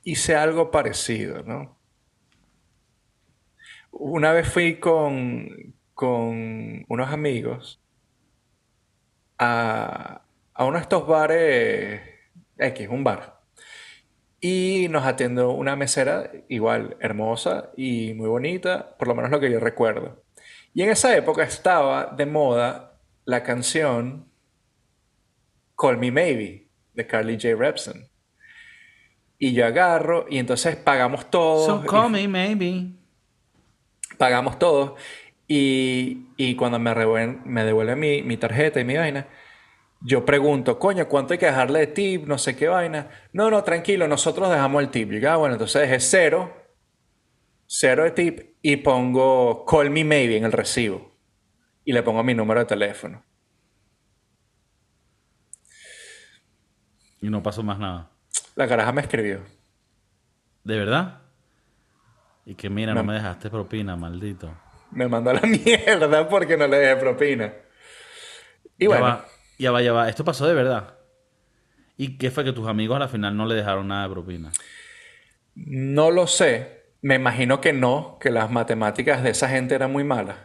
hice 0.04 0.36
algo 0.36 0.70
parecido, 0.70 1.42
¿no? 1.42 1.76
Una 3.90 4.32
vez 4.32 4.48
fui 4.48 4.78
con, 4.78 5.74
con 5.94 6.84
unos 6.88 7.10
amigos 7.12 7.82
a, 9.38 10.22
a 10.54 10.64
uno 10.64 10.76
de 10.76 10.82
estos 10.82 11.06
bares 11.06 12.00
X, 12.58 12.88
un 12.88 13.02
bar. 13.02 13.40
Y 14.40 14.86
nos 14.90 15.04
atiendo 15.04 15.50
una 15.50 15.76
mesera 15.76 16.30
igual 16.48 16.96
hermosa 17.00 17.70
y 17.76 18.14
muy 18.14 18.28
bonita, 18.28 18.96
por 18.98 19.08
lo 19.08 19.14
menos 19.16 19.30
lo 19.32 19.40
que 19.40 19.50
yo 19.50 19.58
recuerdo. 19.60 20.22
Y 20.74 20.82
en 20.82 20.90
esa 20.90 21.16
época 21.16 21.42
estaba 21.42 22.06
de 22.16 22.26
moda 22.26 23.00
la 23.24 23.42
canción 23.42 24.29
Call 25.80 25.96
Me 25.96 26.10
Maybe 26.10 26.68
de 26.92 27.06
Carly 27.06 27.38
J. 27.40 27.56
Repson. 27.56 28.10
Y 29.38 29.54
yo 29.54 29.64
agarro 29.64 30.26
y 30.28 30.38
entonces 30.38 30.76
pagamos 30.76 31.30
todo. 31.30 31.64
So 31.64 31.86
call 31.86 32.10
me 32.10 32.28
maybe. 32.28 32.92
Pagamos 34.18 34.58
todo. 34.58 34.96
Y, 35.48 36.26
y 36.36 36.54
cuando 36.56 36.78
me, 36.78 36.94
devuelven, 36.94 37.40
me 37.46 37.64
devuelve 37.64 37.96
mi, 37.96 38.22
mi, 38.22 38.36
tarjeta 38.36 38.78
y 38.80 38.84
mi 38.84 38.96
vaina, 38.96 39.26
yo 40.02 40.26
pregunto, 40.26 40.78
coño, 40.78 41.08
¿cuánto 41.08 41.32
hay 41.32 41.38
que 41.38 41.46
dejarle 41.46 41.80
de 41.80 41.86
tip? 41.86 42.26
No 42.26 42.36
sé 42.36 42.54
qué 42.54 42.68
vaina. 42.68 43.08
No, 43.32 43.50
no, 43.50 43.64
tranquilo, 43.64 44.06
nosotros 44.06 44.50
dejamos 44.50 44.82
el 44.82 44.90
tip. 44.90 45.08
Yo 45.08 45.14
digo, 45.14 45.30
ah, 45.30 45.36
bueno, 45.36 45.54
entonces 45.54 45.90
es 45.90 46.08
cero, 46.10 46.54
cero 47.66 48.04
de 48.04 48.10
tip 48.10 48.40
y 48.60 48.76
pongo 48.76 49.64
call 49.64 49.90
me 49.90 50.04
maybe 50.04 50.36
en 50.36 50.44
el 50.44 50.52
recibo. 50.52 51.16
Y 51.82 51.94
le 51.94 52.02
pongo 52.02 52.22
mi 52.22 52.34
número 52.34 52.60
de 52.60 52.66
teléfono. 52.66 53.24
Y 57.20 57.30
no 57.30 57.42
pasó 57.42 57.62
más 57.62 57.78
nada. 57.78 58.10
La 58.56 58.66
caraja 58.66 58.92
me 58.92 59.02
escribió. 59.02 59.40
¿De 60.64 60.78
verdad? 60.78 61.20
Y 62.46 62.54
que 62.54 62.70
mira, 62.70 62.94
no 62.94 63.04
me 63.04 63.14
dejaste 63.14 63.50
propina, 63.50 63.96
maldito. 63.96 64.52
Me 64.90 65.06
mandó 65.08 65.30
a 65.30 65.34
la 65.34 65.40
mierda 65.64 66.28
porque 66.28 66.56
no 66.56 66.66
le 66.66 66.78
dejé 66.78 66.96
propina. 66.96 67.52
Y 68.78 68.86
bueno. 68.86 69.04
Va, 69.04 69.26
ya 69.58 69.70
va, 69.70 69.82
ya 69.82 69.92
va. 69.92 70.08
Esto 70.08 70.24
pasó 70.24 70.46
de 70.46 70.54
verdad. 70.54 70.94
¿Y 71.96 72.16
qué 72.16 72.30
fue 72.30 72.44
que 72.44 72.52
tus 72.52 72.66
amigos 72.66 72.96
a 72.96 73.00
la 73.00 73.08
final 73.08 73.36
no 73.36 73.44
le 73.44 73.54
dejaron 73.54 73.88
nada 73.88 74.04
de 74.08 74.14
propina? 74.14 74.52
No 75.54 76.10
lo 76.10 76.26
sé. 76.26 76.80
Me 77.02 77.16
imagino 77.16 77.60
que 77.60 77.72
no, 77.72 78.18
que 78.20 78.30
las 78.30 78.50
matemáticas 78.50 79.22
de 79.22 79.30
esa 79.30 79.48
gente 79.48 79.74
eran 79.74 79.92
muy 79.92 80.04
malas. 80.04 80.36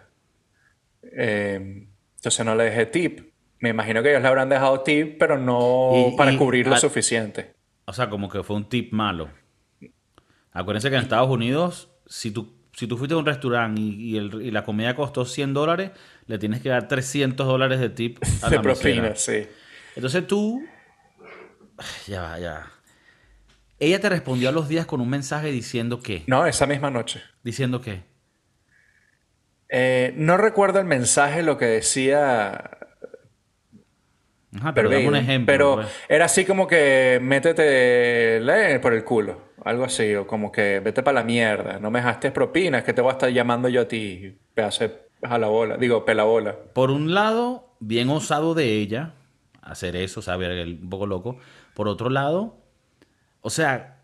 Eh, 1.02 1.88
entonces 2.18 2.46
no 2.46 2.56
le 2.56 2.66
dejé 2.66 2.86
tip. 2.86 3.35
Me 3.66 3.72
imagino 3.72 4.04
que 4.04 4.12
ellos 4.12 4.22
le 4.22 4.28
habrán 4.28 4.48
dejado 4.48 4.82
tip, 4.82 5.18
pero 5.18 5.40
no 5.40 6.14
para 6.16 6.38
cubrir 6.38 6.68
lo 6.68 6.78
suficiente. 6.78 7.56
O 7.86 7.94
sea, 7.94 8.12
como 8.12 8.30
que 8.30 8.44
fue 8.44 8.56
un 8.56 8.70
tip 8.70 8.94
malo. 8.94 9.28
Acuérdense 10.52 10.92
que 10.92 10.98
en 10.98 11.02
Estados 11.02 11.32
Unidos, 11.32 11.90
si 12.06 12.30
tú, 12.30 12.54
si 12.74 12.86
tú 12.86 12.96
fuiste 12.96 13.16
a 13.16 13.18
un 13.18 13.26
restaurante 13.26 13.82
y, 13.82 14.20
la 14.52 14.64
comida 14.64 14.96
costó 14.96 15.26
100 15.26 15.56
dólares, 15.56 15.90
le 16.28 16.38
tienes 16.38 16.62
que 16.62 16.70
dar 16.70 16.88
300 16.88 17.48
dólares 17.48 17.80
de 17.80 17.90
tip 17.90 18.20
a 18.44 18.52
de 18.52 18.60
propina, 18.60 19.16
sí. 19.16 19.48
Entonces 19.96 20.28
tú... 20.28 20.64
Ya 22.06 22.22
va, 22.22 22.38
ya. 22.38 22.72
Ella 23.80 24.00
te 24.00 24.10
respondió 24.10 24.50
a 24.50 24.52
los 24.52 24.70
días 24.70 24.86
con 24.86 25.02
un 25.02 25.10
mensaje 25.10 25.52
diciendo 25.52 26.02
qué. 26.02 26.24
No, 26.28 26.46
esa 26.46 26.68
misma 26.68 26.92
noche. 26.92 27.24
Diciendo 27.42 27.82
qué. 27.82 28.04
Eh, 29.70 30.14
no 30.18 30.38
recuerdo 30.38 30.80
el 30.80 30.86
mensaje, 30.86 31.42
lo 31.42 31.58
que 31.58 31.66
decía. 31.66 32.75
Ajá, 34.58 34.74
pero 34.74 34.90
dame 34.90 35.08
un 35.08 35.16
ejemplo. 35.16 35.52
Pero 35.52 35.76
pues. 35.76 35.88
era 36.10 36.26
así 36.26 36.46
como 36.46 36.68
que 36.68 37.20
métete 37.22 38.40
por 38.80 38.94
el 38.94 39.04
culo. 39.04 39.42
Algo 39.64 39.84
así, 39.86 40.14
o 40.16 40.28
como 40.28 40.52
que 40.52 40.80
vete 40.80 41.02
para 41.02 41.16
la 41.22 41.24
mierda. 41.24 41.80
No 41.80 41.90
me 41.92 42.00
dejaste 42.00 42.32
propinas, 42.32 42.84
que 42.84 42.94
te 42.94 43.02
voy 43.02 43.10
a 43.10 43.14
estar 43.14 43.30
llamando 43.30 43.68
yo 43.68 43.82
a 43.82 43.88
ti, 43.88 44.38
pedazo 44.54 44.84
de 44.88 44.96
jalabola. 45.28 45.78
Digo, 45.78 46.06
pelabola. 46.06 46.56
Por 46.74 46.92
un 46.92 47.14
lado, 47.14 47.76
bien 47.80 48.10
osado 48.10 48.54
de 48.54 48.74
ella 48.74 49.14
hacer 49.62 49.96
eso, 49.96 50.20
o 50.20 50.24
el- 50.52 50.80
un 50.84 50.90
poco 50.90 51.08
loco. 51.08 51.38
Por 51.74 51.88
otro 51.88 52.10
lado, 52.10 52.58
o 53.42 53.50
sea, 53.50 54.04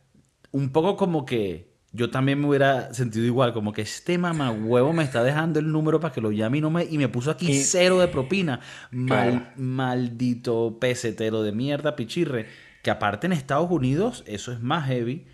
un 0.51 0.71
poco 0.71 0.97
como 0.97 1.25
que 1.25 1.70
yo 1.93 2.09
también 2.09 2.39
me 2.39 2.47
hubiera 2.47 2.93
sentido 2.93 3.25
igual, 3.25 3.53
como 3.53 3.73
que 3.73 3.81
este 3.81 4.17
mamagüevo 4.17 4.93
me 4.93 5.03
está 5.03 5.23
dejando 5.23 5.59
el 5.59 5.71
número 5.71 5.99
para 5.99 6.13
que 6.13 6.21
lo 6.21 6.31
llame 6.31 6.59
y 6.59 6.61
no 6.61 6.69
me 6.69 6.85
y 6.85 6.97
me 6.97 7.09
puso 7.09 7.31
aquí 7.31 7.53
cero 7.63 7.99
de 7.99 8.07
propina. 8.07 8.61
Mal- 8.91 9.07
Claro. 9.31 9.45
maldito 9.57 10.77
pesetero 10.79 11.43
de 11.43 11.51
mierda, 11.51 11.95
pichirre. 11.95 12.47
Que 12.81 12.91
aparte 12.91 13.27
en 13.27 13.33
Estados 13.33 13.69
Unidos 13.69 14.23
eso 14.25 14.51
es 14.51 14.59
más 14.61 14.87
heavy. 14.87 15.25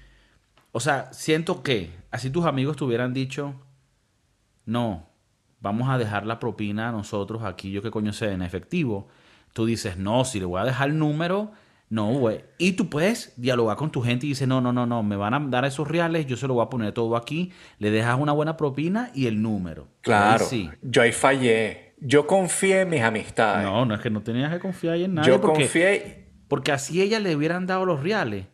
O 0.71 0.79
sea, 0.79 1.13
siento 1.13 1.61
que 1.63 1.91
así 2.11 2.29
tus 2.29 2.45
amigos 2.45 2.75
te 2.75 2.83
hubieran 2.83 3.13
dicho, 3.13 3.55
no, 4.65 5.07
vamos 5.61 5.89
a 5.89 5.97
dejar 5.97 6.25
la 6.25 6.39
propina 6.39 6.89
a 6.89 6.91
nosotros 6.91 7.43
aquí, 7.43 7.71
yo 7.71 7.81
qué 7.81 7.91
coño 7.91 8.13
sé, 8.13 8.31
en 8.31 8.41
efectivo. 8.41 9.07
Tú 9.53 9.65
dices, 9.65 9.97
no, 9.97 10.25
si 10.25 10.39
le 10.39 10.45
voy 10.45 10.61
a 10.61 10.65
dejar 10.65 10.89
el 10.89 10.99
número, 10.99 11.51
no, 11.89 12.11
güey. 12.13 12.43
Y 12.57 12.73
tú 12.73 12.89
puedes 12.89 13.33
dialogar 13.37 13.77
con 13.77 13.91
tu 13.91 14.01
gente 14.01 14.25
y 14.25 14.29
dices, 14.29 14.47
no, 14.47 14.59
no, 14.61 14.73
no, 14.73 14.85
no, 14.85 15.03
me 15.03 15.15
van 15.15 15.33
a 15.33 15.39
dar 15.39 15.63
esos 15.65 15.87
reales, 15.87 16.25
yo 16.25 16.35
se 16.35 16.47
lo 16.47 16.55
voy 16.55 16.65
a 16.65 16.69
poner 16.69 16.91
todo 16.91 17.15
aquí, 17.15 17.51
le 17.79 17.91
dejas 17.91 18.19
una 18.19 18.33
buena 18.33 18.57
propina 18.57 19.09
y 19.13 19.27
el 19.27 19.41
número. 19.41 19.87
Claro. 20.01 20.43
Ahí 20.43 20.49
sí. 20.49 20.69
Yo 20.81 21.01
ahí 21.01 21.11
fallé. 21.13 21.93
Yo 21.99 22.27
confié 22.27 22.81
en 22.81 22.89
mis 22.89 23.01
amistades. 23.01 23.65
No, 23.65 23.85
no 23.85 23.95
es 23.95 24.01
que 24.01 24.09
no 24.09 24.21
tenías 24.21 24.51
que 24.53 24.59
confiar 24.59 24.97
en 24.97 25.15
nadie 25.15 25.29
yo 25.29 25.41
porque, 25.41 25.61
confié. 25.61 26.27
porque 26.47 26.71
así 26.71 27.01
ella 27.01 27.19
le 27.19 27.35
hubieran 27.35 27.65
dado 27.65 27.85
los 27.85 28.03
reales. 28.03 28.45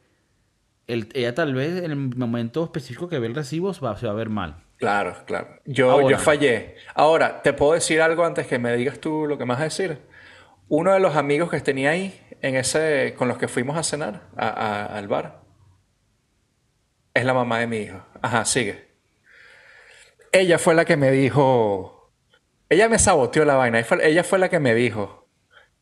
El- 0.88 1.10
ella 1.14 1.34
tal 1.34 1.54
vez 1.54 1.84
en 1.84 1.92
el 1.92 1.98
momento 1.98 2.64
específico 2.64 3.08
que 3.10 3.20
ve 3.20 3.28
el 3.28 3.36
recibo 3.36 3.74
va, 3.84 3.98
se 3.98 4.06
va 4.06 4.12
a 4.12 4.16
ver 4.16 4.30
mal. 4.30 4.58
Claro, 4.78 5.16
claro. 5.26 5.48
Yo, 5.66 5.92
Ahora. 5.92 6.10
yo 6.10 6.18
fallé. 6.20 6.76
Ahora, 6.94 7.42
¿te 7.42 7.54
puedo 7.54 7.74
decir 7.74 8.02
algo 8.02 8.26
antes 8.26 8.48
que 8.48 8.60
me 8.60 8.76
digas 8.76 9.00
tú 9.00 9.26
lo 9.28 9.38
que 9.38 9.46
me 9.46 9.54
vas 9.54 9.62
a 9.62 9.66
decir? 9.66 9.98
Uno 10.76 10.92
de 10.92 11.00
los 11.00 11.16
amigos 11.16 11.52
que 11.52 11.60
tenía 11.62 11.92
ahí, 11.92 12.20
en 12.42 12.56
ese, 12.56 13.14
con 13.16 13.28
los 13.28 13.38
que 13.38 13.48
fuimos 13.48 13.78
a 13.78 13.84
cenar 13.84 14.24
a- 14.36 14.48
a- 14.50 14.86
al 14.98 15.08
bar, 15.08 15.42
es 17.14 17.24
la 17.26 17.34
mamá 17.36 17.60
de 17.60 17.68
mi 17.68 17.78
hijo. 17.78 18.04
Ajá, 18.24 18.44
sigue. 18.44 18.88
Ella 20.32 20.58
fue 20.58 20.74
la 20.74 20.84
que 20.84 20.98
me 20.98 21.12
dijo. 21.12 22.12
Ella 22.70 22.90
me 22.90 22.98
saboteó 22.98 23.46
la 23.46 23.54
vaina. 23.56 23.80
Ella 24.02 24.24
fue- 24.24 24.40
la 24.40 24.50
que 24.50 24.60
me 24.60 24.74
dijo. 24.74 25.30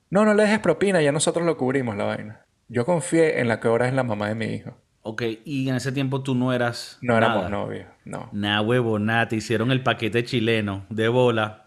No, 0.09 0.25
no 0.25 0.33
le 0.33 0.43
dejes 0.43 0.59
propina, 0.59 1.01
ya 1.01 1.13
nosotros 1.13 1.45
lo 1.45 1.55
cubrimos 1.55 1.95
la 1.95 2.03
vaina. 2.03 2.45
Yo 2.67 2.85
confié 2.85 3.39
en 3.39 3.47
la 3.47 3.61
que 3.61 3.69
ahora 3.69 3.87
es 3.87 3.93
la 3.93 4.03
mamá 4.03 4.27
de 4.27 4.35
mi 4.35 4.45
hijo. 4.47 4.77
Ok, 5.03 5.23
y 5.45 5.69
en 5.69 5.75
ese 5.77 5.93
tiempo 5.93 6.21
tú 6.21 6.35
no 6.35 6.51
eras. 6.51 6.97
No 7.01 7.15
éramos 7.15 7.37
nada. 7.37 7.49
novios, 7.49 7.87
no. 8.03 8.29
Nah, 8.33 8.59
huevo, 8.61 8.99
nada, 8.99 9.29
te 9.29 9.37
hicieron 9.37 9.71
el 9.71 9.83
paquete 9.83 10.25
chileno 10.25 10.85
de 10.89 11.07
bola. 11.07 11.60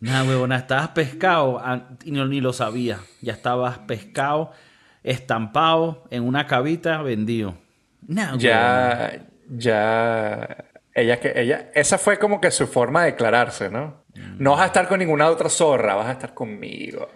Nada, 0.00 0.56
estabas 0.56 0.88
pescado 0.88 1.62
y 2.04 2.10
no, 2.10 2.26
ni 2.26 2.40
lo 2.40 2.52
sabía. 2.52 2.98
Ya 3.22 3.32
estabas 3.32 3.78
pescado, 3.80 4.52
estampado 5.02 6.04
en 6.10 6.24
una 6.24 6.46
cabita, 6.46 7.02
vendido. 7.02 7.56
Nada. 8.06 8.36
ya, 8.36 9.26
ya, 9.48 10.64
ella 10.94 11.20
que, 11.20 11.32
ella, 11.34 11.70
esa 11.74 11.98
fue 11.98 12.18
como 12.18 12.40
que 12.40 12.50
su 12.50 12.66
forma 12.66 13.04
de 13.04 13.12
declararse, 13.12 13.70
¿no? 13.70 14.04
No 14.38 14.52
vas 14.52 14.62
a 14.62 14.66
estar 14.66 14.88
con 14.88 14.98
ninguna 14.98 15.28
otra 15.28 15.50
zorra, 15.50 15.94
vas 15.94 16.06
a 16.06 16.12
estar 16.12 16.32
conmigo. 16.32 17.08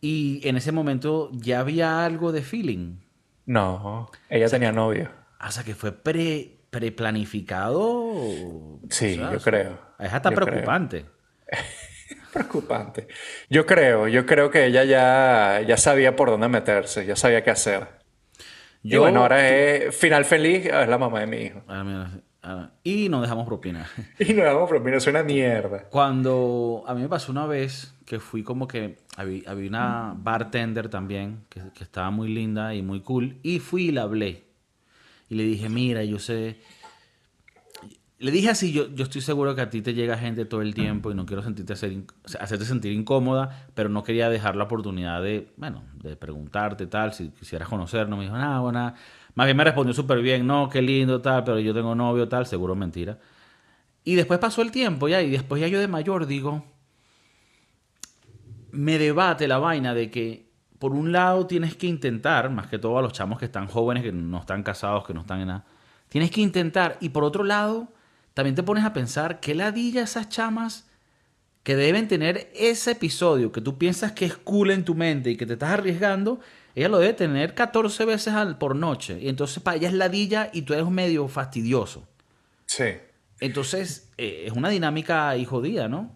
Y 0.00 0.46
en 0.46 0.56
ese 0.56 0.72
momento 0.72 1.30
ya 1.32 1.60
había 1.60 2.04
algo 2.04 2.32
de 2.32 2.42
feeling. 2.42 2.98
No, 3.46 4.10
ella 4.28 4.48
tenía 4.48 4.72
novio. 4.72 5.10
O 5.46 5.50
sea, 5.50 5.64
que 5.64 5.74
fue 5.74 5.92
pre, 5.92 6.58
preplanificado. 6.70 8.78
Sí, 8.90 9.16
yo 9.16 9.38
creo. 9.40 9.78
Es 9.98 10.12
hasta 10.12 10.30
Yo 10.30 10.36
creo. 10.36 10.64
preocupante. 12.34 13.08
Yo 13.48 13.64
creo, 13.64 14.08
yo 14.08 14.26
creo 14.26 14.50
que 14.50 14.66
ella 14.66 14.84
ya, 14.84 15.62
ya 15.66 15.76
sabía 15.78 16.14
por 16.16 16.28
dónde 16.30 16.48
meterse, 16.48 17.06
ya 17.06 17.16
sabía 17.16 17.42
qué 17.42 17.50
hacer. 17.50 17.88
y 18.82 18.90
Yo- 18.90 19.00
bueno, 19.00 19.20
ahora 19.20 19.48
es 19.48 19.96
final 19.96 20.24
feliz, 20.26 20.66
es 20.66 20.88
la 20.88 20.98
mamá 20.98 21.20
de 21.20 21.26
mi 21.26 21.36
hijo. 21.38 21.62
Ah, 21.68 21.82
mira, 21.84 22.10
ah, 22.42 22.70
y 22.82 23.08
nos 23.08 23.22
dejamos 23.22 23.46
propina. 23.46 23.86
Y 24.18 24.34
no 24.34 24.44
vamos, 24.44 24.68
pero 24.68 24.80
mira, 24.84 24.98
es 24.98 25.06
una 25.06 25.22
mierda. 25.22 25.84
Cuando 25.90 26.84
a 26.86 26.94
mí 26.94 27.00
me 27.02 27.08
pasó 27.08 27.32
una 27.32 27.46
vez 27.46 27.94
que 28.04 28.20
fui 28.20 28.42
como 28.42 28.68
que 28.68 28.98
había, 29.16 29.50
había 29.50 29.68
una 29.68 30.14
bartender 30.16 30.90
también 30.90 31.44
que, 31.48 31.60
que 31.74 31.84
estaba 31.84 32.10
muy 32.10 32.28
linda 32.28 32.74
y 32.74 32.82
muy 32.82 33.00
cool 33.00 33.38
y 33.42 33.60
fui 33.60 33.88
y 33.88 33.92
la 33.92 34.02
hablé 34.02 34.42
y 35.30 35.36
le 35.36 35.44
dije 35.44 35.70
mira 35.70 36.04
yo 36.04 36.18
sé 36.18 36.58
le 38.24 38.30
dije 38.30 38.48
así 38.50 38.72
yo, 38.72 38.88
yo 38.94 39.04
estoy 39.04 39.20
seguro 39.20 39.54
que 39.54 39.60
a 39.60 39.70
ti 39.70 39.82
te 39.82 39.94
llega 39.94 40.16
gente 40.16 40.44
todo 40.44 40.62
el 40.62 40.74
tiempo 40.74 41.10
y 41.10 41.14
no 41.14 41.26
quiero 41.26 41.42
sentirte 41.42 41.74
hacer 41.74 41.92
hacerte 42.40 42.64
sentir 42.64 42.92
incómoda 42.92 43.68
pero 43.74 43.88
no 43.88 44.02
quería 44.02 44.28
dejar 44.28 44.56
la 44.56 44.64
oportunidad 44.64 45.22
de 45.22 45.52
bueno 45.56 45.84
de 46.02 46.16
preguntarte 46.16 46.86
tal 46.86 47.12
si 47.12 47.28
quisieras 47.30 47.68
conocernos. 47.68 48.18
Me 48.18 48.24
dijo 48.24 48.36
nada 48.36 48.60
bueno 48.60 48.94
más 49.34 49.46
bien 49.46 49.56
me 49.56 49.64
respondió 49.64 49.92
súper 49.94 50.20
bien 50.20 50.46
no 50.46 50.68
qué 50.68 50.80
lindo 50.82 51.20
tal 51.20 51.44
pero 51.44 51.60
yo 51.60 51.74
tengo 51.74 51.94
novio 51.94 52.28
tal 52.28 52.46
seguro 52.46 52.74
mentira 52.74 53.18
y 54.04 54.14
después 54.14 54.38
pasó 54.38 54.60
el 54.60 54.70
tiempo 54.70 55.08
ya, 55.08 55.22
y 55.22 55.30
después 55.30 55.60
ya 55.60 55.68
yo 55.68 55.80
de 55.80 55.88
mayor 55.88 56.26
digo, 56.26 56.62
me 58.70 58.98
debate 58.98 59.48
la 59.48 59.58
vaina 59.58 59.94
de 59.94 60.10
que 60.10 60.52
por 60.78 60.92
un 60.92 61.10
lado 61.10 61.46
tienes 61.46 61.74
que 61.74 61.86
intentar, 61.86 62.50
más 62.50 62.66
que 62.66 62.78
todo 62.78 62.98
a 62.98 63.02
los 63.02 63.14
chamos 63.14 63.38
que 63.38 63.46
están 63.46 63.66
jóvenes, 63.66 64.02
que 64.02 64.12
no 64.12 64.38
están 64.38 64.62
casados, 64.62 65.06
que 65.06 65.14
no 65.14 65.20
están 65.20 65.40
en 65.40 65.48
nada, 65.48 65.64
tienes 66.10 66.30
que 66.30 66.42
intentar, 66.42 66.98
y 67.00 67.08
por 67.08 67.24
otro 67.24 67.44
lado, 67.44 67.88
también 68.34 68.54
te 68.54 68.62
pones 68.62 68.84
a 68.84 68.92
pensar 68.92 69.40
qué 69.40 69.54
ladilla 69.54 70.02
esas 70.02 70.28
chamas 70.28 70.86
que 71.62 71.76
deben 71.76 72.08
tener 72.08 72.50
ese 72.54 72.90
episodio 72.90 73.50
que 73.52 73.60
tú 73.62 73.78
piensas 73.78 74.12
que 74.12 74.26
es 74.26 74.36
cool 74.36 74.70
en 74.70 74.84
tu 74.84 74.94
mente 74.94 75.30
y 75.30 75.36
que 75.36 75.46
te 75.46 75.54
estás 75.54 75.70
arriesgando, 75.70 76.40
ella 76.74 76.88
lo 76.90 76.98
debe 76.98 77.14
tener 77.14 77.54
14 77.54 78.04
veces 78.04 78.34
al, 78.34 78.58
por 78.58 78.76
noche. 78.76 79.18
Y 79.20 79.28
entonces 79.28 79.62
para 79.62 79.76
ella 79.78 79.88
es 79.88 79.94
ladilla 79.94 80.50
y 80.52 80.62
tú 80.62 80.74
eres 80.74 80.86
medio 80.88 81.26
fastidioso. 81.28 82.06
Sí. 82.66 82.84
Entonces, 83.40 84.10
eh, 84.18 84.44
es 84.46 84.52
una 84.52 84.68
dinámica 84.68 85.28
ahí 85.28 85.44
jodida, 85.44 85.88
¿no? 85.88 86.12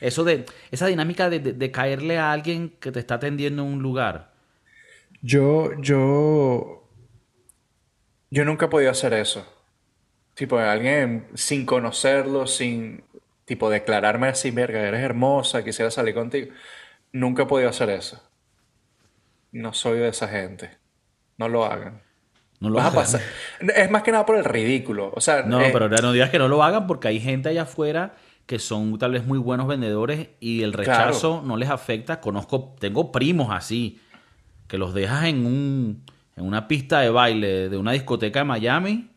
Eso 0.00 0.22
de, 0.24 0.44
esa 0.70 0.86
dinámica 0.86 1.30
de, 1.30 1.38
de- 1.40 1.52
de 1.54 1.70
caerle 1.70 2.18
a 2.18 2.30
alguien 2.32 2.70
que 2.80 2.92
te 2.92 3.00
está 3.00 3.14
atendiendo 3.14 3.62
en 3.62 3.68
un 3.68 3.82
lugar. 3.82 4.32
Yo, 5.22 5.70
yo, 5.80 6.88
yo 8.30 8.44
nunca 8.44 8.66
he 8.66 8.68
podido 8.68 8.90
hacer 8.90 9.12
eso. 9.14 9.46
Tipo, 10.38 10.56
alguien 10.56 11.26
sin 11.34 11.66
conocerlo, 11.66 12.46
sin, 12.46 13.02
tipo, 13.44 13.68
declararme 13.70 14.28
así, 14.28 14.52
verga, 14.52 14.80
eres 14.86 15.00
hermosa, 15.00 15.64
quisiera 15.64 15.90
salir 15.90 16.14
contigo. 16.14 16.52
Nunca 17.12 17.42
he 17.42 17.46
podido 17.46 17.68
hacer 17.68 17.90
eso. 17.90 18.22
No 19.50 19.72
soy 19.72 19.98
de 19.98 20.08
esa 20.10 20.28
gente. 20.28 20.70
No 21.38 21.48
lo 21.48 21.64
hagan. 21.64 22.02
No 22.60 22.70
lo 22.70 22.76
Vas 22.76 22.84
a 22.84 22.88
hagan. 22.88 23.00
pasar. 23.02 23.20
Es 23.74 23.90
más 23.90 24.04
que 24.04 24.12
nada 24.12 24.24
por 24.24 24.36
el 24.36 24.44
ridículo. 24.44 25.10
O 25.12 25.20
sea, 25.20 25.42
No, 25.42 25.60
eh, 25.60 25.70
pero 25.72 25.88
no 25.88 26.12
digas 26.12 26.30
que 26.30 26.38
no 26.38 26.46
lo 26.46 26.62
hagan 26.62 26.86
porque 26.86 27.08
hay 27.08 27.18
gente 27.18 27.48
allá 27.48 27.62
afuera 27.62 28.14
que 28.46 28.60
son 28.60 28.96
tal 28.96 29.10
vez 29.10 29.26
muy 29.26 29.38
buenos 29.38 29.66
vendedores 29.66 30.28
y 30.38 30.62
el 30.62 30.72
rechazo 30.72 31.42
no 31.44 31.56
les 31.56 31.68
afecta. 31.68 32.20
Conozco, 32.20 32.76
tengo 32.78 33.10
primos 33.10 33.48
así, 33.50 34.00
que 34.68 34.78
los 34.78 34.94
dejas 34.94 35.24
en, 35.24 35.44
un, 35.44 36.04
en 36.36 36.44
una 36.44 36.68
pista 36.68 37.00
de 37.00 37.10
baile 37.10 37.68
de 37.68 37.76
una 37.76 37.90
discoteca 37.92 38.38
de 38.38 38.44
Miami 38.44 39.10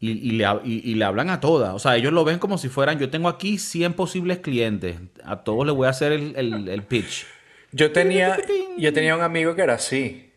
y, 0.00 0.10
y 0.12 0.30
le, 0.32 0.44
y- 0.64 0.90
y 0.90 0.94
le 0.94 1.04
hablan 1.04 1.28
a 1.30 1.40
todas. 1.40 1.74
O 1.74 1.78
sea, 1.78 1.96
ellos 1.96 2.12
lo 2.12 2.24
ven 2.24 2.38
como 2.38 2.56
si 2.58 2.68
fueran, 2.68 2.98
yo 2.98 3.10
tengo 3.10 3.28
aquí 3.28 3.58
100 3.58 3.94
posibles 3.94 4.38
clientes, 4.38 4.96
a 5.24 5.42
todos 5.44 5.66
les 5.66 5.74
voy 5.74 5.86
a 5.86 5.90
hacer 5.90 6.12
el, 6.12 6.34
el- 6.36 6.68
el 6.68 6.82
pitch. 6.82 7.26
Yo 7.72 7.92
tenía, 7.92 8.38
yo 8.78 8.92
tenía 8.92 9.14
un 9.16 9.22
amigo 9.22 9.54
que 9.54 9.62
era 9.62 9.74
así, 9.74 10.32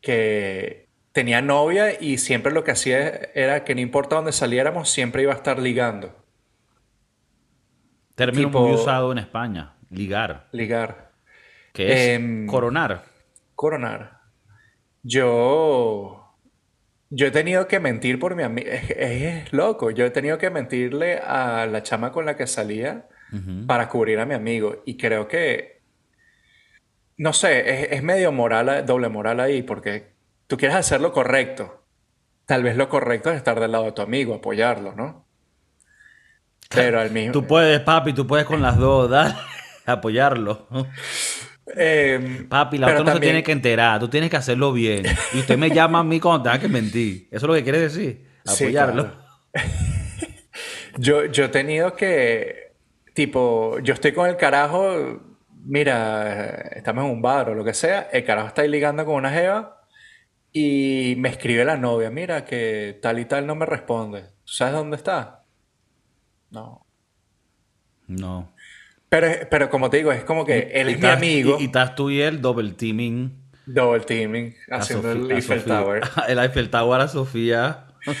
que 0.00 0.86
tenía 1.12 1.42
novia 1.42 2.00
y 2.00 2.18
siempre 2.18 2.52
lo 2.52 2.62
que 2.64 2.70
hacía 2.70 3.08
era 3.34 3.64
que 3.64 3.74
no 3.74 3.80
importa 3.80 4.16
dónde 4.16 4.32
saliéramos, 4.32 4.88
siempre 4.88 5.22
iba 5.22 5.32
a 5.32 5.36
estar 5.36 5.58
ligando, 5.58 6.14
Término 8.14 8.48
Tipo- 8.48 8.60
muy 8.62 8.72
usado 8.74 9.12
en 9.12 9.18
España, 9.18 9.74
ligar, 9.90 10.48
ligar, 10.52 11.12
que 11.74 11.92
es 11.92 12.08
Em, 12.16 12.46
coronar. 12.46 13.04
coronar. 13.54 14.20
Yo, 15.02 16.25
yo 17.10 17.26
he 17.26 17.30
tenido 17.30 17.68
que 17.68 17.80
mentir 17.80 18.18
por 18.18 18.34
mi 18.34 18.42
amigo, 18.42 18.68
es, 18.70 18.90
es 18.90 19.52
loco, 19.52 19.90
yo 19.90 20.04
he 20.04 20.10
tenido 20.10 20.38
que 20.38 20.50
mentirle 20.50 21.18
a 21.18 21.66
la 21.66 21.82
chama 21.82 22.12
con 22.12 22.26
la 22.26 22.36
que 22.36 22.46
salía 22.46 23.06
para 23.66 23.88
cubrir 23.88 24.18
a 24.18 24.24
mi 24.24 24.34
amigo 24.34 24.82
y 24.86 24.96
creo 24.96 25.28
que, 25.28 25.82
no 27.16 27.32
sé, 27.32 27.82
es, 27.82 27.92
es 27.92 28.02
medio 28.02 28.32
moral, 28.32 28.86
doble 28.86 29.08
moral 29.08 29.40
ahí 29.40 29.62
porque 29.62 30.12
tú 30.46 30.56
quieres 30.56 30.76
hacer 30.76 31.00
lo 31.00 31.12
correcto. 31.12 31.82
Tal 32.46 32.62
vez 32.62 32.76
lo 32.76 32.88
correcto 32.88 33.30
es 33.30 33.36
estar 33.36 33.58
del 33.58 33.72
lado 33.72 33.84
de 33.84 33.92
tu 33.92 34.02
amigo, 34.02 34.34
apoyarlo, 34.34 34.94
¿no? 34.94 35.26
Pero 36.74 37.00
al 37.00 37.10
mismo... 37.10 37.32
Tú 37.32 37.46
puedes, 37.46 37.80
papi, 37.80 38.12
tú 38.12 38.26
puedes 38.26 38.46
con 38.46 38.62
las 38.62 38.76
dos, 38.78 39.10
dale, 39.10 39.34
apoyarlo. 39.86 40.66
Eh, 41.74 42.46
Papi, 42.48 42.78
la 42.78 42.86
otra 42.88 43.04
no 43.04 43.12
se 43.14 43.20
tiene 43.20 43.42
que 43.42 43.52
enterar, 43.52 43.98
tú 43.98 44.08
tienes 44.08 44.30
que 44.30 44.36
hacerlo 44.36 44.72
bien. 44.72 45.04
Y 45.34 45.38
usted 45.40 45.58
me 45.58 45.70
llama 45.70 45.98
a 46.00 46.04
mí 46.04 46.20
cuando 46.20 46.44
tenga 46.44 46.58
que 46.60 46.68
mentir. 46.68 47.26
Eso 47.30 47.46
es 47.46 47.48
lo 47.48 47.54
que 47.54 47.62
quiere 47.64 47.80
decir, 47.80 48.26
Sí, 48.44 48.64
apoyarlo. 48.64 49.02
claro. 49.02 49.26
Yo, 50.98 51.26
yo 51.26 51.44
he 51.44 51.48
tenido 51.48 51.94
que, 51.94 52.72
tipo, 53.12 53.78
yo 53.80 53.92
estoy 53.92 54.12
con 54.12 54.30
el 54.30 54.36
carajo, 54.38 55.20
mira, 55.64 56.48
estamos 56.74 57.04
en 57.04 57.10
un 57.10 57.20
bar 57.20 57.50
o 57.50 57.54
lo 57.54 57.64
que 57.64 57.74
sea, 57.74 58.08
el 58.12 58.24
carajo 58.24 58.48
está 58.48 58.62
ahí 58.62 58.68
ligando 58.68 59.04
con 59.04 59.16
una 59.16 59.30
jeva 59.30 59.82
y 60.52 61.14
me 61.18 61.28
escribe 61.28 61.66
la 61.66 61.76
novia, 61.76 62.08
mira 62.10 62.46
que 62.46 62.98
tal 63.02 63.18
y 63.18 63.26
tal 63.26 63.46
no 63.46 63.54
me 63.54 63.66
responde. 63.66 64.22
¿Tú 64.22 64.52
sabes 64.54 64.72
dónde 64.72 64.96
está? 64.96 65.44
No. 66.50 66.86
No. 68.06 68.54
Pero, 69.08 69.28
pero 69.50 69.70
como 69.70 69.88
te 69.90 69.98
digo, 69.98 70.10
es 70.12 70.24
como 70.24 70.44
que 70.44 70.70
él 70.74 70.90
Y 70.90 70.92
es 70.94 71.00
mi 71.00 71.06
amigo, 71.08 71.56
Y, 71.58 71.62
y 71.62 71.66
estás 71.66 71.94
tú 71.94 72.10
y 72.10 72.20
él 72.20 72.40
double 72.42 72.72
teaming. 72.72 73.32
double 73.66 74.00
teaming, 74.00 74.54
haciendo 74.70 75.12
el 75.12 75.30
Eiffel. 75.32 75.64
Tower. 75.64 76.02
El 76.28 76.38
Eiffel 76.38 76.70
Tower 76.70 77.00
a 77.00 77.08
Sofía. 77.08 77.84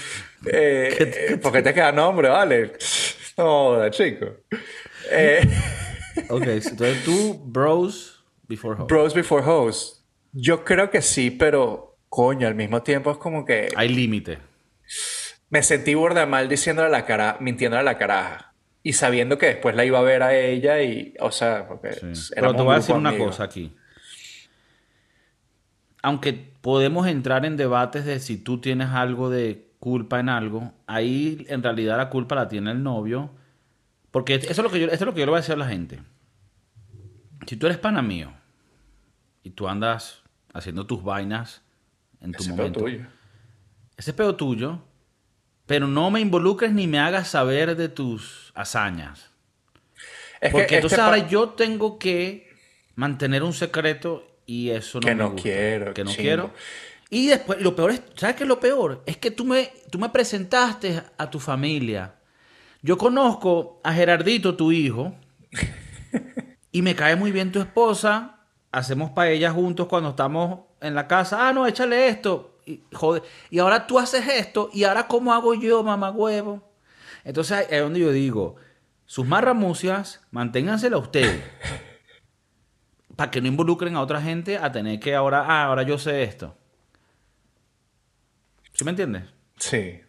Eh, 0.48 0.94
eh, 1.30 1.36
¿por 1.38 1.50
qué 1.50 1.60
te 1.62 1.74
queda 1.74 1.90
nombre, 1.90 2.28
vale? 2.28 2.74
No, 3.36 3.88
chico. 3.88 4.26
Eh, 5.10 5.40
Ok, 6.28 6.42
entonces 6.46 7.02
tú, 7.04 7.40
bros, 7.44 8.22
before 8.46 8.76
hoes. 8.78 8.86
Bros 8.86 9.14
Before 9.14 9.42
Hoes. 9.44 10.04
Yo 10.32 10.64
creo 10.64 10.88
que 10.90 11.02
sí, 11.02 11.30
pero 11.32 11.96
coño, 12.08 12.46
al 12.46 12.54
mismo 12.54 12.82
tiempo 12.82 13.10
es 13.10 13.16
como 13.16 13.44
que 13.44 13.68
Hay 13.74 13.88
límite. 13.88 14.38
me 15.50 15.62
sentí 15.62 15.94
burda 15.94 16.26
mal 16.26 16.48
diciéndole 16.48 16.88
a 16.88 16.90
la 16.92 17.06
cara, 17.06 17.38
mintiéndole 17.40 17.80
a 17.80 17.84
la 17.84 17.98
caraja. 17.98 18.52
Y 18.86 18.92
sabiendo 18.92 19.36
que 19.36 19.46
después 19.46 19.74
la 19.74 19.84
iba 19.84 19.98
a 19.98 20.02
ver 20.02 20.22
a 20.22 20.32
ella 20.32 20.80
y, 20.80 21.12
o 21.18 21.32
sea, 21.32 21.66
porque 21.66 21.92
Sí. 21.92 22.30
Pero 22.36 22.54
te 22.54 22.62
voy 22.62 22.74
a 22.74 22.76
decir 22.76 22.94
una 22.94 23.18
cosa 23.18 23.42
aquí. 23.42 23.74
Aunque 26.02 26.32
podemos 26.60 27.08
entrar 27.08 27.44
en 27.44 27.56
debates 27.56 28.04
de 28.04 28.20
si 28.20 28.36
tú 28.36 28.60
tienes 28.60 28.90
algo 28.90 29.28
de 29.28 29.72
culpa 29.80 30.20
en 30.20 30.28
algo, 30.28 30.72
ahí 30.86 31.44
en 31.48 31.64
realidad 31.64 31.96
la 31.96 32.10
culpa 32.10 32.36
la 32.36 32.46
tiene 32.46 32.70
el 32.70 32.84
novio. 32.84 33.32
Porque 34.12 34.36
eso 34.36 34.48
es 34.52 34.58
lo 34.58 34.70
que 34.70 34.78
yo, 34.78 34.86
esto 34.86 35.04
es 35.04 35.06
lo 35.06 35.14
que 35.14 35.18
yo 35.18 35.26
le 35.26 35.30
voy 35.30 35.38
a 35.38 35.40
decir 35.40 35.54
a 35.54 35.58
la 35.58 35.66
gente. 35.66 35.98
Si 37.48 37.56
tú 37.56 37.66
eres 37.66 37.78
pana 37.78 38.02
mío 38.02 38.32
y 39.42 39.50
tú 39.50 39.66
andas 39.66 40.22
haciendo 40.54 40.86
tus 40.86 41.02
vainas 41.02 41.60
en 42.20 42.30
tu 42.30 42.38
Ese 42.44 42.50
pedo 42.52 42.56
momento, 42.58 42.80
tuyo. 42.80 43.00
ese 43.96 44.10
es 44.12 44.16
pedo 44.16 44.36
tuyo, 44.36 44.78
pero 45.66 45.86
no 45.86 46.10
me 46.10 46.20
involucres 46.20 46.72
ni 46.72 46.86
me 46.86 46.98
hagas 46.98 47.28
saber 47.28 47.76
de 47.76 47.88
tus 47.88 48.52
hazañas. 48.54 49.30
Es 50.40 50.52
Porque 50.52 50.62
este 50.64 50.74
entonces 50.76 50.98
pa- 50.98 51.04
ahora 51.06 51.28
yo 51.28 51.50
tengo 51.50 51.98
que 51.98 52.48
mantener 52.94 53.42
un 53.42 53.52
secreto 53.52 54.26
y 54.46 54.70
eso 54.70 55.00
no 55.00 55.06
Que 55.06 55.14
me 55.14 55.22
no 55.22 55.30
gusta. 55.30 55.42
quiero, 55.42 55.94
Que 55.94 56.04
no 56.04 56.12
quiero. 56.14 56.52
Y 57.10 57.28
después, 57.28 57.60
lo 57.60 57.74
peor 57.76 57.92
es, 57.92 58.02
¿sabes 58.16 58.36
qué 58.36 58.44
es 58.44 58.48
lo 58.48 58.60
peor? 58.60 59.02
Es 59.06 59.16
que 59.16 59.30
tú 59.30 59.44
me, 59.44 59.70
tú 59.90 59.98
me 59.98 60.08
presentaste 60.08 61.02
a 61.16 61.30
tu 61.30 61.38
familia. 61.40 62.14
Yo 62.82 62.98
conozco 62.98 63.80
a 63.84 63.92
Gerardito, 63.92 64.56
tu 64.56 64.72
hijo, 64.72 65.14
y 66.72 66.82
me 66.82 66.94
cae 66.94 67.16
muy 67.16 67.32
bien 67.32 67.52
tu 67.52 67.60
esposa. 67.60 68.40
Hacemos 68.72 69.10
paella 69.12 69.50
juntos 69.52 69.86
cuando 69.86 70.10
estamos 70.10 70.60
en 70.80 70.94
la 70.94 71.06
casa. 71.08 71.48
Ah, 71.48 71.52
no, 71.52 71.66
échale 71.66 72.08
esto. 72.08 72.55
Y, 72.66 72.82
joder. 72.92 73.22
y 73.48 73.58
ahora 73.60 73.86
tú 73.86 73.98
haces 73.98 74.26
esto. 74.28 74.68
¿Y 74.72 74.84
ahora 74.84 75.06
cómo 75.06 75.32
hago 75.32 75.54
yo, 75.54 75.82
mamá 75.82 76.10
huevo? 76.10 76.62
Entonces 77.24 77.52
ahí 77.56 77.66
es 77.70 77.80
donde 77.80 78.00
yo 78.00 78.10
digo, 78.12 78.56
sus 79.06 79.26
marramucias, 79.26 80.20
manténgansela 80.30 80.98
ustedes. 80.98 81.42
para 83.16 83.30
que 83.30 83.40
no 83.40 83.46
involucren 83.48 83.96
a 83.96 84.02
otra 84.02 84.20
gente 84.20 84.58
a 84.58 84.70
tener 84.72 85.00
que 85.00 85.14
ahora, 85.14 85.44
ah, 85.46 85.64
ahora 85.64 85.82
yo 85.84 85.96
sé 85.96 86.22
esto. 86.22 86.54
¿Sí 88.72 88.84
me 88.84 88.90
entiendes? 88.90 89.22
Sí. 89.58 90.00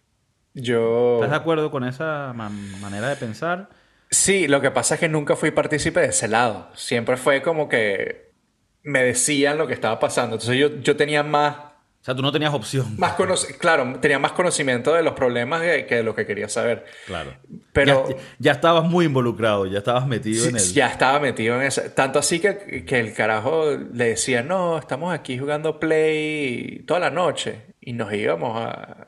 Yo... 0.53 1.15
¿Estás 1.15 1.29
de 1.29 1.35
acuerdo 1.37 1.71
con 1.71 1.83
esa 1.85 2.33
ma- 2.35 2.49
manera 2.49 3.07
de 3.07 3.15
pensar? 3.15 3.69
Sí, 4.09 4.47
lo 4.47 4.59
que 4.61 4.71
pasa 4.71 4.95
es 4.95 4.99
que 4.99 5.07
nunca 5.09 5.35
fui 5.35 5.51
partícipe 5.51 5.99
de 6.01 6.07
ese 6.07 6.27
lado. 6.27 6.69
Siempre 6.75 7.15
fue 7.17 7.41
como 7.41 7.69
que 7.69 8.33
me 8.83 9.03
decían 9.03 9.57
lo 9.57 9.67
que 9.67 9.73
estaba 9.73 9.99
pasando. 9.99 10.35
Entonces 10.35 10.57
yo, 10.57 10.79
yo 10.81 10.97
tenía 10.97 11.23
más, 11.23 11.55
O 12.01 12.05
sea, 12.07 12.15
tú 12.15 12.21
no 12.21 12.31
tenías 12.31 12.53
opción. 12.53 12.95
más 12.97 13.15
claro, 13.59 13.99
tenía 13.99 14.17
más 14.17 14.31
conocimiento 14.31 14.93
de 14.93 15.03
los 15.03 15.13
problemas 15.13 15.61
que, 15.61 15.85
que 15.85 15.95
de 15.95 16.03
lo 16.03 16.15
que 16.15 16.25
quería 16.25 16.47
saber. 16.47 16.85
Claro. 17.05 17.31
Pero- 17.73 18.07
Ya, 18.09 18.15
ya 18.39 18.51
estabas 18.53 18.85
muy 18.85 19.05
involucrado, 19.05 19.65
ya 19.65 19.79
estabas 19.79 20.07
metido 20.07 20.43
Sí, 20.43 20.49
en 20.49 20.55
el... 20.55 20.61
Ya 20.73 20.87
estaba 20.87 21.19
metido 21.19 21.55
en 21.57 21.63
eso. 21.63 21.81
Tanto 21.93 22.19
así 22.19 22.39
que, 22.39 22.85
que 22.85 22.99
el 22.99 23.13
carajo 23.13 23.71
le 23.93 24.05
decía, 24.05 24.41
no, 24.41 24.77
estamos 24.77 25.13
aquí 25.13 25.37
jugando 25.37 25.79
Play 25.81 26.83
toda 26.87 27.01
la 27.01 27.09
noche. 27.09 27.73
Y 27.81 27.91
nos 27.93 28.13
íbamos 28.13 28.57
a... 28.57 29.07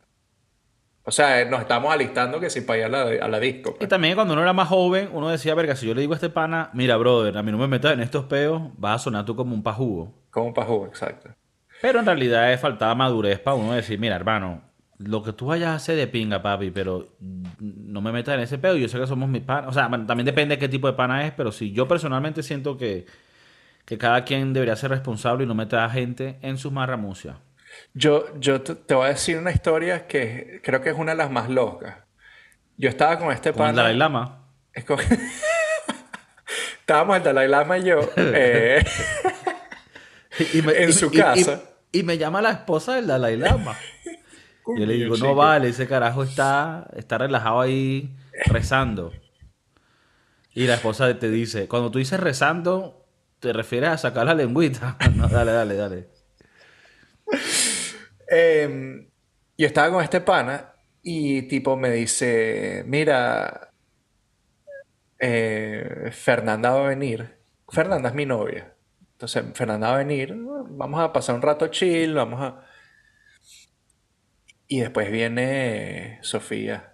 O 1.04 1.12
sea, 1.12 1.44
nos 1.46 1.62
estábamos 1.62 1.94
alistando 1.94 2.40
que 2.40 2.50
si 2.50 2.62
para 2.62 2.80
ir 2.80 2.86
a 2.86 2.90
la, 2.90 3.26
a 3.26 3.28
la 3.30 3.40
disco. 3.40 3.72
Y 3.76 3.78
pues. 3.80 3.90
también 3.90 4.16
cuando 4.16 4.34
uno 4.34 4.44
era 4.44 4.54
más 4.54 4.68
joven, 4.68 5.10
uno 5.14 5.30
decía, 5.30 5.56
verga, 5.56 5.76
si 5.76 5.88
yo 5.88 5.96
le 5.96 6.02
digo 6.02 6.14
a 6.14 6.18
este 6.18 6.30
pana, 6.30 6.70
mira, 6.74 6.98
brother, 6.98 7.38
a 7.38 7.44
mí 7.44 7.52
no 7.52 7.58
me 7.58 7.68
metas 7.68 7.94
en 7.94 8.02
estos 8.02 8.26
peos, 8.26 8.62
vas 8.78 8.96
a 8.96 9.04
sonar 9.06 9.26
tú 9.26 9.36
como 9.36 9.56
un 9.56 9.64
pajugo. 9.64 10.14
Como 10.30 10.54
para 10.54 10.68
jugar, 10.68 10.90
exacto. 10.90 11.30
Pero 11.82 12.00
en 12.00 12.06
realidad 12.06 12.52
es 12.52 12.60
faltaba 12.60 12.94
madurez 12.96 13.40
para 13.40 13.56
uno 13.56 13.74
decir, 13.74 14.00
mira, 14.00 14.16
hermano, 14.16 14.62
lo 14.98 15.24
que 15.24 15.32
tú 15.34 15.48
vayas 15.48 15.70
a 15.70 15.76
hacer 15.76 15.96
de 15.96 16.08
pinga, 16.08 16.42
papi, 16.42 16.72
pero 16.72 17.08
no 17.60 18.02
me 18.02 18.12
metas 18.12 18.36
en 18.36 18.42
ese 18.42 18.58
pedo. 18.58 18.76
Yo 18.76 18.88
sé 18.90 19.00
que 19.00 19.08
somos 19.08 19.30
mis 19.30 19.42
panas. 19.42 19.70
O 19.70 19.74
sea, 19.74 19.90
también 19.90 20.26
depende 20.26 20.56
de 20.56 20.60
qué 20.60 20.68
tipo 20.68 20.88
de 20.88 20.94
pana 20.94 21.26
es, 21.26 21.32
pero 21.32 21.52
sí, 21.52 21.72
yo 21.72 21.88
personalmente 21.88 22.44
siento 22.44 22.78
que, 22.78 23.06
que 23.86 23.98
cada 23.98 24.26
quien 24.26 24.52
debería 24.52 24.76
ser 24.76 24.90
responsable 24.92 25.46
y 25.46 25.48
no 25.48 25.56
meter 25.56 25.80
a 25.80 25.90
gente 25.90 26.38
en 26.42 26.58
sus 26.58 26.72
marramucias. 26.72 27.38
Yo, 27.94 28.26
yo 28.40 28.62
te, 28.62 28.94
voy 28.94 29.06
a 29.06 29.10
decir 29.10 29.38
una 29.38 29.52
historia 29.52 30.06
que 30.08 30.60
creo 30.64 30.82
que 30.82 30.90
es 30.90 30.98
una 30.98 31.12
de 31.12 31.18
las 31.18 31.32
más 31.32 31.50
locas. 31.50 31.98
Yo 32.78 32.90
estaba 32.90 33.18
con 33.20 33.32
este 33.32 33.52
Con 33.54 33.62
el 33.62 33.68
pana... 33.70 33.84
Dalai 33.84 33.96
Lama. 33.98 34.48
Es 34.74 34.84
como- 34.84 35.02
Estábamos 36.80 37.18
el 37.18 37.24
Dalai 37.24 37.48
Lama 37.48 37.78
y 37.78 37.84
yo. 37.84 38.00
eh, 38.18 38.84
Y 40.54 40.62
me- 40.62 40.74
En 40.84 40.90
y- 40.90 40.94
su 40.94 41.08
y- 41.08 41.18
casa. 41.18 41.62
Y, 41.92 42.04
me 42.04 42.18
llama 42.18 42.42
la 42.42 42.52
esposa 42.52 42.96
del 42.96 43.08
Dalai 43.08 43.36
Lama. 43.38 43.76
Yo 44.78 44.86
le 44.86 44.94
digo, 44.94 45.18
no 45.18 45.34
vale, 45.34 45.70
ese 45.70 45.88
carajo 45.88 46.24
está, 46.24 46.88
está 46.96 47.18
relajado 47.18 47.62
ahí 47.62 48.16
rezando. 48.46 49.12
Y 50.54 50.68
la 50.68 50.76
esposa 50.76 51.18
te 51.18 51.30
dice, 51.32 51.68
cuando 51.68 51.90
tú 51.90 51.98
dices 52.00 52.20
rezando, 52.20 53.08
te 53.40 53.52
refieres 53.54 53.90
a 53.90 53.98
sacar 53.98 54.26
la 54.28 54.36
lengüita. 54.36 54.98
No, 55.16 55.28
dale, 55.28 55.52
dale, 55.54 55.76
dale. 55.76 56.10
Eh, 58.32 59.08
yo 59.58 59.68
estaba 59.68 59.92
con 59.92 60.04
este 60.04 60.22
pana 60.22 60.74
y 61.02 61.44
tipo 61.44 61.76
me 61.76 61.90
dice, 61.92 62.84
mira, 62.86 63.72
eh, 65.18 66.10
Fernanda 66.12 66.72
va 66.72 66.86
a 66.86 66.90
venir. 66.90 67.38
Fernanda 67.70 68.10
es 68.10 68.16
mi 68.16 68.26
novia. 68.26 68.74
Entonces, 69.20 69.44
Fernanda 69.54 69.90
va 69.90 69.96
a 69.96 69.98
venir, 69.98 70.34
vamos 70.70 71.02
a 71.02 71.12
pasar 71.12 71.36
un 71.36 71.42
rato 71.42 71.68
chill, 71.68 72.14
vamos 72.14 72.40
a... 72.42 72.64
Y 74.66 74.80
después 74.80 75.12
viene 75.12 76.20
Sofía. 76.22 76.94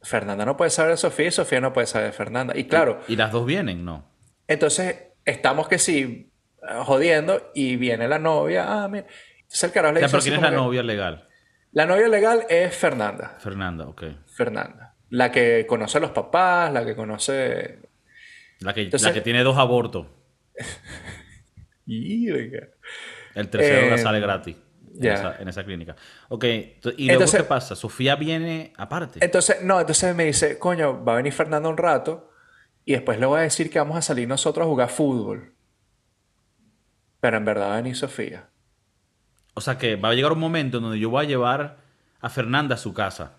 Fernanda 0.00 0.46
no 0.46 0.56
puede 0.56 0.70
saber 0.70 0.92
de 0.92 0.96
Sofía 0.96 1.26
y 1.28 1.30
Sofía 1.30 1.60
no 1.60 1.74
puede 1.74 1.86
saber 1.86 2.06
de 2.08 2.12
Fernanda. 2.16 2.56
Y 2.56 2.64
claro, 2.64 3.00
Y 3.06 3.16
las 3.16 3.32
dos 3.32 3.44
vienen, 3.44 3.84
¿no? 3.84 4.10
entonces 4.48 4.96
estamos 5.26 5.68
que 5.68 5.78
sí, 5.78 6.32
jodiendo 6.84 7.50
y 7.54 7.76
viene 7.76 8.08
la 8.08 8.18
novia. 8.18 8.64
Ah, 8.84 8.88
mira. 8.88 9.06
Entonces 9.42 9.64
el 9.64 9.72
carajo 9.72 9.90
O 9.90 9.94
le 9.94 10.00
sea, 10.00 10.08
dice 10.08 10.16
pero 10.16 10.22
¿quién 10.22 10.34
es 10.36 10.42
la 10.42 10.50
que- 10.50 10.56
novia 10.56 10.82
legal? 10.82 11.28
La 11.72 11.84
novia 11.84 12.08
legal 12.08 12.46
es 12.48 12.74
Fernanda. 12.74 13.36
Fernanda, 13.40 13.86
ok. 13.88 14.04
Fernanda. 14.26 14.94
La 15.10 15.30
que 15.30 15.66
conoce 15.66 15.98
a 15.98 16.00
los 16.00 16.12
papás, 16.12 16.72
la 16.72 16.82
que 16.84 16.96
conoce. 16.96 17.78
La 18.60 18.72
que, 18.72 18.82
Entonces- 18.84 19.06
la 19.06 19.12
que 19.12 19.20
tiene 19.20 19.42
dos 19.42 19.58
abortos. 19.58 20.06
El 23.34 23.48
tercero 23.48 23.94
Eh, 23.94 23.98
sale 23.98 24.20
gratis. 24.20 24.56
En, 24.94 25.06
esa, 25.06 25.36
en 25.40 25.48
esa 25.48 25.64
clínica. 25.64 25.96
Ok, 26.28 26.44
¿y 26.44 26.74
luego 26.82 26.94
Entonces- 26.98 27.40
qué 27.40 27.44
pasa? 27.48 27.74
Sofía 27.74 28.14
viene 28.16 28.74
aparte. 28.76 29.20
Entonces, 29.24 29.62
no, 29.62 29.80
entonces 29.80 30.14
me 30.14 30.24
dice, 30.26 30.58
coño, 30.58 31.02
va 31.02 31.14
a 31.14 31.16
venir 31.16 31.32
Fernanda 31.32 31.66
un 31.68 31.78
rato 31.78 32.30
y 32.84 32.92
después 32.92 33.18
le 33.18 33.24
voy 33.24 33.38
a 33.40 33.42
decir 33.42 33.70
que 33.70 33.78
vamos 33.78 33.96
a 33.96 34.02
salir 34.02 34.28
nosotros 34.28 34.64
a 34.64 34.68
jugar 34.68 34.90
fútbol. 34.90 35.54
Pero 37.20 37.38
en 37.38 37.44
verdad 37.46 37.68
va 37.68 37.74
a 37.74 37.76
venir 37.76 37.96
Sofía. 37.96 38.48
O 39.54 39.60
sea 39.62 39.78
que 39.78 39.96
va 39.96 40.10
a 40.10 40.14
llegar 40.14 40.32
un 40.32 40.38
momento 40.40 40.76
en 40.76 40.82
donde 40.82 40.98
yo 40.98 41.08
voy 41.08 41.24
a 41.24 41.28
llevar 41.28 41.78
a 42.20 42.28
Fernanda 42.28 42.74
a 42.74 42.78
su 42.78 42.92
casa. 42.92 43.36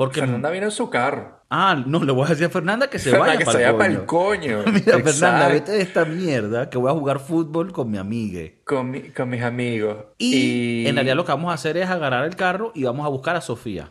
Porque, 0.00 0.20
Fernanda 0.20 0.48
vino 0.48 0.64
en 0.64 0.70
su 0.70 0.88
carro. 0.88 1.42
ah, 1.50 1.82
no, 1.86 2.02
le 2.02 2.10
voy 2.12 2.24
a 2.24 2.28
decir 2.30 2.46
a 2.46 2.48
Fernanda 2.48 2.88
que 2.88 2.98
se 2.98 3.10
Fernanda, 3.10 3.26
vaya 3.34 3.38
que 3.38 3.44
para 3.44 3.58
se 3.58 3.64
vaya 3.66 3.76
para 3.78 3.92
el 3.92 4.06
coño. 4.06 4.62
Mira, 4.72 4.98
Fernanda, 5.00 5.48
vete 5.48 5.72
de 5.72 5.82
esta 5.82 6.06
mierda 6.06 6.70
que 6.70 6.78
voy 6.78 6.90
a 6.90 6.94
jugar 6.94 7.18
fútbol 7.20 7.70
con 7.70 7.90
mi 7.90 7.98
amigue. 7.98 8.62
Con, 8.64 8.90
mi- 8.90 9.10
con 9.10 9.28
mis 9.28 9.42
amigos. 9.42 9.96
Y, 10.16 10.86
en 10.86 10.94
realidad 10.94 11.16
lo 11.16 11.26
que 11.26 11.32
vamos 11.32 11.50
a 11.50 11.54
hacer 11.54 11.76
es 11.76 11.90
agarrar 11.90 12.24
el 12.24 12.34
carro 12.34 12.72
y 12.74 12.84
vamos 12.84 13.04
a 13.04 13.10
buscar 13.10 13.36
a 13.36 13.42
Sofía. 13.42 13.90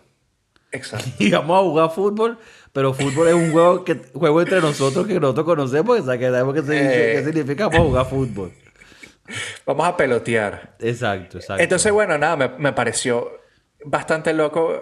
Exacto. 0.72 1.10
Y 1.20 1.30
vamos 1.30 1.60
a 1.60 1.62
jugar 1.62 1.92
fútbol, 1.92 2.40
pero 2.74 2.92
fútbol 2.96 3.28
es 3.28 3.36
un 3.36 3.52
juego 3.52 3.84
que 3.84 4.02
juego 4.14 4.42
entre 4.42 4.62
nosotros 4.62 5.06
que 5.06 5.20
nosotros 5.20 5.46
conocemos, 5.46 6.00
o 6.00 6.06
sea, 6.06 6.18
que 6.18 6.26
sabemos 6.26 6.56
qué, 6.56 6.62
dice- 6.62 7.12
Eh. 7.12 7.16
qué 7.18 7.24
significa 7.26 7.68
vamos 7.68 7.82
a 7.82 7.84
jugar 7.90 8.06
fútbol. 8.08 8.52
Vamos 9.68 9.88
a 9.88 9.96
pelotear. 9.96 10.76
Exacto, 10.80 11.38
exacto. 11.38 11.62
Entonces, 11.62 11.92
bueno, 11.92 12.18
nada, 12.18 12.36
me, 12.36 12.50
me 12.58 12.74
pareció 12.74 13.30
bastante 13.86 14.34
loco 14.34 14.82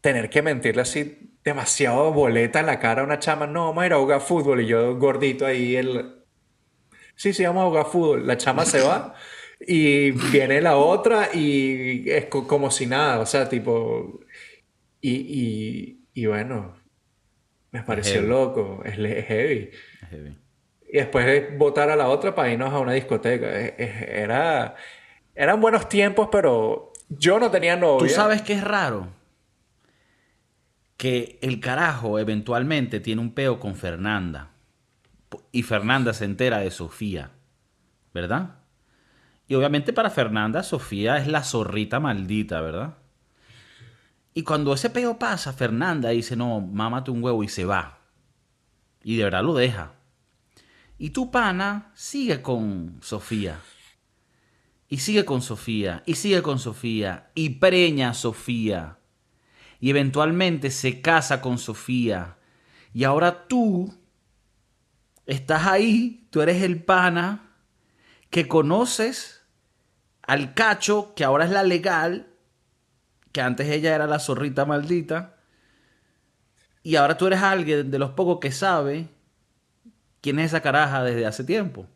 tener 0.00 0.30
que 0.30 0.42
mentirle 0.42 0.82
así 0.82 1.32
demasiado 1.44 2.12
boleta 2.12 2.60
en 2.60 2.66
la 2.66 2.78
cara 2.78 3.02
a 3.02 3.04
una 3.04 3.18
chama. 3.18 3.46
No, 3.46 3.66
vamos 3.66 3.82
a 3.82 3.86
ir 3.86 3.92
a 3.92 3.98
jugar 3.98 4.20
fútbol. 4.20 4.60
Y 4.60 4.66
yo 4.66 4.96
gordito 4.96 5.46
ahí, 5.46 5.76
el... 5.76 6.16
Sí, 7.16 7.32
sí, 7.32 7.44
vamos 7.44 7.64
a 7.64 7.68
jugar 7.68 7.86
fútbol. 7.86 8.26
La 8.26 8.36
chama 8.36 8.64
se 8.64 8.80
va 8.80 9.14
y 9.60 10.10
viene 10.10 10.60
la 10.60 10.76
otra 10.76 11.30
y 11.34 12.08
es 12.10 12.26
co- 12.26 12.46
como 12.46 12.70
si 12.70 12.86
nada. 12.86 13.20
O 13.20 13.26
sea, 13.26 13.48
tipo... 13.48 14.20
Y, 15.00 15.10
y, 15.12 16.04
y 16.14 16.26
bueno, 16.26 16.76
me 17.70 17.82
pareció 17.82 18.22
loco. 18.22 18.82
Es, 18.84 18.94
heavy. 18.94 19.70
Es 20.02 20.08
heavy. 20.10 20.38
Y 20.90 20.96
después 20.96 21.26
de 21.26 21.56
votar 21.56 21.90
a 21.90 21.96
la 21.96 22.08
otra 22.08 22.34
para 22.34 22.50
irnos 22.50 22.72
a 22.72 22.78
una 22.78 22.92
discoteca. 22.92 23.46
Era, 23.58 24.74
eran 25.34 25.60
buenos 25.60 25.88
tiempos, 25.88 26.28
pero 26.32 26.92
yo 27.08 27.38
no 27.38 27.50
tenía 27.50 27.76
novia. 27.76 28.08
¿Tú 28.08 28.14
sabes 28.14 28.42
qué 28.42 28.54
es 28.54 28.64
raro? 28.64 29.08
Que 30.98 31.38
el 31.40 31.60
carajo 31.60 32.18
eventualmente 32.18 33.00
tiene 33.00 33.22
un 33.22 33.32
peo 33.32 33.58
con 33.58 33.74
Fernanda. 33.74 34.50
Y 35.52 35.62
Fernanda 35.62 36.12
se 36.12 36.26
entera 36.26 36.58
de 36.58 36.70
Sofía. 36.70 37.30
¿Verdad? 38.12 38.58
Y 39.48 39.54
obviamente 39.54 39.94
para 39.94 40.10
Fernanda, 40.10 40.62
Sofía 40.62 41.16
es 41.16 41.26
la 41.26 41.42
zorrita 41.42 41.98
maldita, 41.98 42.60
¿verdad? 42.60 42.98
Y 44.34 44.42
cuando 44.42 44.74
ese 44.74 44.90
peo 44.90 45.18
pasa, 45.18 45.54
Fernanda 45.54 46.10
dice, 46.10 46.36
no, 46.36 46.60
mámate 46.60 47.10
un 47.10 47.24
huevo 47.24 47.42
y 47.42 47.48
se 47.48 47.64
va. 47.64 47.98
Y 49.02 49.16
de 49.16 49.24
verdad 49.24 49.42
lo 49.42 49.54
deja. 49.54 49.94
Y 50.98 51.10
tu 51.10 51.30
pana 51.30 51.90
sigue 51.94 52.42
con 52.42 52.98
Sofía. 53.00 53.58
Y 54.88 54.98
sigue 54.98 55.24
con 55.24 55.42
Sofía, 55.42 56.02
y 56.06 56.14
sigue 56.14 56.42
con 56.42 56.58
Sofía, 56.58 57.30
y 57.34 57.50
preña 57.50 58.10
a 58.10 58.14
Sofía. 58.14 58.98
Y 59.80 59.90
eventualmente 59.90 60.70
se 60.70 61.00
casa 61.00 61.40
con 61.40 61.58
Sofía. 61.58 62.36
Y 62.92 63.04
ahora 63.04 63.46
tú 63.46 63.94
estás 65.26 65.66
ahí, 65.66 66.26
tú 66.30 66.40
eres 66.40 66.62
el 66.62 66.82
pana 66.82 67.52
que 68.30 68.48
conoces 68.48 69.42
al 70.22 70.54
cacho, 70.54 71.14
que 71.14 71.24
ahora 71.24 71.44
es 71.44 71.50
la 71.50 71.62
legal, 71.62 72.26
que 73.32 73.40
antes 73.40 73.68
ella 73.68 73.94
era 73.94 74.06
la 74.06 74.18
zorrita 74.18 74.64
maldita. 74.64 75.36
Y 76.82 76.96
ahora 76.96 77.16
tú 77.16 77.26
eres 77.26 77.42
alguien 77.42 77.90
de 77.90 77.98
los 77.98 78.10
pocos 78.10 78.38
que 78.40 78.52
sabe 78.52 79.08
quién 80.20 80.38
es 80.38 80.46
esa 80.46 80.60
caraja 80.60 81.02
desde 81.04 81.26
hace 81.26 81.44
tiempo. 81.44 81.86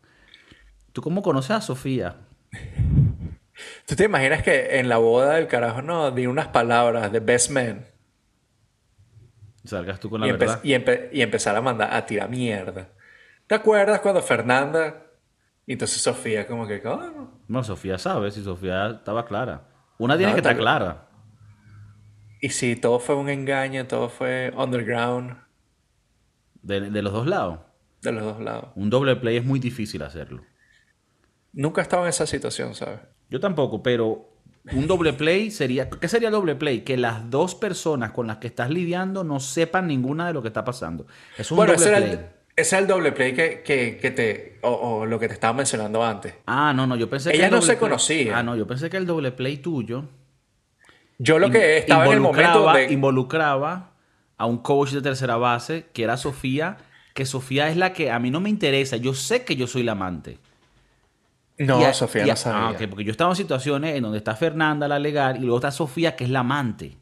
¿Tú 0.91 1.01
cómo 1.01 1.21
conoces 1.21 1.51
a 1.51 1.61
Sofía? 1.61 2.17
¿Tú 3.85 3.95
te 3.95 4.05
imaginas 4.05 4.43
que 4.43 4.79
en 4.79 4.89
la 4.89 4.97
boda 4.97 5.35
del 5.35 5.47
carajo 5.47 5.81
no 5.81 6.11
di 6.11 6.27
unas 6.27 6.47
palabras 6.49 7.11
de 7.11 7.19
best 7.19 7.49
man 7.51 7.85
Salgas 9.65 9.99
tú 9.99 10.09
con 10.09 10.19
la 10.21 10.27
y, 10.27 10.31
verdad. 10.33 10.59
y, 10.63 10.71
empe- 10.73 11.09
y 11.13 11.21
empezar 11.21 11.55
a 11.55 11.61
mandar 11.61 11.93
a 11.93 12.05
tirar 12.05 12.29
mierda? 12.29 12.89
¿Te 13.47 13.55
acuerdas 13.55 14.01
cuando 14.01 14.21
Fernanda 14.21 15.05
y 15.65 15.73
entonces 15.73 16.01
Sofía 16.01 16.45
como 16.47 16.67
que, 16.67 16.81
"Ah, 16.85 17.11
no". 17.15 17.39
No, 17.47 17.63
Sofía 17.63 17.97
sabe 17.97 18.31
si 18.31 18.43
Sofía 18.43 18.87
estaba 18.89 19.25
clara. 19.25 19.67
Una 19.97 20.17
tiene 20.17 20.31
No, 20.31 20.35
que 20.35 20.41
estar 20.41 20.57
clara. 20.57 21.07
Y 22.41 22.49
si 22.49 22.75
todo 22.75 22.99
fue 22.99 23.15
un 23.15 23.29
engaño, 23.29 23.87
todo 23.87 24.09
fue 24.09 24.51
underground 24.57 25.37
De, 26.61 26.81
de 26.81 27.01
los 27.01 27.13
dos 27.13 27.25
lados. 27.27 27.59
de 28.01 28.11
los 28.11 28.23
dos 28.23 28.39
lados. 28.41 28.69
Un 28.75 28.89
doble 28.89 29.15
play 29.15 29.37
es 29.37 29.45
muy 29.45 29.59
difícil 29.59 30.01
hacerlo. 30.01 30.43
Nunca 31.53 31.79
he 31.79 31.83
estado 31.83 32.03
en 32.03 32.09
esa 32.09 32.25
situación, 32.27 32.75
¿sabes? 32.75 32.99
Yo 33.33 33.39
tampoco, 33.39 33.81
pero 33.81 34.29
un 34.73 34.85
doble 34.85 35.11
play 35.13 35.49
sería. 35.49 35.89
¿Qué 35.89 36.07
sería 36.07 36.27
el 36.27 36.33
doble 36.33 36.53
play? 36.55 36.81
Que 36.81 36.97
las 36.97 37.31
dos 37.31 37.55
personas 37.55 38.11
con 38.11 38.27
las 38.27 38.37
que 38.37 38.45
estás 38.45 38.69
lidiando 38.69 39.23
no 39.23 39.39
sepan 39.39 39.87
ninguna 39.87 40.27
de 40.27 40.33
lo 40.33 40.43
que 40.43 40.49
está 40.49 40.63
pasando. 40.63 41.07
Es 41.35 41.49
un 41.51 41.55
Bueno, 41.57 41.73
doble 41.73 41.87
play. 41.97 42.11
el, 42.11 42.19
ese 42.55 42.75
era 42.75 42.81
el 42.83 42.87
doble 42.87 43.11
play 43.11 43.33
que, 43.33 43.63
que, 43.63 43.97
que 43.97 44.11
te... 44.11 44.59
O, 44.61 44.69
o 44.69 45.05
lo 45.07 45.17
que 45.19 45.27
te 45.27 45.33
estaba 45.33 45.51
mencionando 45.57 46.03
antes. 46.05 46.35
Ah, 46.45 46.73
no, 46.75 46.85
no, 46.85 46.95
yo 46.95 47.09
pensé 47.09 47.31
que. 47.31 47.37
Ellas 47.37 47.47
el 47.47 47.55
no 47.55 47.61
se 47.63 47.69
play- 47.69 47.79
conocían. 47.79 48.35
Ah, 48.35 48.43
no, 48.43 48.55
yo 48.55 48.67
pensé 48.67 48.87
que 48.91 48.97
el 48.97 49.07
doble 49.07 49.31
play 49.31 49.57
tuyo. 49.57 50.05
Yo 51.17 51.39
lo 51.39 51.49
que 51.49 51.79
estaba 51.79 52.05
en 52.05 52.13
el 52.13 52.19
momento 52.19 52.59
donde... 52.59 52.93
involucraba 52.93 53.93
a 54.37 54.45
un 54.45 54.59
coach 54.59 54.91
de 54.91 55.01
tercera 55.01 55.37
base 55.37 55.87
que 55.91 56.03
era 56.03 56.17
Sofía, 56.17 56.77
que 57.15 57.25
Sofía 57.25 57.69
es 57.69 57.77
la 57.77 57.93
que 57.93 58.11
a 58.11 58.19
mí 58.19 58.29
no 58.29 58.39
me 58.39 58.49
interesa. 58.49 58.97
Yo 58.97 59.15
sé 59.15 59.43
que 59.43 59.55
yo 59.55 59.65
soy 59.65 59.81
la 59.83 59.93
amante. 59.93 60.37
No, 61.57 61.85
a- 61.85 61.93
Sofía 61.93 62.25
y 62.25 62.29
a- 62.29 62.33
no 62.33 62.37
sabía. 62.37 62.77
Ah, 62.85 62.89
porque 62.89 63.03
yo 63.03 63.11
estaba 63.11 63.31
en 63.31 63.35
situaciones 63.35 63.95
en 63.95 64.03
donde 64.03 64.17
está 64.17 64.35
Fernanda, 64.35 64.87
la 64.87 64.99
legal, 64.99 65.37
y 65.37 65.41
luego 65.41 65.57
está 65.57 65.71
Sofía, 65.71 66.15
que 66.15 66.23
es 66.23 66.29
la 66.29 66.39
amante. 66.39 66.97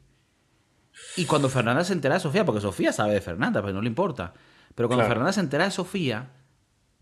Y 1.17 1.25
cuando 1.25 1.49
Fernanda 1.49 1.83
se 1.83 1.93
entera 1.93 2.15
de 2.15 2.21
Sofía, 2.21 2.45
porque 2.45 2.61
Sofía 2.61 2.91
sabe 2.93 3.13
de 3.13 3.21
Fernanda, 3.21 3.61
pero 3.61 3.73
no 3.73 3.81
le 3.81 3.87
importa. 3.87 4.33
Pero 4.75 4.87
cuando 4.87 5.01
Claro. 5.03 5.09
Fernanda 5.09 5.33
se 5.33 5.39
entera 5.41 5.65
de 5.65 5.71
Sofía, 5.71 6.29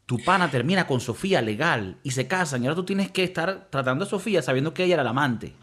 tu 0.06 0.18
pana 0.24 0.50
termina 0.50 0.88
con 0.88 1.00
Sofía 1.00 1.41
legal 1.41 1.97
y 2.04 2.12
se 2.12 2.28
casan. 2.28 2.64
Y 2.64 2.68
ahora 2.68 2.76
tú 2.76 2.86
tienes 2.86 3.12
que 3.12 3.24
estar 3.24 3.68
tratando 3.70 4.06
a 4.06 4.08
Sofía 4.08 4.41
sabiendo 4.41 4.74
que 4.74 4.84
ella 4.84 4.95
era 4.95 5.04
la 5.04 5.12
amante. 5.12 5.54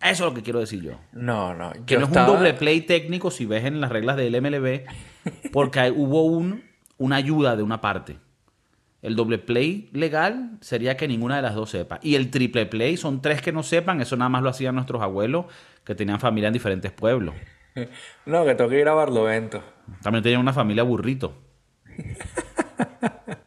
Eso 0.00 0.10
es 0.26 0.30
lo 0.30 0.34
que 0.34 0.42
quiero 0.42 0.58
decir 0.60 0.82
yo. 0.82 0.98
No, 1.12 1.54
no. 1.54 1.72
Que 1.86 1.96
no 1.96 2.02
es 2.06 2.08
un 2.08 2.26
doble 2.26 2.54
play 2.54 2.80
técnico 2.82 3.30
si 3.30 3.46
ves 3.46 3.64
en 3.64 3.80
las 3.80 3.90
reglas 3.90 4.16
del 4.16 4.34
MLB, 4.34 4.84
porque 5.52 5.90
hubo 5.94 6.24
un, 6.24 6.64
una 6.98 7.16
ayuda 7.16 7.54
de 7.56 7.62
una 7.62 7.80
parte. 7.80 8.18
El 9.02 9.16
doble 9.16 9.38
play 9.38 9.90
legal 9.92 10.58
sería 10.60 10.96
que 10.96 11.08
ninguna 11.08 11.36
de 11.36 11.42
las 11.42 11.56
dos 11.56 11.70
sepa. 11.70 11.98
Y 12.02 12.14
el 12.14 12.30
triple 12.30 12.66
play 12.66 12.96
son 12.96 13.20
tres 13.20 13.42
que 13.42 13.50
no 13.50 13.64
sepan, 13.64 14.00
eso 14.00 14.16
nada 14.16 14.28
más 14.28 14.42
lo 14.42 14.48
hacían 14.48 14.76
nuestros 14.76 15.02
abuelos 15.02 15.46
que 15.84 15.96
tenían 15.96 16.20
familia 16.20 16.46
en 16.46 16.54
diferentes 16.54 16.92
pueblos. 16.92 17.34
No, 18.26 18.44
que 18.44 18.54
tengo 18.54 18.68
que 18.68 18.80
ir 18.80 18.86
a 18.86 18.92
Barlovento. 18.92 19.64
También 20.02 20.22
tenían 20.22 20.42
una 20.42 20.52
familia 20.52 20.82
burrito. 20.82 21.34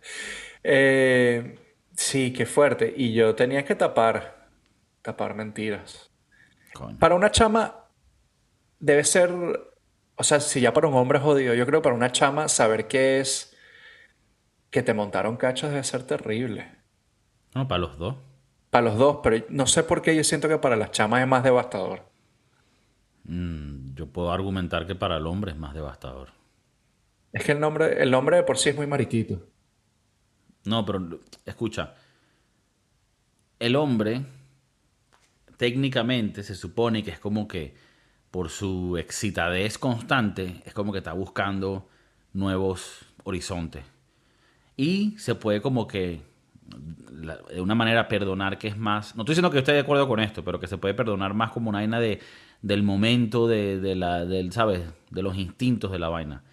Eh, 0.67 1.59
sí, 1.95 2.33
qué 2.33 2.47
fuerte. 2.47 2.91
Y 2.97 3.13
yo 3.13 3.35
tenía 3.35 3.63
que 3.63 3.75
tapar, 3.75 4.47
tapar 5.03 5.35
mentiras. 5.35 6.09
Coño. 6.73 6.97
Para 6.97 7.13
una 7.13 7.29
chama 7.29 7.85
debe 8.79 9.03
ser, 9.03 9.29
o 10.15 10.23
sea, 10.23 10.39
si 10.39 10.61
ya 10.61 10.73
para 10.73 10.87
un 10.87 10.95
hombre 10.95 11.19
es 11.19 11.23
jodido, 11.23 11.53
yo 11.53 11.67
creo 11.67 11.81
que 11.81 11.83
para 11.83 11.95
una 11.95 12.11
chama 12.11 12.47
saber 12.47 12.87
qué 12.87 13.19
es 13.19 13.54
que 14.75 14.83
te 14.83 14.93
montaron 14.93 15.37
cachos 15.37 15.69
debe 15.69 15.85
ser 15.85 16.03
terrible. 16.03 16.69
No, 17.53 17.65
para 17.65 17.79
los 17.79 17.97
dos. 17.97 18.17
Para 18.71 18.83
los 18.83 18.97
dos, 18.97 19.19
pero 19.23 19.45
no 19.47 19.67
sé 19.67 19.83
por 19.83 20.01
qué 20.01 20.13
yo 20.13 20.21
siento 20.25 20.49
que 20.49 20.57
para 20.57 20.75
las 20.75 20.91
chamas 20.91 21.21
es 21.21 21.27
más 21.29 21.45
devastador. 21.45 22.01
Mm, 23.23 23.95
yo 23.95 24.07
puedo 24.07 24.33
argumentar 24.33 24.85
que 24.85 24.93
para 24.93 25.15
el 25.15 25.27
hombre 25.27 25.53
es 25.53 25.57
más 25.57 25.73
devastador. 25.73 26.31
Es 27.31 27.45
que 27.45 27.53
el 27.53 27.61
nombre, 27.61 28.03
el 28.03 28.11
nombre 28.11 28.35
de 28.35 28.43
por 28.43 28.57
sí 28.57 28.67
es 28.67 28.75
muy 28.75 28.85
mariquito. 28.85 29.47
No, 30.65 30.85
pero 30.85 31.21
escucha. 31.45 31.93
El 33.59 33.77
hombre, 33.77 34.25
técnicamente, 35.55 36.43
se 36.43 36.53
supone 36.53 37.01
que 37.01 37.11
es 37.11 37.19
como 37.19 37.47
que 37.47 37.77
por 38.29 38.49
su 38.49 38.97
excitadez 38.97 39.77
constante, 39.77 40.61
es 40.65 40.73
como 40.73 40.91
que 40.91 40.97
está 40.97 41.13
buscando 41.13 41.87
nuevos 42.33 43.05
horizontes. 43.23 43.94
Y 44.77 45.15
se 45.17 45.35
puede 45.35 45.61
como 45.61 45.87
que, 45.87 46.21
de 47.53 47.61
una 47.61 47.75
manera, 47.75 48.07
perdonar 48.07 48.57
que 48.57 48.67
es 48.67 48.77
más... 48.77 49.15
No 49.15 49.21
estoy 49.23 49.33
diciendo 49.33 49.51
que 49.51 49.59
esté 49.59 49.71
de 49.71 49.79
acuerdo 49.79 50.07
con 50.07 50.19
esto, 50.19 50.43
pero 50.43 50.59
que 50.59 50.67
se 50.67 50.77
puede 50.77 50.93
perdonar 50.93 51.33
más 51.33 51.51
como 51.51 51.69
una 51.69 51.79
vaina 51.79 51.99
de, 51.99 52.19
del 52.61 52.83
momento, 52.83 53.47
de, 53.47 53.79
de 53.79 53.95
la, 53.95 54.25
del, 54.25 54.51
¿sabes? 54.51 54.81
De 55.09 55.21
los 55.21 55.37
instintos 55.37 55.91
de 55.91 55.99
la 55.99 56.09
vaina. 56.09 56.43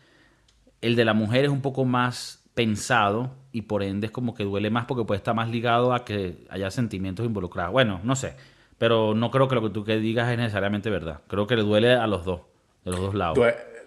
El 0.81 0.97
de 0.97 1.05
la 1.05 1.15
mujer 1.15 1.45
es 1.45 1.51
un 1.51 1.63
poco 1.63 1.85
más 1.85 2.45
pensado 2.55 3.31
y 3.51 3.63
por 3.63 3.83
ende 3.83 4.07
es 4.07 4.13
como 4.13 4.35
que 4.35 4.45
duele 4.45 4.71
más 4.71 4.85
porque 4.85 5.05
puede 5.05 5.19
estar 5.19 5.35
más 5.35 5.49
ligado 5.49 5.95
a 5.95 6.05
que 6.05 6.47
haya 6.51 6.71
sentimientos 6.71 7.25
involucrados. 7.25 7.73
Bueno, 7.73 8.01
no 8.03 8.17
sé, 8.17 8.35
pero 8.79 9.15
no 9.15 9.31
creo 9.31 9.49
que 9.49 9.55
lo 9.55 9.63
que 9.63 9.71
tú 9.71 9.85
que 9.85 9.99
digas 9.99 10.31
es 10.31 10.39
necesariamente 10.39 10.91
verdad. 10.91 11.21
Creo 11.29 11.47
que 11.47 11.57
le 11.57 11.63
duele 11.63 11.95
a 11.95 12.07
los 12.07 12.25
dos, 12.25 12.43
de 12.85 12.91
los 12.91 13.01
dos 13.01 13.15
lados. 13.15 13.39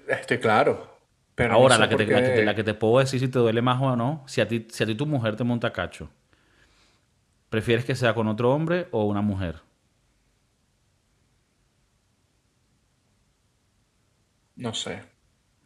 Estoy 0.08 0.40
claro. 0.40 0.95
Pero 1.36 1.50
no 1.50 1.56
Ahora, 1.56 1.76
sé 1.76 1.82
la, 1.82 1.90
que 1.90 1.96
te, 1.98 2.06
la, 2.08 2.22
que 2.24 2.30
te, 2.30 2.36
qué- 2.36 2.46
la 2.46 2.56
que 2.56 2.64
te 2.64 2.74
puedo 2.74 3.00
decir 3.00 3.20
si 3.20 3.28
te 3.28 3.40
duele 3.40 3.62
más 3.62 3.82
o 3.82 3.96
no, 3.96 4.24
si 4.28 4.42
a 4.42 4.48
ti, 4.48 4.68
si 4.70 4.84
a 4.84 4.88
ti 4.88 4.96
tu 4.96 5.06
mujer 5.06 5.36
te 5.36 5.44
monta 5.44 5.72
cacho, 5.74 6.10
¿prefieres 7.50 7.86
que 7.86 7.96
sea 7.96 8.14
con 8.14 8.28
otro 8.28 8.54
hombre 8.54 8.88
o 8.92 9.06
una 9.06 9.22
mujer? 9.22 9.62
No 14.56 14.74
sé. 14.74 15.02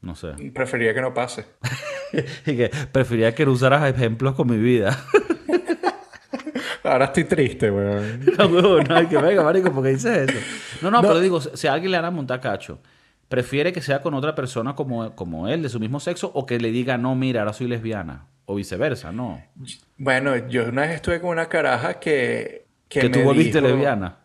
No 0.01 0.15
sé. 0.15 0.29
Preferiría 0.53 0.93
que 0.93 1.01
no 1.01 1.13
pase. 1.13 1.45
y 2.45 2.55
que 2.57 2.71
preferiría 2.91 3.35
que 3.35 3.45
no 3.45 3.51
usaras 3.51 3.87
ejemplos 3.93 4.33
con 4.35 4.49
mi 4.49 4.57
vida. 4.57 4.97
Ahora 6.83 7.05
estoy 7.05 7.25
triste, 7.25 7.69
weón. 7.69 8.25
no, 8.37 8.81
no, 8.81 9.09
que 9.09 9.17
venga, 9.17 9.43
marico, 9.43 9.71
porque 9.71 9.89
dices 9.89 10.29
eso. 10.29 10.39
No, 10.81 10.89
no, 10.89 11.01
pero 11.01 11.19
digo, 11.19 11.39
si 11.41 11.67
a 11.67 11.73
alguien 11.73 11.91
le 11.91 11.97
a 11.97 12.09
montar 12.09 12.39
cacho, 12.39 12.79
¿prefiere 13.29 13.71
que 13.71 13.81
sea 13.81 14.01
con 14.01 14.13
otra 14.13 14.35
persona 14.35 14.75
como, 14.75 15.15
como 15.15 15.47
él, 15.47 15.61
de 15.63 15.69
su 15.69 15.79
mismo 15.79 15.99
sexo, 16.01 16.31
o 16.33 16.45
que 16.45 16.59
le 16.59 16.71
diga, 16.71 16.97
no, 16.97 17.15
mira, 17.15 17.41
ahora 17.41 17.53
soy 17.53 17.67
lesbiana? 17.67 18.25
O 18.45 18.55
viceversa, 18.55 19.11
no. 19.11 19.41
Bueno, 19.97 20.35
yo 20.49 20.65
una 20.67 20.81
vez 20.81 20.91
estuve 20.95 21.21
con 21.21 21.29
una 21.29 21.47
caraja 21.47 21.99
que... 21.99 22.65
Que, 22.89 23.03
me 23.03 23.09
tú 23.09 23.21
volviste 23.21 23.59
dijo- 23.61 23.67
lesbiana. 23.71 24.17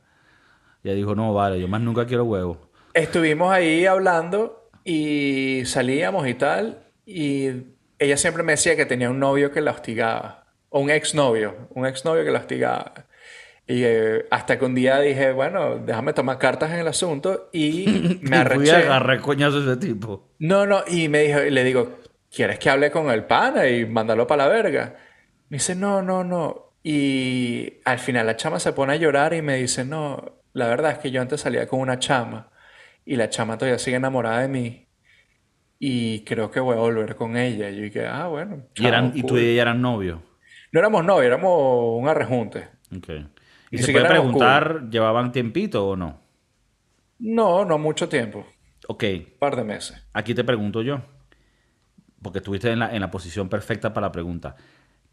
Y 0.82 0.88
ella 0.88 0.96
dijo, 0.96 1.14
no, 1.14 1.32
vale, 1.34 1.60
yo 1.60 1.68
más 1.68 1.80
nunca 1.82 2.06
quiero 2.06 2.24
huevo. 2.24 2.70
Estuvimos 2.94 3.52
ahí 3.52 3.84
hablando 3.86 4.70
y 4.84 5.62
salíamos 5.66 6.26
y 6.26 6.34
tal. 6.34 6.78
Y 7.06 7.48
ella 7.98 8.16
siempre 8.16 8.42
me 8.42 8.52
decía 8.52 8.76
que 8.76 8.86
tenía 8.86 9.10
un 9.10 9.18
novio 9.18 9.50
que 9.50 9.60
la 9.60 9.70
hostigaba. 9.72 10.44
O 10.70 10.80
un 10.80 10.90
exnovio. 10.90 11.68
Un 11.74 11.86
exnovio 11.86 12.24
que 12.24 12.30
la 12.30 12.38
hostigaba. 12.38 12.92
Y 13.66 13.82
eh, 13.84 14.26
hasta 14.30 14.58
que 14.58 14.64
un 14.66 14.74
día 14.74 15.00
dije, 15.00 15.32
bueno, 15.32 15.78
déjame 15.78 16.12
tomar 16.12 16.38
cartas 16.38 16.70
en 16.72 16.80
el 16.80 16.88
asunto. 16.88 17.48
Y 17.52 18.18
me 18.22 18.24
Y 18.24 18.26
fui 18.26 18.36
a 18.36 18.40
arreché. 18.40 18.76
agarrar 18.76 19.20
coñazo 19.20 19.58
a 19.58 19.62
ese 19.62 19.76
tipo. 19.78 20.28
No, 20.38 20.66
no. 20.66 20.82
Y 20.86 21.08
me 21.08 21.20
dijo, 21.22 21.42
y 21.42 21.50
le 21.50 21.64
digo, 21.64 21.98
¿quieres 22.34 22.58
que 22.58 22.68
hable 22.70 22.90
con 22.90 23.10
el 23.10 23.24
pana 23.24 23.66
y 23.68 23.86
mándalo 23.86 24.26
para 24.26 24.44
la 24.46 24.50
verga? 24.52 24.96
Me 25.48 25.56
dice, 25.56 25.74
no, 25.74 26.02
no, 26.02 26.24
no. 26.24 26.72
Y 26.82 27.74
al 27.86 27.98
final 27.98 28.26
la 28.26 28.36
chama 28.36 28.58
se 28.60 28.72
pone 28.74 28.92
a 28.92 28.96
llorar 28.96 29.32
y 29.32 29.40
me 29.40 29.56
dice, 29.56 29.84
no, 29.86 30.42
la 30.52 30.68
verdad 30.68 30.92
es 30.92 30.98
que 30.98 31.10
yo 31.10 31.22
antes 31.22 31.40
salía 31.40 31.66
con 31.66 31.80
una 31.80 31.98
chama 31.98 32.50
y 33.06 33.16
la 33.16 33.30
chama 33.30 33.56
todavía 33.56 33.78
sigue 33.78 33.96
enamorada 33.96 34.40
de 34.40 34.48
mí 34.48 34.86
y 35.78 36.20
creo 36.24 36.50
que 36.50 36.60
voy 36.60 36.76
a 36.76 36.80
volver 36.80 37.16
con 37.16 37.36
ella. 37.38 37.70
Y 37.70 37.76
yo 37.76 37.82
dije, 37.82 38.06
ah, 38.06 38.26
bueno. 38.28 38.66
Y, 38.74 38.86
eran, 38.86 39.12
y 39.14 39.22
tú 39.22 39.28
cool". 39.28 39.40
y 39.40 39.48
ella 39.52 39.62
eran 39.62 39.80
novios. 39.80 40.20
No 40.72 40.80
éramos 40.80 41.04
novios, 41.04 41.26
éramos 41.26 42.00
un 42.02 42.08
arrejunte. 42.08 42.68
Ok. 42.94 43.08
¿Y 43.74 43.78
se 43.78 43.88
puede 43.92 44.04
preguntar, 44.06 44.88
¿llevaban 44.90 45.32
tiempito 45.32 45.86
o 45.88 45.96
no? 45.96 46.20
No, 47.18 47.64
no 47.64 47.76
mucho 47.76 48.08
tiempo. 48.08 48.46
Ok, 48.88 49.04
Un 49.04 49.38
par 49.38 49.56
de 49.56 49.64
meses. 49.64 49.96
aquí 50.14 50.34
te 50.34 50.44
pregunto 50.44 50.82
yo, 50.82 51.02
porque 52.22 52.38
estuviste 52.38 52.70
en 52.70 52.78
la, 52.78 52.94
en 52.94 53.00
la 53.00 53.10
posición 53.10 53.48
perfecta 53.48 53.92
para 53.92 54.06
la 54.08 54.12
pregunta. 54.12 54.56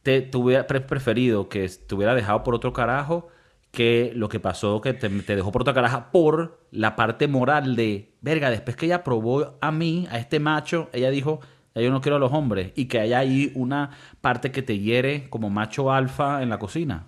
¿Te, 0.03 0.21
te 0.21 0.37
hubiera 0.37 0.67
pre- 0.67 0.81
preferido 0.81 1.49
que 1.49 1.67
te 1.69 1.95
hubiera 1.95 2.15
dejado 2.15 2.43
por 2.43 2.55
otro 2.55 2.73
carajo 2.73 3.29
que 3.71 4.11
lo 4.15 4.29
que 4.29 4.39
pasó, 4.39 4.81
que 4.81 4.93
te, 4.93 5.09
te 5.09 5.35
dejó 5.35 5.51
por 5.51 5.63
otra 5.63 5.73
caraja 5.73 6.11
por 6.11 6.61
la 6.71 6.95
parte 6.95 7.27
moral 7.27 7.75
de, 7.75 8.15
verga, 8.21 8.49
después 8.51 8.77
que 8.77 8.87
ella 8.87 9.03
probó 9.03 9.57
a 9.61 9.71
mí, 9.71 10.07
a 10.11 10.19
este 10.19 10.39
macho, 10.39 10.89
ella 10.93 11.11
dijo, 11.11 11.41
yo 11.75 11.91
no 11.91 12.01
quiero 12.01 12.17
a 12.17 12.19
los 12.19 12.33
hombres, 12.33 12.73
y 12.75 12.85
que 12.87 12.99
haya 12.99 13.19
ahí 13.19 13.51
una 13.55 13.91
parte 14.21 14.51
que 14.51 14.61
te 14.63 14.79
hiere 14.79 15.29
como 15.29 15.49
macho 15.49 15.91
alfa 15.91 16.43
en 16.43 16.49
la 16.49 16.59
cocina? 16.59 17.07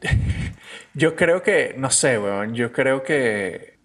Yo 0.94 1.16
creo 1.16 1.42
que, 1.42 1.74
no 1.76 1.90
sé, 1.90 2.18
weón, 2.18 2.54
yo 2.54 2.72
creo 2.72 3.02
que 3.02 3.78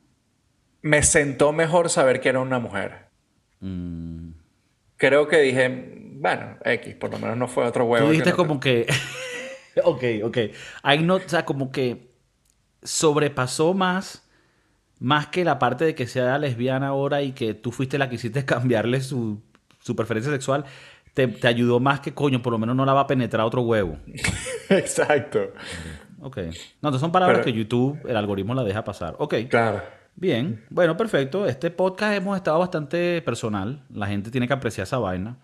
me 0.81 1.01
sentó 1.03 1.51
mejor 1.51 1.89
saber 1.89 2.21
que 2.21 2.29
era 2.29 2.39
una 2.39 2.59
mujer. 2.59 3.07
Mm. 3.61 4.31
Creo 4.95 5.27
que 5.27 5.39
dije, 5.39 5.69
bueno, 6.17 6.57
X, 6.63 6.95
por 6.95 7.11
lo 7.11 7.19
menos 7.19 7.37
no 7.37 7.47
fue 7.47 7.65
otro 7.65 7.85
huevo. 7.85 8.05
Tú 8.05 8.09
que 8.09 8.11
dijiste 8.11 8.31
no- 8.31 8.37
como 8.37 8.59
que. 8.59 8.85
ok, 9.83 10.03
ok. 10.23 10.37
Ahí 10.83 10.99
no, 10.99 11.15
o 11.15 11.19
sea, 11.27 11.45
como 11.45 11.71
que 11.71 12.11
sobrepasó 12.83 13.73
más. 13.73 14.25
Más 14.99 15.27
que 15.27 15.45
la 15.45 15.59
parte 15.59 15.85
de 15.85 15.95
que 15.95 16.07
sea 16.07 16.37
lesbiana 16.37 16.87
ahora 16.87 17.21
y 17.21 17.31
que 17.31 17.53
tú 17.53 17.71
fuiste 17.71 17.97
la 17.97 18.09
que 18.09 18.15
hiciste 18.15 18.43
cambiarle 18.45 19.01
su, 19.01 19.41
su 19.79 19.95
preferencia 19.95 20.31
sexual. 20.31 20.65
Te, 21.19 21.27
te 21.27 21.47
ayudó 21.49 21.81
más 21.81 21.99
que 21.99 22.13
coño, 22.13 22.41
por 22.41 22.53
lo 22.53 22.57
menos 22.59 22.77
no 22.77 22.85
la 22.85 22.93
va 22.93 23.01
a 23.01 23.07
penetrar 23.07 23.45
otro 23.45 23.61
huevo. 23.63 23.97
Exacto. 24.69 25.51
Ok. 26.21 26.37
No, 26.37 26.43
entonces 26.87 27.01
son 27.01 27.11
palabras 27.11 27.39
Pero- 27.39 27.45
que 27.51 27.59
YouTube, 27.59 27.99
el 28.07 28.15
algoritmo 28.15 28.53
la 28.53 28.63
deja 28.63 28.85
pasar. 28.85 29.15
Ok. 29.19 29.35
Claro. 29.49 29.81
Bien, 30.15 30.63
bueno, 30.69 30.95
perfecto. 30.95 31.45
Este 31.45 31.71
podcast 31.71 32.13
hemos 32.15 32.37
estado 32.37 32.57
bastante 32.57 33.21
personal. 33.21 33.83
La 33.93 34.07
gente 34.07 34.31
tiene 34.31 34.47
que 34.47 34.53
apreciar 34.53 34.83
esa 34.83 34.97
vaina. 34.97 35.35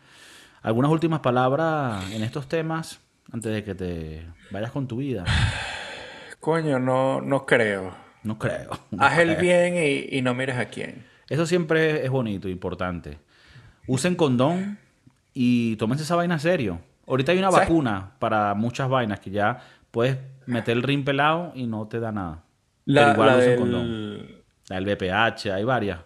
¿Algunas 0.61 0.89
últimas 0.91 1.19
palabras 1.19 2.09
en 2.13 2.23
estos 2.23 2.47
temas 2.47 3.01
antes 3.34 3.51
de 3.53 3.63
que 3.65 3.76
te 3.76 4.26
vayas 4.51 4.71
con 4.71 4.88
tu 4.88 4.95
vida? 4.95 5.26
Coño, 6.39 6.80
no, 6.80 7.19
no 7.19 7.45
creo. 7.45 7.93
No 8.23 8.39
creo. 8.39 8.69
no 8.91 9.03
Haz 9.05 9.19
el 9.19 9.36
bien 9.36 9.76
y, 9.76 10.17
y 10.17 10.21
no 10.21 10.34
mires 10.34 10.55
a 10.57 10.67
quién. 10.69 11.05
Eso 11.28 11.45
siempre 11.45 12.05
es 12.05 12.09
bonito, 12.09 12.47
importante. 12.47 13.17
Usen 13.88 14.15
condón 14.15 14.80
y 15.36 15.75
tómense 15.75 16.03
esa 16.03 16.15
vaina 16.15 16.39
serio. 16.39 16.79
Ahorita 17.05 17.31
hay 17.33 17.38
una 17.38 17.51
¿Sabes? 17.51 17.67
vacuna 17.69 18.13
para 18.17 18.55
muchas 18.55 18.89
vainas 18.89 19.19
que 19.19 19.29
ya 19.29 19.61
puedes 19.91 20.17
meter 20.47 20.75
el 20.77 20.81
rin 20.81 21.05
pelado 21.05 21.51
y 21.53 21.67
no 21.67 21.88
te 21.88 21.99
da 21.99 22.11
nada. 22.11 22.43
La, 22.86 23.11
igual 23.13 23.27
la 23.27 23.38
usen 23.38 23.49
del- 23.49 23.59
condón. 23.59 24.27
La 24.69 24.79
del 24.79 24.86
BPH, 24.95 25.51
hay 25.53 25.63
varias. 25.63 25.99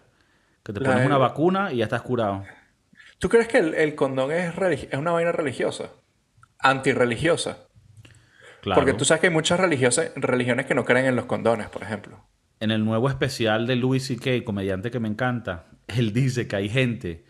Que 0.62 0.74
te 0.74 0.80
La 0.80 0.90
pones 0.90 1.06
una 1.06 1.16
vacuna 1.16 1.72
y 1.72 1.78
ya 1.78 1.84
estás 1.84 2.02
curado. 2.02 2.44
¿Tú 3.18 3.28
crees 3.30 3.48
que 3.48 3.58
el, 3.58 3.72
el 3.74 3.94
condón 3.94 4.30
es, 4.32 4.52
es 4.58 4.98
una 4.98 5.12
vaina 5.12 5.32
religiosa? 5.32 5.90
Antirreligiosa. 6.58 7.58
Claro. 8.60 8.80
Porque 8.80 8.92
tú 8.92 9.04
sabes 9.06 9.20
que 9.22 9.28
hay 9.28 9.32
muchas 9.32 9.58
religiosas, 9.58 10.12
religiones 10.16 10.66
que 10.66 10.74
no 10.74 10.84
creen 10.84 11.06
en 11.06 11.16
los 11.16 11.24
condones, 11.24 11.68
por 11.68 11.82
ejemplo. 11.82 12.22
En 12.60 12.70
el 12.70 12.84
nuevo 12.84 13.08
especial 13.08 13.66
de 13.66 13.76
Louis 13.76 14.06
C.K., 14.06 14.44
comediante 14.44 14.90
que 14.90 15.00
me 15.00 15.08
encanta, 15.08 15.66
él 15.88 16.12
dice 16.12 16.46
que 16.46 16.56
hay 16.56 16.68
gente 16.68 17.24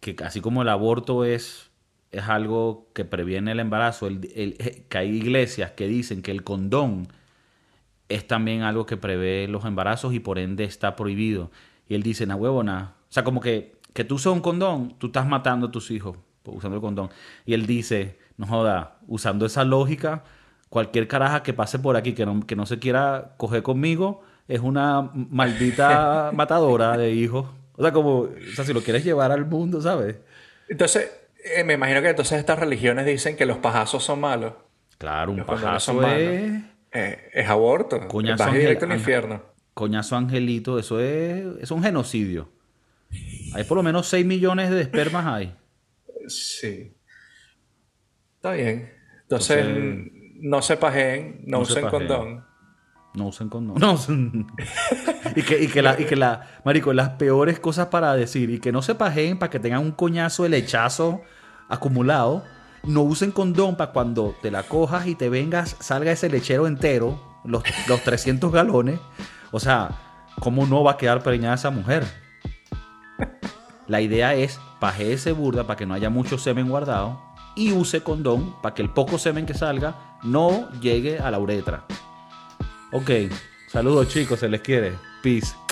que 0.00 0.16
así 0.24 0.40
como 0.40 0.62
el 0.62 0.68
aborto 0.68 1.24
es, 1.24 1.70
es 2.12 2.24
algo 2.28 2.86
que 2.94 3.04
previene 3.04 3.52
el 3.52 3.60
embarazo, 3.60 4.06
el- 4.06 4.30
el- 4.34 4.84
que 4.88 4.98
hay 4.98 5.10
iglesias 5.10 5.72
que 5.72 5.86
dicen 5.88 6.22
que 6.22 6.30
el 6.30 6.42
condón 6.44 7.08
es 8.08 8.26
también 8.26 8.62
algo 8.62 8.86
que 8.86 8.96
prevé 8.96 9.46
los 9.48 9.64
embarazos 9.64 10.14
y 10.14 10.20
por 10.20 10.38
ende 10.38 10.64
está 10.64 10.96
prohibido. 10.96 11.50
Y 11.88 11.94
él 11.94 12.02
dice, 12.02 12.26
na 12.26 12.36
huevona, 12.36 12.94
o 13.08 13.12
sea, 13.12 13.24
como 13.24 13.40
que, 13.40 13.76
que 13.92 14.04
tú 14.04 14.14
usas 14.16 14.32
un 14.32 14.40
condón, 14.40 14.94
tú 14.98 15.08
estás 15.08 15.26
matando 15.26 15.66
a 15.66 15.70
tus 15.70 15.90
hijos 15.90 16.16
usando 16.44 16.76
el 16.76 16.80
condón. 16.80 17.10
Y 17.44 17.52
él 17.52 17.66
dice, 17.66 18.18
no 18.38 18.46
joda, 18.46 18.96
usando 19.06 19.44
esa 19.44 19.64
lógica, 19.64 20.24
cualquier 20.70 21.06
caraja 21.08 21.42
que 21.42 21.52
pase 21.52 21.78
por 21.78 21.96
aquí 21.96 22.14
que 22.14 22.24
no, 22.24 22.40
que 22.46 22.56
no 22.56 22.64
se 22.64 22.78
quiera 22.78 23.34
coger 23.36 23.62
conmigo 23.62 24.22
es 24.48 24.60
una 24.60 25.10
maldita 25.12 26.30
matadora 26.34 26.96
de 26.96 27.12
hijos. 27.12 27.46
O 27.78 27.82
sea, 27.82 27.92
como, 27.92 28.18
o 28.18 28.30
sea, 28.54 28.64
si 28.64 28.72
lo 28.74 28.82
quieres 28.82 29.04
llevar 29.04 29.30
al 29.32 29.46
mundo, 29.46 29.80
¿sabes? 29.80 30.16
Entonces, 30.68 31.10
eh, 31.56 31.62
me 31.64 31.74
imagino 31.74 32.02
que 32.02 32.08
entonces 32.08 32.38
estas 32.38 32.58
religiones 32.58 33.06
dicen 33.06 33.36
que 33.36 33.46
los 33.46 33.58
pajazos 33.58 34.04
son 34.04 34.20
malos. 34.20 34.52
Claro, 34.98 35.30
un 35.30 35.38
Los 35.38 35.46
pajazo 35.46 35.92
son 35.92 36.02
malos. 36.02 36.18
es... 36.20 36.52
Eh, 36.90 37.30
es 37.32 37.48
aborto. 37.48 38.08
Coñazo 38.08 38.44
Vas 38.44 38.52
directo 38.54 38.86
al 38.86 38.92
infierno. 38.94 39.42
Coñazo 39.74 40.16
angelito, 40.16 40.78
eso 40.78 40.98
es, 41.00 41.44
es 41.60 41.70
un 41.70 41.82
genocidio. 41.82 42.50
Hay 43.54 43.64
por 43.64 43.76
lo 43.76 43.82
menos 43.82 44.08
6 44.08 44.26
millones 44.26 44.70
de 44.70 44.80
espermas 44.80 45.26
hay. 45.26 45.54
Sí. 46.26 46.94
Está 48.36 48.52
bien. 48.52 48.92
Entonces, 49.22 49.64
Entonces, 49.66 50.12
no 50.40 50.62
se 50.62 50.76
pajeen, 50.76 51.42
no, 51.46 51.58
no 51.60 51.64
se 51.64 51.72
usen 51.72 51.84
pajeen. 51.84 52.08
condón. 52.08 52.47
No 53.18 53.26
usen 53.26 53.48
condón. 53.48 53.78
No 53.78 53.94
usen- 53.94 54.46
y, 55.36 55.42
que, 55.42 55.62
y 55.62 55.68
que 55.68 55.82
la, 55.82 56.00
y 56.00 56.04
que 56.04 56.16
la, 56.16 56.46
marico, 56.64 56.92
las 56.92 57.10
peores 57.10 57.58
cosas 57.60 57.88
para 57.88 58.14
decir, 58.14 58.48
y 58.50 58.60
que 58.60 58.72
no 58.72 58.80
se 58.80 58.94
pajeen 58.94 59.38
para 59.38 59.50
que 59.50 59.58
tengan 59.60 59.80
un 59.80 59.92
coñazo 59.92 60.44
de 60.44 60.48
lechazo 60.50 61.20
acumulado. 61.68 62.44
No 62.84 63.02
usen 63.02 63.32
condón 63.32 63.76
para 63.76 63.92
cuando 63.92 64.34
te 64.40 64.50
la 64.50 64.62
cojas 64.62 65.06
y 65.08 65.14
te 65.16 65.28
vengas, 65.28 65.76
salga 65.80 66.12
ese 66.12 66.30
lechero 66.30 66.66
entero, 66.68 67.20
los, 67.44 67.62
los 67.88 68.02
300 68.02 68.52
galones. 68.52 69.00
O 69.50 69.58
sea, 69.60 69.90
¿cómo 70.40 70.64
no 70.66 70.84
va 70.84 70.92
a 70.92 70.96
quedar 70.96 71.22
preñada 71.22 71.56
esa 71.56 71.70
mujer? 71.70 72.04
La 73.88 74.00
idea 74.00 74.34
es 74.34 74.60
ese 75.00 75.32
burda 75.32 75.64
para 75.66 75.76
que 75.76 75.86
no 75.86 75.94
haya 75.94 76.08
mucho 76.10 76.38
semen 76.38 76.68
guardado 76.68 77.20
y 77.56 77.72
use 77.72 78.02
condón 78.02 78.54
para 78.62 78.74
que 78.74 78.82
el 78.82 78.90
poco 78.90 79.18
semen 79.18 79.44
que 79.44 79.54
salga 79.54 79.96
no 80.22 80.70
llegue 80.80 81.18
a 81.18 81.30
la 81.30 81.38
uretra. 81.38 81.84
Ok, 82.90 83.10
saludos 83.66 84.08
chicos, 84.08 84.40
se 84.40 84.48
les 84.48 84.62
quiere. 84.62 84.94
Peace. 85.22 85.67